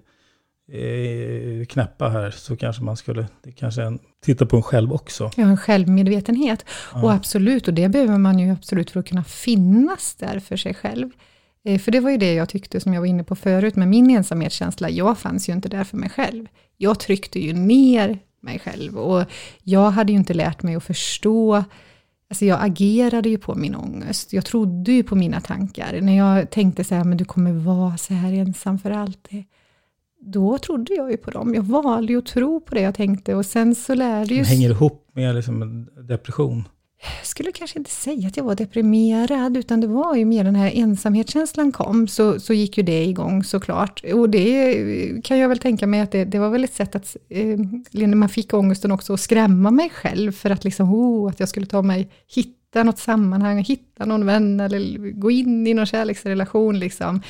är 0.72 1.66
knäppa 1.66 2.10
här, 2.10 2.32
så 2.32 2.58
kanske 2.58 2.84
man 2.84 2.98
skulle, 2.98 3.28
det 3.44 3.52
kanske 3.52 3.84
en, 3.84 4.00
titta 4.26 4.46
på 4.46 4.56
en 4.56 4.64
själv 4.64 4.94
också. 4.94 5.32
Ja, 5.38 5.44
en 5.44 5.58
självmedvetenhet. 5.58 6.66
Och 6.94 7.14
absolut, 7.14 7.68
och 7.68 7.74
det 7.74 7.90
behöver 7.90 8.18
man 8.18 8.40
ju 8.40 8.52
absolut 8.52 8.92
för 8.92 9.00
att 9.00 9.08
kunna 9.08 9.24
finnas 9.24 10.16
där 10.16 10.40
för 10.40 10.58
sig 10.58 10.74
själv. 10.74 11.10
Eh, 11.66 11.80
För 11.80 11.92
det 11.92 12.00
var 12.00 12.12
ju 12.12 12.18
det 12.18 12.34
jag 12.34 12.50
tyckte, 12.50 12.80
som 12.80 12.94
jag 12.94 13.02
var 13.02 13.08
inne 13.08 13.24
på 13.24 13.36
förut, 13.36 13.76
med 13.76 13.88
min 13.88 14.10
ensamhetskänsla. 14.10 14.90
Jag 14.90 15.18
fanns 15.18 15.50
ju 15.50 15.54
inte 15.54 15.70
där 15.70 15.84
för 15.84 15.98
mig 15.98 16.10
själv. 16.10 16.48
Jag 16.78 17.00
tryckte 17.00 17.40
ju 17.40 17.54
ner 17.54 18.20
mig 18.42 18.60
själv 18.60 18.98
och 18.98 19.24
jag 19.64 19.92
hade 19.92 20.12
ju 20.12 20.18
inte 20.18 20.34
lärt 20.34 20.64
mig 20.64 20.76
att 20.76 20.84
förstå 20.84 21.64
Alltså 22.30 22.46
jag 22.46 22.60
agerade 22.62 23.30
ju 23.30 23.38
på 23.38 23.56
min 23.56 23.76
ångest. 23.76 24.34
Jag 24.34 24.46
trodde 24.46 24.92
ju 24.92 25.04
på 25.04 25.16
mina 25.16 25.42
tankar. 25.42 26.02
När 26.02 26.18
jag 26.18 26.50
tänkte 26.50 26.84
så 26.84 26.96
här, 26.96 27.04
men 27.04 27.18
du 27.18 27.26
kommer 27.26 27.52
vara 27.52 27.98
så 27.98 28.14
här 28.14 28.34
ensam 28.34 28.80
för 28.80 28.92
alltid. 28.92 29.44
Då 30.22 30.58
trodde 30.58 30.94
jag 30.94 31.12
ju 31.12 31.18
på 31.18 31.32
dem. 31.32 31.56
Jag 31.56 31.64
valde 31.64 32.14
ju 32.14 32.20
att 32.20 32.26
tro 32.26 32.60
på 32.62 32.76
det 32.76 32.82
jag 32.82 32.96
tänkte 32.96 33.36
och 33.36 33.46
sen 33.46 33.76
så 33.76 33.94
lärde 33.94 34.34
ju... 34.34 34.42
Det 34.42 34.48
hänger 34.48 34.70
ihop 34.70 35.10
Mer 35.14 35.34
liksom 35.34 35.88
depression? 36.08 36.64
Jag 37.20 37.28
skulle 37.28 37.52
kanske 37.52 37.80
inte 37.80 37.92
säga 37.92 38.28
att 38.28 38.38
jag 38.38 38.44
var 38.44 38.56
deprimerad, 38.56 39.58
utan 39.58 39.82
det 39.82 39.88
var 39.88 40.16
ju 40.16 40.26
mer 40.26 40.44
den 40.44 40.56
här 40.56 40.72
ensamhetskänslan 40.76 41.72
kom, 41.72 42.08
så, 42.08 42.40
så 42.40 42.54
gick 42.54 42.78
ju 42.78 42.84
det 42.84 43.06
igång 43.06 43.44
såklart. 43.44 44.04
Och 44.14 44.30
det 44.30 45.24
kan 45.24 45.38
jag 45.38 45.50
väl 45.50 45.60
tänka 45.60 45.88
mig 45.88 46.02
att 46.02 46.12
det, 46.12 46.26
det 46.26 46.40
var 46.40 46.50
väl 46.50 46.64
ett 46.64 46.74
sätt 46.74 46.96
att, 46.96 47.16
eh, 47.30 48.08
man 48.08 48.30
fick 48.30 48.54
ångesten 48.54 48.92
också 48.92 49.14
att 49.14 49.20
skrämma 49.20 49.72
mig 49.72 49.90
själv, 49.90 50.32
för 50.32 50.50
att 50.50 50.64
liksom, 50.64 50.94
oh, 50.94 51.30
att 51.30 51.40
jag 51.40 51.50
skulle 51.50 51.66
ta 51.66 51.82
mig, 51.82 52.10
hitta 52.36 52.84
något 52.84 53.00
sammanhang, 53.00 53.64
hitta 53.64 54.06
någon 54.06 54.26
vän, 54.26 54.60
eller 54.60 55.12
gå 55.12 55.32
in 55.32 55.68
i 55.68 55.74
någon 55.74 55.86
kärleksrelation 55.86 56.80
liksom. 56.80 57.22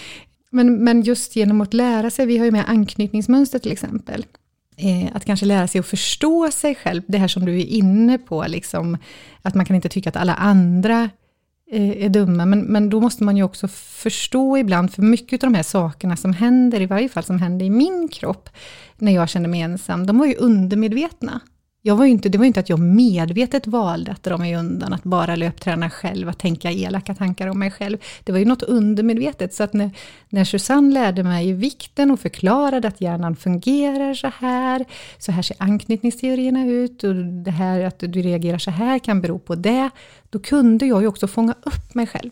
Men, 0.49 0.83
men 0.83 1.01
just 1.01 1.35
genom 1.35 1.61
att 1.61 1.73
lära 1.73 2.09
sig, 2.09 2.25
vi 2.25 2.37
har 2.37 2.45
ju 2.45 2.51
med 2.51 2.69
anknytningsmönster 2.69 3.59
till 3.59 3.71
exempel, 3.71 4.25
Eh, 4.77 5.09
att 5.13 5.25
kanske 5.25 5.45
lära 5.45 5.67
sig 5.67 5.79
att 5.79 5.85
förstå 5.85 6.51
sig 6.51 6.75
själv, 6.75 7.01
det 7.07 7.17
här 7.17 7.27
som 7.27 7.45
du 7.45 7.59
är 7.59 7.65
inne 7.65 8.17
på, 8.17 8.45
liksom, 8.47 8.97
att 9.41 9.55
man 9.55 9.65
kan 9.65 9.75
inte 9.75 9.89
tycka 9.89 10.09
att 10.09 10.15
alla 10.15 10.33
andra 10.33 11.09
eh, 11.71 12.03
är 12.05 12.09
dumma, 12.09 12.45
men, 12.45 12.59
men 12.61 12.89
då 12.89 13.01
måste 13.01 13.23
man 13.23 13.37
ju 13.37 13.43
också 13.43 13.67
förstå 13.67 14.57
ibland, 14.57 14.93
för 14.93 15.01
mycket 15.01 15.43
av 15.43 15.51
de 15.51 15.55
här 15.55 15.63
sakerna 15.63 16.17
som 16.17 16.33
händer, 16.33 16.81
i 16.81 16.85
varje 16.85 17.09
fall 17.09 17.23
som 17.23 17.39
händer 17.39 17.65
i 17.65 17.69
min 17.69 18.07
kropp, 18.07 18.49
när 18.97 19.11
jag 19.11 19.29
känner 19.29 19.49
mig 19.49 19.61
ensam, 19.61 20.05
de 20.05 20.17
var 20.17 20.25
ju 20.25 20.35
undermedvetna. 20.35 21.41
Jag 21.87 21.95
var 21.95 22.05
ju 22.05 22.11
inte, 22.11 22.29
det 22.29 22.37
var 22.37 22.45
ju 22.45 22.47
inte 22.47 22.59
att 22.59 22.69
jag 22.69 22.79
medvetet 22.79 23.67
valde 23.67 24.11
att 24.11 24.23
dra 24.23 24.37
mig 24.37 24.55
undan, 24.55 24.93
att 24.93 25.03
bara 25.03 25.35
löpträna 25.35 25.89
själv, 25.89 26.29
att 26.29 26.39
tänka 26.39 26.71
elaka 26.71 27.15
tankar 27.15 27.47
om 27.47 27.59
mig 27.59 27.71
själv. 27.71 27.97
Det 28.23 28.31
var 28.31 28.39
ju 28.39 28.45
något 28.45 28.63
undermedvetet, 28.63 29.53
så 29.53 29.63
att 29.63 29.73
när, 29.73 29.91
när 30.29 30.43
Susanne 30.43 30.93
lärde 30.93 31.23
mig 31.23 31.53
vikten 31.53 32.11
och 32.11 32.19
förklarade 32.19 32.87
att 32.87 33.01
hjärnan 33.01 33.35
fungerar 33.35 34.13
så 34.13 34.31
här, 34.39 34.85
så 35.17 35.31
här 35.31 35.41
ser 35.41 35.57
anknytningsteorierna 35.59 36.65
ut, 36.65 37.03
och 37.03 37.15
det 37.15 37.51
här 37.51 37.81
att 37.81 37.99
du 37.99 38.21
reagerar 38.21 38.57
så 38.57 38.71
här 38.71 38.99
kan 38.99 39.21
bero 39.21 39.39
på 39.39 39.55
det, 39.55 39.89
då 40.29 40.39
kunde 40.39 40.85
jag 40.85 41.01
ju 41.01 41.07
också 41.07 41.27
fånga 41.27 41.55
upp 41.63 41.95
mig 41.95 42.07
själv. 42.07 42.31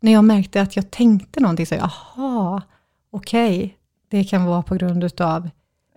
När 0.00 0.12
jag 0.12 0.24
märkte 0.24 0.62
att 0.62 0.76
jag 0.76 0.90
tänkte 0.90 1.40
någonting, 1.40 1.66
så 1.66 1.74
jaha, 1.74 2.62
okej, 3.10 3.56
okay, 3.56 3.70
det 4.08 4.24
kan 4.24 4.44
vara 4.44 4.62
på 4.62 4.74
grund 4.74 5.04
utav 5.04 5.48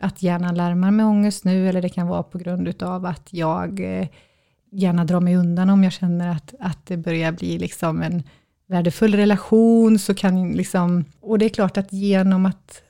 att 0.02 0.24
hjärnan 0.24 0.56
larmar 0.56 0.92
med 0.92 1.06
ångest 1.06 1.46
nu, 1.46 1.70
eller 1.70 1.82
det 1.82 1.90
kan 1.90 2.08
vara 2.08 2.24
på 2.24 2.38
grund 2.38 2.68
utav 2.68 3.06
att 3.06 3.28
jag 3.32 3.80
eh, 3.80 4.08
gärna 4.72 5.06
drar 5.06 5.20
mig 5.20 5.36
undan 5.36 5.70
om 5.70 5.84
jag 5.84 5.94
känner 5.94 6.28
att, 6.28 6.54
att 6.60 6.86
det 6.86 6.98
börjar 6.98 7.32
bli 7.32 7.58
liksom 7.58 8.02
en 8.02 8.24
värdefull 8.68 9.16
relation, 9.16 10.00
så 10.00 10.14
kan 10.14 10.52
liksom, 10.52 11.06
och 11.20 11.40
det 11.40 11.46
är 11.46 11.50
klart 11.50 11.78
att 11.78 11.94
genom 11.94 12.46
att, 12.46 12.84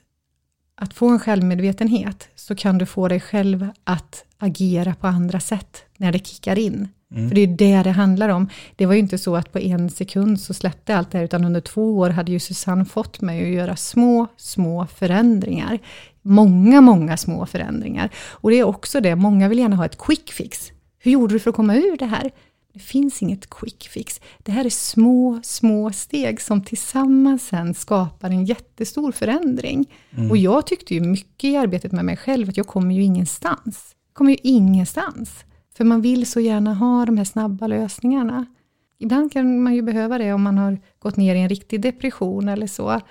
att 0.76 0.94
få 0.94 1.10
en 1.10 1.20
självmedvetenhet, 1.20 2.30
så 2.36 2.56
kan 2.56 2.78
du 2.78 2.86
få 2.86 3.08
dig 3.08 3.20
själv 3.20 3.68
att 3.84 4.26
agera 4.38 4.96
på 4.96 5.08
andra 5.08 5.40
sätt, 5.40 5.84
när 5.98 6.12
det 6.12 6.26
kickar 6.26 6.60
in. 6.60 6.88
Mm. 7.12 7.30
För 7.30 7.36
det 7.36 7.42
är 7.42 7.48
det 7.48 7.84
det 7.84 7.92
handlar 7.92 8.30
om. 8.30 8.50
Det 8.76 8.86
var 8.86 8.94
ju 8.94 9.00
inte 9.00 9.18
så 9.18 9.36
att 9.36 9.52
på 9.52 9.60
en 9.60 9.90
sekund 9.90 10.40
så 10.40 10.54
släppte 10.54 10.96
allt 10.96 11.12
det 11.12 11.18
här, 11.18 11.26
utan 11.26 11.46
under 11.46 11.62
två 11.62 11.98
år 11.98 12.10
hade 12.10 12.32
ju 12.32 12.40
Susanne 12.40 12.86
fått 12.86 13.22
mig 13.22 13.42
att 13.42 13.56
göra 13.56 13.76
små, 13.76 14.28
små 14.38 14.88
förändringar 14.88 15.80
många, 16.22 16.82
många 16.82 17.18
små 17.18 17.46
förändringar. 17.46 18.10
Och 18.30 18.52
det 18.52 18.60
är 18.60 18.64
också 18.64 19.02
det, 19.02 19.16
många 19.16 19.50
vill 19.50 19.60
gärna 19.60 19.76
ha 19.76 19.86
ett 19.86 19.98
quick 19.98 20.32
fix. 20.32 20.72
Hur 21.00 21.12
gjorde 21.12 21.34
du 21.34 21.40
för 21.40 21.50
att 21.50 21.56
komma 21.56 21.76
ur 21.76 21.98
det 21.98 22.06
här? 22.06 22.32
Det 22.74 22.80
finns 22.80 23.22
inget 23.22 23.50
quick 23.50 23.90
fix. 23.90 24.22
Det 24.38 24.52
här 24.52 24.66
är 24.66 24.70
små, 24.70 25.40
små 25.44 25.92
steg 25.92 26.42
som 26.42 26.64
tillsammans 26.64 27.48
sen 27.48 27.74
skapar 27.74 28.30
en 28.30 28.46
jättestor 28.46 29.12
förändring. 29.12 29.90
Mm. 30.18 30.32
Och 30.32 30.38
jag 30.38 30.68
tyckte 30.68 30.94
ju 30.94 31.02
mycket 31.02 31.44
i 31.44 31.58
arbetet 31.58 31.92
med 31.92 32.06
mig 32.06 32.18
själv, 32.18 32.50
att 32.50 32.58
jag 32.58 32.68
kommer 32.68 32.96
ju 32.96 33.04
ingenstans. 33.04 33.96
Jag 34.08 34.14
kommer 34.14 34.32
ju 34.32 34.38
ingenstans. 34.44 35.46
För 35.82 35.86
man 35.86 36.02
vill 36.02 36.26
så 36.26 36.40
gärna 36.40 36.74
ha 36.74 37.06
de 37.06 37.18
här 37.18 37.26
snabba 37.26 37.68
lösningarna. 37.68 38.46
Ibland 39.00 39.32
kan 39.32 39.64
man 39.64 39.76
ju 39.76 39.82
behöva 39.82 40.18
det 40.18 40.34
om 40.34 40.42
man 40.42 40.58
har 40.58 40.80
gått 41.00 41.18
ner 41.18 41.36
i 41.36 41.40
en 41.40 41.50
riktig 41.50 41.82
depression 41.82 42.50
eller 42.50 42.68
så. 42.68 43.02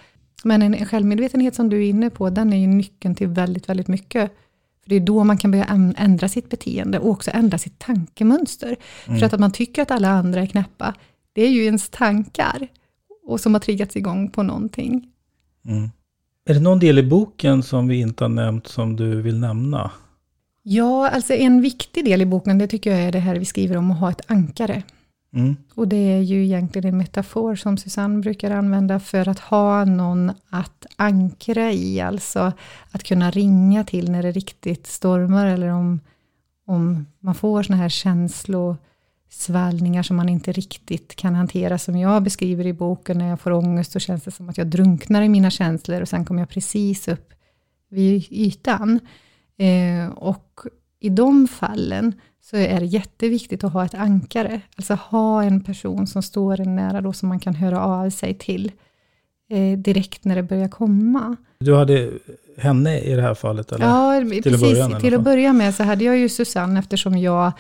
Men 0.45 0.63
en 0.63 0.87
självmedvetenhet 0.87 1.55
som 1.55 1.69
du 1.69 1.77
är 1.77 1.89
inne 1.89 2.11
på, 2.11 2.31
den 2.31 2.53
är 2.53 2.57
ju 2.57 2.67
nyckeln 2.67 3.15
till 3.15 3.29
väldigt, 3.29 3.69
väldigt 3.69 3.89
mycket. 3.89 4.33
För 4.83 4.91
Det 4.91 4.97
är 4.97 5.01
då 5.01 5.25
man 5.25 5.39
kan 5.39 5.51
börja 5.51 5.65
ändra 5.97 6.29
sitt 6.29 6.51
beteende 6.51 6.99
och 6.99 7.11
också 7.11 7.31
ändra 7.35 7.59
sitt 7.59 7.79
tankemönster. 7.79 8.77
Mm. 9.07 9.19
För 9.19 9.27
att, 9.27 9.33
att 9.33 9.41
man 9.41 9.53
tycker 9.53 9.83
att 9.83 9.91
alla 9.91 10.09
andra 10.09 10.41
är 10.41 10.47
knäppa, 10.47 10.95
det 11.33 11.43
är 11.43 11.51
ju 11.51 11.65
ens 11.65 11.89
tankar 11.89 12.69
och 13.27 13.41
som 13.41 13.55
har 13.55 13.61
triggats 13.61 13.97
igång 13.97 14.31
på 14.31 14.43
någonting. 14.43 15.13
Mm. 15.67 15.91
Är 16.45 16.55
det 16.55 16.61
någon 16.61 16.79
del 16.79 16.99
i 16.99 17.03
boken 17.03 17.63
som 17.63 17.89
vi 17.89 18.01
inte 18.01 18.25
har 18.25 18.29
nämnt 18.29 18.67
som 18.67 18.97
du 18.97 19.23
vill 19.23 19.39
nämna? 19.39 19.91
Ja, 20.63 21.09
alltså 21.09 21.33
en 21.33 21.61
viktig 21.61 22.05
del 22.05 22.23
i 22.23 22.27
boken, 22.27 22.59
det 22.59 22.67
tycker 22.67 22.91
jag 22.91 23.01
är 23.01 23.13
det 23.13 23.19
här 23.19 23.37
vi 23.37 23.45
skriver 23.45 23.77
om 23.77 23.91
att 23.91 23.99
ha 23.99 24.11
ett 24.11 24.31
ankare. 24.31 24.83
Mm. 25.35 25.57
Och 25.75 25.89
det 25.89 25.97
är 25.97 26.21
ju 26.21 26.45
egentligen 26.45 26.89
en 26.89 26.99
metafor 26.99 27.57
som 27.57 27.77
Susanne 27.77 28.21
brukar 28.21 28.51
använda 28.51 29.01
för 29.01 29.29
att 29.29 29.39
ha 29.39 29.85
någon 29.85 30.33
att 30.51 30.87
ankra 30.97 31.73
i, 31.73 32.01
alltså 32.01 32.53
att 32.91 33.05
kunna 33.05 33.31
ringa 33.31 33.85
till 33.85 34.11
när 34.11 34.23
det 34.23 34.33
riktigt 34.33 34.87
stormar 34.87 35.47
eller 35.47 35.69
om, 35.69 36.01
om 36.67 37.07
man 37.21 37.35
får 37.35 37.63
såna 37.63 37.77
här 37.77 37.89
känslosvallningar 37.89 40.03
som 40.03 40.17
man 40.17 40.29
inte 40.29 40.53
riktigt 40.53 41.17
kan 41.17 41.35
hantera, 41.35 41.79
som 41.79 41.97
jag 41.97 42.23
beskriver 42.23 42.67
i 42.67 42.73
boken, 42.73 43.19
när 43.19 43.29
jag 43.29 43.41
får 43.41 43.51
ångest 43.51 43.93
så 43.93 43.99
känns 43.99 44.25
det 44.25 44.31
som 44.31 44.49
att 44.49 44.59
jag 44.59 44.67
drunknar 44.67 45.23
i 45.23 45.29
mina 45.29 45.51
känslor 45.51 46.01
och 46.01 46.09
sen 46.09 46.25
kommer 46.25 46.41
jag 46.41 46.49
precis 46.49 47.09
upp 47.09 47.33
vid 47.89 48.27
ytan. 48.31 49.01
Eh, 49.61 50.11
och 50.11 50.61
i 51.01 51.09
de 51.09 51.49
fallen 51.49 52.15
så 52.41 52.57
är 52.57 52.81
det 52.81 52.87
jätteviktigt 52.87 53.65
att 53.65 53.73
ha 53.73 53.85
ett 53.85 53.95
ankare. 53.95 54.61
Alltså 54.77 54.95
ha 54.95 55.43
en 55.43 55.65
person 55.65 56.07
som 56.07 56.23
står 56.23 56.61
en 56.61 56.77
nära 56.77 57.01
då 57.01 57.13
som 57.13 57.29
man 57.29 57.41
kan 57.41 57.55
höra 57.55 57.85
av 57.85 58.11
sig 58.11 58.35
till 58.35 58.73
eh, 59.51 59.79
direkt 59.79 60.25
när 60.25 60.37
det 60.37 60.43
börjar 60.43 60.69
komma. 60.69 61.37
Du 61.59 61.75
hade 61.75 62.11
henne 62.59 63.01
i 63.01 63.15
det 63.15 63.23
här 63.23 63.35
fallet? 63.35 63.73
Eller? 63.73 63.87
Ja, 63.87 64.21
till 64.21 64.43
precis. 64.43 64.81
Att 64.81 64.89
börja, 64.89 65.01
till 65.01 65.15
att 65.15 65.23
börja 65.23 65.53
med 65.53 65.75
så 65.75 65.83
hade 65.83 66.05
jag 66.05 66.19
ju 66.19 66.29
Susanne 66.29 66.81
eftersom 66.81 67.19
jag 67.19 67.53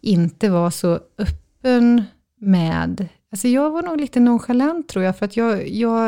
inte 0.00 0.50
var 0.50 0.70
så 0.70 1.00
öppen 1.18 2.04
med 2.40 3.08
Alltså 3.32 3.48
jag 3.48 3.70
var 3.70 3.82
nog 3.82 4.00
lite 4.00 4.20
nonchalant 4.20 4.88
tror 4.88 5.04
jag, 5.04 5.18
för 5.18 5.24
att 5.24 5.36
jag, 5.36 5.68
jag 5.68 5.98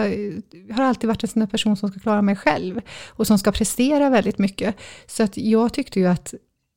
har 0.70 0.85
alltid 0.85 1.09
varit 1.09 1.22
en 1.22 1.29
sån 1.29 1.49
person 1.49 1.77
som 1.77 1.91
ska 1.91 2.01
klara 2.01 2.22
mig 2.22 2.37
själv 2.37 2.81
och 3.09 3.27
som 3.27 3.39
ska 3.39 3.53
prestera 3.53 4.11
väldigt 4.11 4.39
mycket. 4.39 4.77
Så 5.07 5.22
att 5.22 5.37
jag 5.37 5.72
tyckte 5.72 6.01
ju 6.01 6.07
att, 6.07 6.35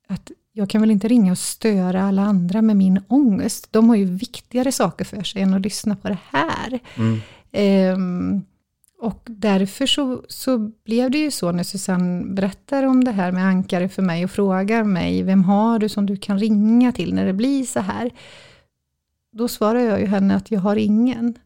att 0.08 0.32
jag 0.54 0.70
kan 0.70 0.82
väl 0.82 0.91
inte 0.91 1.08
ringa 1.08 1.32
och 1.32 1.38
störa 1.38 2.04
alla 2.04 2.22
andra 2.22 2.62
med 2.62 2.78
min 2.78 3.02
ångest. 3.08 3.68
De 3.72 3.89
har 3.89 3.95
ju 3.95 4.06
viktigare 4.06 4.72
saker 4.72 5.06
för 5.06 5.24
sig 5.24 5.41
än 5.41 5.54
att 5.54 5.62
lyssna 5.62 5.95
på 5.95 6.08
det 6.08 6.18
här. 6.32 6.80
Mm. 6.95 7.93
Um, 7.93 8.45
och 9.00 9.24
därför 9.26 9.86
så, 9.86 10.24
så 10.28 10.72
blev 10.86 11.12
det 11.12 11.18
ju 11.18 11.32
så 11.32 11.52
när 11.52 11.64
Susanne 11.64 12.26
berättar 12.26 12.84
om 12.84 13.04
det 13.04 13.12
här 13.12 13.32
med 13.32 13.45
ankare 13.45 13.89
för 13.89 14.02
mig 14.02 14.24
och 14.24 14.32
frågar 14.32 14.84
mig, 14.84 15.24
vem 15.24 15.43
har 15.43 15.80
du 15.80 15.89
som 15.89 16.06
du 16.06 16.18
kan 16.18 16.39
ringa 16.39 16.91
till 16.91 17.14
när 17.14 17.26
det 17.26 17.34
blir 17.34 17.64
så 17.64 17.80
här? 17.80 18.12
Då 19.32 19.48
svarar 19.48 19.80
jag 19.80 20.00
ju 20.00 20.06
henne 20.06 20.36
att 20.36 20.52
jag 20.52 20.60
har 20.60 20.76
ingen. 20.76 21.38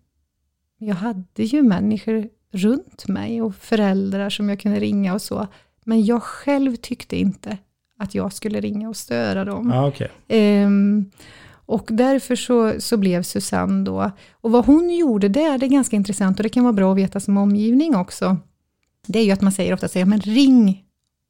Jag 0.77 0.95
hade 0.95 1.43
ju 1.43 1.63
människor 1.63 2.29
runt 2.51 3.07
mig 3.07 3.41
och 3.41 3.55
föräldrar 3.55 4.29
som 4.29 4.49
jag 4.49 4.59
kunde 4.59 4.79
ringa 4.79 5.13
och 5.13 5.21
så. 5.21 5.47
Men 5.83 6.05
jag 6.05 6.23
själv 6.23 6.75
tyckte 6.75 7.17
inte 7.17 7.57
att 7.97 8.15
jag 8.15 8.33
skulle 8.33 8.61
ringa 8.61 8.89
och 8.89 8.97
störa 8.97 9.45
dem. 9.45 9.71
Ah, 9.71 9.87
okay. 9.87 10.07
Um, 10.63 11.11
och 11.65 11.87
därför 11.91 12.35
så, 12.35 12.81
så 12.81 12.97
blev 12.97 13.23
Susanne 13.23 13.83
då, 13.83 14.11
och 14.31 14.51
vad 14.51 14.65
hon 14.65 14.95
gjorde 14.95 15.29
där, 15.29 15.57
det 15.57 15.65
är 15.65 15.69
ganska 15.69 15.95
intressant 15.95 16.39
och 16.39 16.43
det 16.43 16.49
kan 16.49 16.63
vara 16.63 16.73
bra 16.73 16.91
att 16.91 16.97
veta 16.97 17.19
som 17.19 17.37
omgivning 17.37 17.95
också. 17.95 18.37
Det 19.07 19.19
är 19.19 19.23
ju 19.23 19.31
att 19.31 19.41
man 19.41 19.51
säger 19.51 19.73
ofta, 19.73 19.87
säger, 19.87 20.05
men 20.05 20.19
ring 20.19 20.83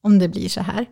om 0.04 0.20
det 0.20 0.30
blir 0.30 0.50
så 0.50 0.62
här. 0.62 0.86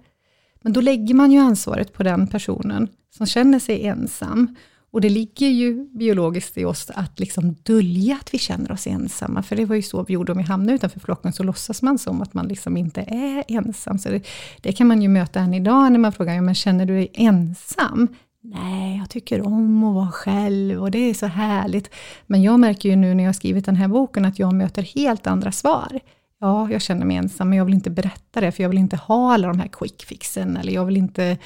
Men 0.62 0.74
då 0.74 0.82
lägger 0.82 1.16
man 1.16 1.32
ju 1.32 1.40
ansvaret 1.40 1.94
på 1.94 2.04
den 2.04 2.28
personen 2.28 2.88
som 3.18 3.26
känner 3.26 3.60
sig 3.60 3.86
ensam. 3.86 4.56
Och 4.92 5.02
det 5.02 5.10
ligger 5.10 5.48
ju 5.48 5.88
biologiskt 5.94 6.58
i 6.58 6.66
oss 6.66 6.92
att 6.96 7.20
liksom 7.20 7.56
dölja 7.64 8.16
att 8.16 8.34
vi 8.34 8.38
känner 8.38 8.72
oss 8.72 8.88
ensamma, 8.88 9.44
för 9.44 9.56
det 9.56 9.66
var 9.66 9.76
ju 9.76 9.82
så 9.82 10.04
vi 10.04 10.14
gjorde 10.14 10.32
om 10.32 10.38
vi 10.38 10.44
hamnade 10.44 10.76
utanför 10.76 11.00
flocken, 11.00 11.34
så 11.34 11.44
låtsas 11.44 11.82
man 11.82 11.98
som 11.98 12.22
att 12.22 12.34
man 12.34 12.48
liksom 12.48 12.78
inte 12.78 13.02
är 13.02 13.44
ensam. 13.48 14.00
Så 14.00 14.10
det, 14.10 14.28
det 14.62 14.72
kan 14.72 14.88
man 14.88 15.02
ju 15.02 15.08
möta 15.08 15.40
än 15.40 15.54
idag 15.54 15.92
när 15.92 16.00
man 16.00 16.12
frågar, 16.12 16.34
ja 16.34 16.42
men 16.42 16.56
känner 16.56 16.86
du 16.86 16.94
dig 16.94 17.12
ensam? 17.14 18.08
Nej, 18.42 18.98
jag 18.98 19.10
tycker 19.10 19.48
om 19.48 19.84
att 19.84 19.96
vara 19.96 20.12
själv 20.12 20.82
och 20.82 20.92
det 20.92 21.00
är 21.00 21.14
så 21.14 21.26
härligt. 21.26 21.90
Men 22.28 22.42
jag 22.44 22.60
märker 22.60 22.90
ju 22.90 22.96
nu 22.96 23.14
när 23.14 23.24
jag 23.24 23.28
har 23.30 23.34
skrivit 23.34 23.66
den 23.66 23.76
här 23.76 23.88
boken 23.88 24.26
att 24.26 24.40
jag 24.40 24.54
möter 24.54 24.82
helt 24.82 25.28
andra 25.28 25.52
svar. 25.52 26.00
Ja, 26.42 26.72
jag 26.72 26.82
känner 26.82 27.06
mig 27.06 27.18
ensam, 27.18 27.50
men 27.50 27.58
jag 27.58 27.66
vill 27.66 27.74
inte 27.74 27.90
berätta 27.90 28.42
det, 28.42 28.52
för 28.52 28.64
jag 28.64 28.70
vill 28.70 28.80
inte 28.80 28.96
ha 28.96 29.34
alla 29.34 29.48
de 29.48 29.60
här 29.60 29.68
quick 29.68 30.04
fixen, 30.04 30.58
eller 30.58 30.74
jag 30.74 30.86
vill 30.86 30.98
inte 30.98 31.38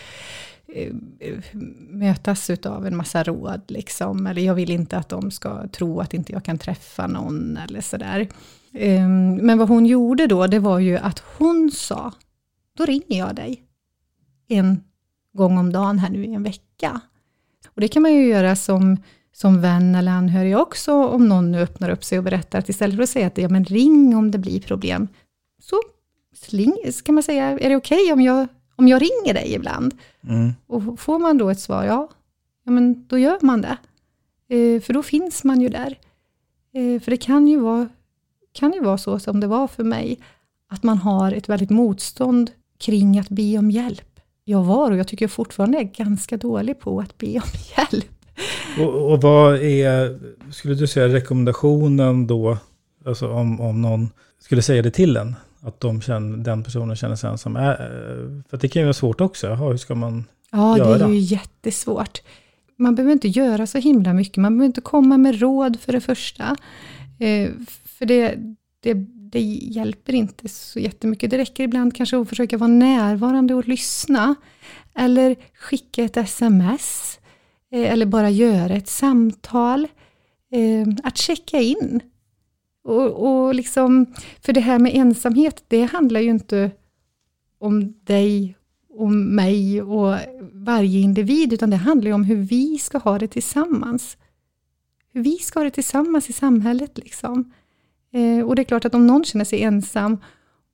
Eh, 0.75 0.93
mötas 1.89 2.49
av 2.49 2.87
en 2.87 2.95
massa 2.95 3.23
råd, 3.23 3.61
liksom. 3.67 4.27
eller 4.27 4.41
jag 4.41 4.55
vill 4.55 4.71
inte 4.71 4.97
att 4.97 5.09
de 5.09 5.31
ska 5.31 5.67
tro 5.67 5.99
att 5.99 6.13
inte 6.13 6.31
jag 6.31 6.43
kan 6.43 6.57
träffa 6.57 7.07
någon, 7.07 7.57
eller 7.57 7.81
sådär. 7.81 8.29
Ehm, 8.73 9.35
men 9.35 9.57
vad 9.57 9.67
hon 9.67 9.85
gjorde 9.85 10.27
då, 10.27 10.47
det 10.47 10.59
var 10.59 10.79
ju 10.79 10.97
att 10.97 11.23
hon 11.37 11.71
sa, 11.71 12.13
då 12.77 12.85
ringer 12.85 13.17
jag 13.17 13.35
dig 13.35 13.63
en 14.47 14.83
gång 15.33 15.57
om 15.57 15.71
dagen 15.71 15.99
här 15.99 16.09
nu 16.09 16.25
i 16.25 16.33
en 16.33 16.43
vecka. 16.43 17.01
Och 17.67 17.81
det 17.81 17.87
kan 17.87 18.01
man 18.01 18.13
ju 18.13 18.27
göra 18.27 18.55
som, 18.55 18.97
som 19.33 19.61
vän 19.61 19.95
eller 19.95 20.11
anhörig 20.11 20.57
också, 20.57 20.93
om 20.93 21.29
någon 21.29 21.51
nu 21.51 21.59
öppnar 21.59 21.89
upp 21.89 22.03
sig 22.03 22.17
och 22.17 22.23
berättar, 22.23 22.59
att 22.59 22.69
istället 22.69 22.95
för 22.95 23.03
att 23.03 23.09
säga 23.09 23.27
att 23.27 23.37
ja, 23.37 23.49
men 23.49 23.65
ring 23.65 24.15
om 24.15 24.31
det 24.31 24.37
blir 24.37 24.61
problem, 24.61 25.07
så 25.61 25.75
sling, 26.35 26.75
man 27.09 27.23
säga, 27.23 27.59
är 27.59 27.69
det 27.69 27.75
okej 27.75 28.01
okay 28.01 28.13
om, 28.13 28.21
jag, 28.21 28.47
om 28.83 28.87
jag 28.87 29.01
ringer 29.01 29.33
dig 29.33 29.53
ibland? 29.53 29.93
Mm. 30.27 30.53
Och 30.67 30.99
får 30.99 31.19
man 31.19 31.37
då 31.37 31.49
ett 31.49 31.59
svar, 31.59 31.83
ja, 31.83 32.09
ja 32.63 32.71
men 32.71 33.07
då 33.07 33.17
gör 33.17 33.37
man 33.41 33.61
det. 33.61 33.77
Eh, 34.55 34.81
för 34.81 34.93
då 34.93 35.03
finns 35.03 35.43
man 35.43 35.61
ju 35.61 35.69
där. 35.69 35.97
Eh, 36.73 37.01
för 37.01 37.11
det 37.11 37.17
kan 37.17 37.47
ju, 37.47 37.59
vara, 37.59 37.89
kan 38.53 38.73
ju 38.73 38.79
vara 38.79 38.97
så 38.97 39.19
som 39.19 39.39
det 39.39 39.47
var 39.47 39.67
för 39.67 39.83
mig, 39.83 40.19
att 40.69 40.83
man 40.83 40.97
har 40.97 41.31
ett 41.31 41.49
väldigt 41.49 41.69
motstånd 41.69 42.51
kring 42.79 43.19
att 43.19 43.29
be 43.29 43.57
om 43.57 43.71
hjälp. 43.71 44.19
Jag 44.43 44.63
var 44.63 44.91
och 44.91 44.97
jag 44.97 45.07
tycker 45.07 45.27
fortfarande 45.27 45.77
är 45.77 45.83
ganska 45.83 46.37
dålig 46.37 46.79
på 46.79 46.99
att 46.99 47.17
be 47.17 47.27
om 47.27 47.49
hjälp. 47.77 48.11
Och, 48.79 49.11
och 49.11 49.21
vad 49.21 49.55
är, 49.55 50.19
skulle 50.51 50.75
du 50.75 50.87
säga, 50.87 51.07
rekommendationen 51.07 52.27
då, 52.27 52.57
alltså 53.05 53.31
om, 53.31 53.61
om 53.61 53.81
någon 53.81 54.09
skulle 54.39 54.61
säga 54.61 54.81
det 54.81 54.91
till 54.91 55.17
en, 55.17 55.35
att 55.63 55.79
de 55.79 56.01
känner, 56.01 56.37
den 56.37 56.63
personen 56.63 56.95
känner 56.95 57.15
sig 57.15 57.29
ensam? 57.29 57.55
Äh, 57.55 57.61
för 58.49 58.57
det 58.57 58.67
kan 58.67 58.79
ju 58.81 58.85
vara 58.85 58.93
svårt 58.93 59.21
också, 59.21 59.47
Jaha, 59.47 59.69
hur 59.69 59.77
ska 59.77 59.95
man 59.95 60.23
Ja, 60.51 60.77
göra? 60.77 60.97
det 60.97 61.03
är 61.03 61.09
ju 61.09 61.17
jättesvårt. 61.19 62.21
Man 62.77 62.95
behöver 62.95 63.13
inte 63.13 63.27
göra 63.27 63.67
så 63.67 63.77
himla 63.77 64.13
mycket, 64.13 64.37
man 64.37 64.53
behöver 64.53 64.65
inte 64.65 64.81
komma 64.81 65.17
med 65.17 65.39
råd 65.39 65.79
för 65.79 65.91
det 65.91 66.01
första. 66.01 66.55
Eh, 67.19 67.49
för 67.85 68.05
det, 68.05 68.35
det, 68.79 68.93
det 69.31 69.39
hjälper 69.61 70.13
inte 70.13 70.49
så 70.49 70.79
jättemycket. 70.79 71.29
Det 71.31 71.37
räcker 71.37 71.63
ibland 71.63 71.95
kanske 71.95 72.17
att 72.17 72.29
försöka 72.29 72.57
vara 72.57 72.67
närvarande 72.67 73.53
och 73.53 73.67
lyssna. 73.67 74.35
Eller 74.95 75.35
skicka 75.55 76.03
ett 76.03 76.17
sms. 76.17 77.19
Eh, 77.71 77.91
eller 77.93 78.05
bara 78.05 78.29
göra 78.29 78.73
ett 78.73 78.87
samtal. 78.87 79.87
Eh, 80.51 80.87
att 81.03 81.17
checka 81.17 81.59
in. 81.59 82.01
Och, 82.83 83.11
och 83.11 83.55
liksom, 83.55 84.05
för 84.41 84.53
det 84.53 84.59
här 84.59 84.79
med 84.79 84.95
ensamhet, 84.95 85.63
det 85.67 85.83
handlar 85.83 86.19
ju 86.19 86.29
inte 86.29 86.71
om 87.59 87.93
dig 88.03 88.55
och 88.89 89.11
mig 89.11 89.81
och 89.81 90.17
varje 90.51 90.99
individ, 90.99 91.53
utan 91.53 91.69
det 91.69 91.77
handlar 91.77 92.07
ju 92.07 92.13
om 92.13 92.23
hur 92.23 92.35
vi 92.35 92.77
ska 92.77 92.97
ha 92.97 93.19
det 93.19 93.27
tillsammans. 93.27 94.17
Hur 95.13 95.23
vi 95.23 95.37
ska 95.37 95.59
ha 95.59 95.63
det 95.63 95.71
tillsammans 95.71 96.29
i 96.29 96.33
samhället. 96.33 96.97
Liksom. 96.97 97.53
Eh, 98.13 98.45
och 98.45 98.55
det 98.55 98.61
är 98.61 98.63
klart 98.63 98.85
att 98.85 98.95
om 98.95 99.07
någon 99.07 99.23
känner 99.23 99.45
sig 99.45 99.61
ensam 99.63 100.17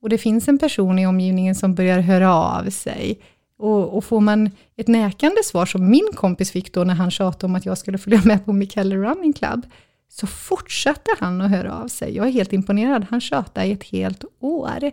och 0.02 0.08
det 0.08 0.18
finns 0.18 0.48
en 0.48 0.58
person 0.58 0.98
i 0.98 1.06
omgivningen 1.06 1.54
som 1.54 1.74
börjar 1.74 2.00
höra 2.00 2.34
av 2.34 2.70
sig, 2.70 3.20
och, 3.60 3.96
och 3.96 4.04
får 4.04 4.20
man 4.20 4.50
ett 4.76 4.88
näkande 4.88 5.42
svar, 5.44 5.66
som 5.66 5.90
min 5.90 6.08
kompis 6.14 6.50
fick 6.50 6.72
då 6.74 6.84
när 6.84 6.94
han 6.94 7.10
tjatade 7.10 7.46
om 7.46 7.54
att 7.54 7.66
jag 7.66 7.78
skulle 7.78 7.98
följa 7.98 8.20
med 8.24 8.44
på 8.44 8.52
Mikael 8.52 8.92
Running 8.92 9.32
Club, 9.32 9.66
så 10.10 10.26
fortsatte 10.26 11.10
han 11.18 11.40
att 11.40 11.50
höra 11.50 11.74
av 11.74 11.88
sig. 11.88 12.16
Jag 12.16 12.26
är 12.26 12.30
helt 12.30 12.52
imponerad. 12.52 13.06
Han 13.10 13.20
tjatade 13.20 13.66
i 13.66 13.72
ett 13.72 13.84
helt 13.84 14.24
år. 14.40 14.90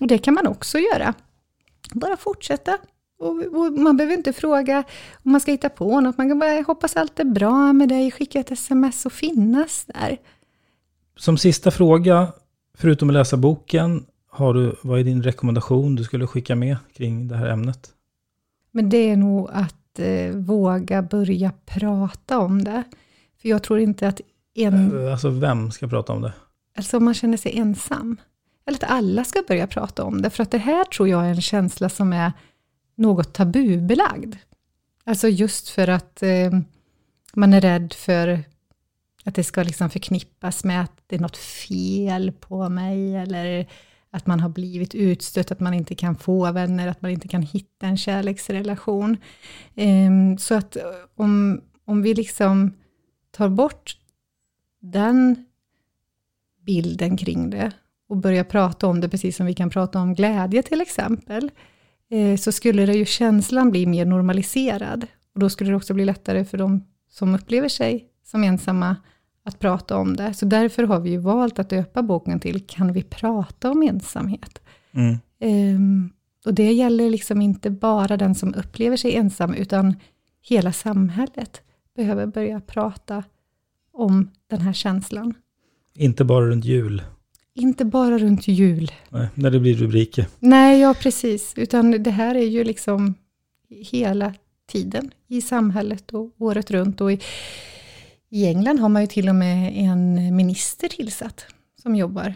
Och 0.00 0.06
det 0.06 0.18
kan 0.18 0.34
man 0.34 0.46
också 0.46 0.78
göra. 0.78 1.14
Bara 1.92 2.16
fortsätta. 2.16 2.78
Och, 3.18 3.28
och 3.28 3.72
man 3.72 3.96
behöver 3.96 4.16
inte 4.16 4.32
fråga 4.32 4.84
om 5.22 5.32
man 5.32 5.40
ska 5.40 5.50
hitta 5.50 5.68
på 5.68 6.00
något. 6.00 6.18
Man 6.18 6.28
kan 6.28 6.38
bara 6.38 6.62
hoppas 6.62 6.96
allt 6.96 7.20
är 7.20 7.24
bra 7.24 7.72
med 7.72 7.88
dig, 7.88 8.10
skicka 8.10 8.40
ett 8.40 8.50
sms 8.50 9.06
och 9.06 9.12
finnas 9.12 9.84
där. 9.84 10.18
Som 11.16 11.38
sista 11.38 11.70
fråga, 11.70 12.32
förutom 12.78 13.08
att 13.08 13.14
läsa 13.14 13.36
boken, 13.36 14.06
har 14.30 14.54
du, 14.54 14.76
vad 14.82 15.00
är 15.00 15.04
din 15.04 15.22
rekommendation 15.22 15.94
du 15.94 16.04
skulle 16.04 16.26
skicka 16.26 16.56
med 16.56 16.76
kring 16.92 17.28
det 17.28 17.36
här 17.36 17.48
ämnet? 17.48 17.90
Men 18.70 18.88
det 18.88 19.10
är 19.10 19.16
nog 19.16 19.50
att 19.52 19.98
eh, 19.98 20.30
våga 20.30 21.02
börja 21.02 21.52
prata 21.66 22.38
om 22.38 22.64
det. 22.64 22.82
För 23.42 23.48
jag 23.48 23.62
tror 23.62 23.78
inte 23.78 24.08
att 24.08 24.20
en... 24.54 25.08
Alltså 25.08 25.30
vem 25.30 25.70
ska 25.70 25.88
prata 25.88 26.12
om 26.12 26.22
det? 26.22 26.32
Alltså 26.76 26.96
om 26.96 27.04
man 27.04 27.14
känner 27.14 27.36
sig 27.36 27.58
ensam. 27.58 28.16
Eller 28.66 28.78
att 28.78 28.90
alla 28.90 29.24
ska 29.24 29.42
börja 29.48 29.66
prata 29.66 30.04
om 30.04 30.22
det. 30.22 30.30
För 30.30 30.42
att 30.42 30.50
det 30.50 30.58
här 30.58 30.84
tror 30.84 31.08
jag 31.08 31.24
är 31.26 31.30
en 31.30 31.40
känsla 31.40 31.88
som 31.88 32.12
är 32.12 32.32
något 32.94 33.34
tabubelagd. 33.34 34.36
Alltså 35.04 35.28
just 35.28 35.68
för 35.68 35.88
att 35.88 36.22
eh, 36.22 36.52
man 37.34 37.52
är 37.52 37.60
rädd 37.60 37.92
för 37.92 38.44
att 39.24 39.34
det 39.34 39.44
ska 39.44 39.62
liksom 39.62 39.90
förknippas 39.90 40.64
med 40.64 40.82
att 40.82 40.92
det 41.06 41.16
är 41.16 41.20
något 41.20 41.36
fel 41.36 42.32
på 42.32 42.68
mig, 42.68 43.16
eller 43.16 43.66
att 44.10 44.26
man 44.26 44.40
har 44.40 44.48
blivit 44.48 44.94
utstött, 44.94 45.50
att 45.50 45.60
man 45.60 45.74
inte 45.74 45.94
kan 45.94 46.16
få 46.16 46.52
vänner, 46.52 46.88
att 46.88 47.02
man 47.02 47.10
inte 47.10 47.28
kan 47.28 47.42
hitta 47.42 47.86
en 47.86 47.96
kärleksrelation. 47.96 49.16
Eh, 49.74 50.10
så 50.38 50.54
att 50.54 50.76
om, 51.16 51.60
om 51.84 52.02
vi 52.02 52.14
liksom 52.14 52.72
tar 53.30 53.48
bort 53.48 53.96
den 54.84 55.44
bilden 56.66 57.16
kring 57.16 57.50
det 57.50 57.72
och 58.08 58.16
börjar 58.16 58.44
prata 58.44 58.86
om 58.86 59.00
det, 59.00 59.08
precis 59.08 59.36
som 59.36 59.46
vi 59.46 59.54
kan 59.54 59.70
prata 59.70 60.00
om 60.00 60.14
glädje 60.14 60.62
till 60.62 60.80
exempel, 60.80 61.50
eh, 62.10 62.36
så 62.36 62.52
skulle 62.52 62.86
det 62.86 62.94
ju 62.94 63.04
känslan 63.04 63.70
bli 63.70 63.86
mer 63.86 64.04
normaliserad. 64.04 65.06
Och 65.34 65.40
då 65.40 65.50
skulle 65.50 65.70
det 65.70 65.76
också 65.76 65.94
bli 65.94 66.04
lättare 66.04 66.44
för 66.44 66.58
de 66.58 66.84
som 67.10 67.34
upplever 67.34 67.68
sig 67.68 68.08
som 68.24 68.44
ensamma 68.44 68.96
att 69.44 69.58
prata 69.58 69.96
om 69.96 70.16
det. 70.16 70.34
Så 70.34 70.46
därför 70.46 70.82
har 70.82 71.00
vi 71.00 71.10
ju 71.10 71.18
valt 71.18 71.58
att 71.58 71.70
döpa 71.70 72.02
boken 72.02 72.40
till 72.40 72.66
Kan 72.66 72.92
vi 72.92 73.02
prata 73.02 73.70
om 73.70 73.82
ensamhet? 73.82 74.62
Mm. 74.92 75.18
Um, 75.76 76.12
och 76.44 76.54
det 76.54 76.72
gäller 76.72 77.10
liksom 77.10 77.42
inte 77.42 77.70
bara 77.70 78.16
den 78.16 78.34
som 78.34 78.54
upplever 78.54 78.96
sig 78.96 79.16
ensam, 79.16 79.54
utan 79.54 79.96
hela 80.42 80.72
samhället 80.72 81.62
behöver 81.96 82.26
börja 82.26 82.60
prata 82.60 83.24
om 83.94 84.30
den 84.50 84.60
här 84.60 84.72
känslan. 84.72 85.34
Inte 85.94 86.24
bara 86.24 86.46
runt 86.46 86.64
jul. 86.64 87.02
Inte 87.54 87.84
bara 87.84 88.18
runt 88.18 88.48
jul. 88.48 88.92
Nej, 89.08 89.28
när 89.34 89.50
det 89.50 89.60
blir 89.60 89.74
rubriker. 89.74 90.26
Nej, 90.38 90.80
ja 90.80 90.94
precis. 90.94 91.52
Utan 91.56 92.02
det 92.02 92.10
här 92.10 92.34
är 92.34 92.46
ju 92.46 92.64
liksom 92.64 93.14
hela 93.68 94.34
tiden 94.66 95.10
i 95.28 95.40
samhället 95.40 96.10
och 96.10 96.30
året 96.38 96.70
runt. 96.70 97.00
Och 97.00 97.12
i, 97.12 97.20
i 98.30 98.46
England 98.46 98.78
har 98.78 98.88
man 98.88 99.02
ju 99.02 99.08
till 99.08 99.28
och 99.28 99.34
med 99.34 99.72
en 99.76 100.36
minister 100.36 100.88
tillsatt 100.88 101.46
som 101.82 101.96
jobbar. 101.96 102.34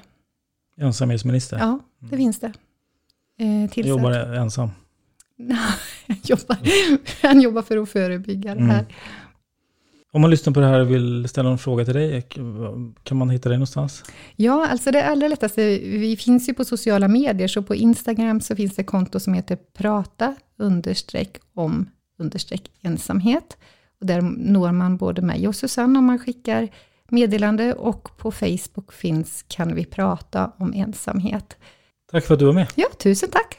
Ensamhetsminister? 0.76 1.58
Ja, 1.58 1.78
det 1.98 2.06
mm. 2.06 2.18
finns 2.18 2.40
det. 2.40 2.52
Eh, 3.38 3.70
tillsatt. 3.70 3.88
jobbar 3.88 4.12
ensam? 4.12 4.70
han, 6.06 6.16
jobbar, 6.24 6.58
han 7.22 7.40
jobbar 7.40 7.62
för 7.62 7.76
att 7.76 7.88
förebygga 7.88 8.54
det 8.54 8.64
här. 8.64 8.80
Mm. 8.80 8.92
Om 10.18 10.22
man 10.22 10.30
lyssnar 10.30 10.52
på 10.52 10.60
det 10.60 10.66
här 10.66 10.80
och 10.80 10.90
vill 10.90 11.28
ställa 11.28 11.50
en 11.50 11.58
fråga 11.58 11.84
till 11.84 11.94
dig, 11.94 12.28
kan 13.02 13.16
man 13.16 13.30
hitta 13.30 13.48
dig 13.48 13.58
någonstans? 13.58 14.04
Ja, 14.36 14.68
alltså 14.68 14.90
det 14.90 15.04
allra 15.04 15.28
lättaste, 15.28 15.78
vi 15.78 16.16
finns 16.16 16.48
ju 16.48 16.54
på 16.54 16.64
sociala 16.64 17.08
medier, 17.08 17.48
så 17.48 17.62
på 17.62 17.74
Instagram 17.74 18.40
så 18.40 18.56
finns 18.56 18.76
det 18.76 18.84
konto 18.84 19.20
som 19.20 19.34
heter 19.34 19.58
prata 19.76 20.34
understreck 20.58 21.38
om 21.54 21.90
understreck 22.18 22.70
ensamhet. 22.82 23.56
Och 24.00 24.06
där 24.06 24.20
når 24.22 24.72
man 24.72 24.96
både 24.96 25.22
mig 25.22 25.48
och 25.48 25.56
Susanne 25.56 25.98
om 25.98 26.04
man 26.04 26.18
skickar 26.18 26.68
meddelande 27.08 27.74
och 27.74 28.16
på 28.16 28.30
Facebook 28.32 28.92
finns 28.92 29.44
Kan 29.48 29.74
vi 29.74 29.84
prata 29.84 30.52
om 30.58 30.72
ensamhet. 30.74 31.56
Tack 32.10 32.24
för 32.24 32.34
att 32.34 32.40
du 32.40 32.46
var 32.46 32.52
med. 32.52 32.66
Ja, 32.74 32.86
tusen 32.98 33.30
tack. 33.30 33.58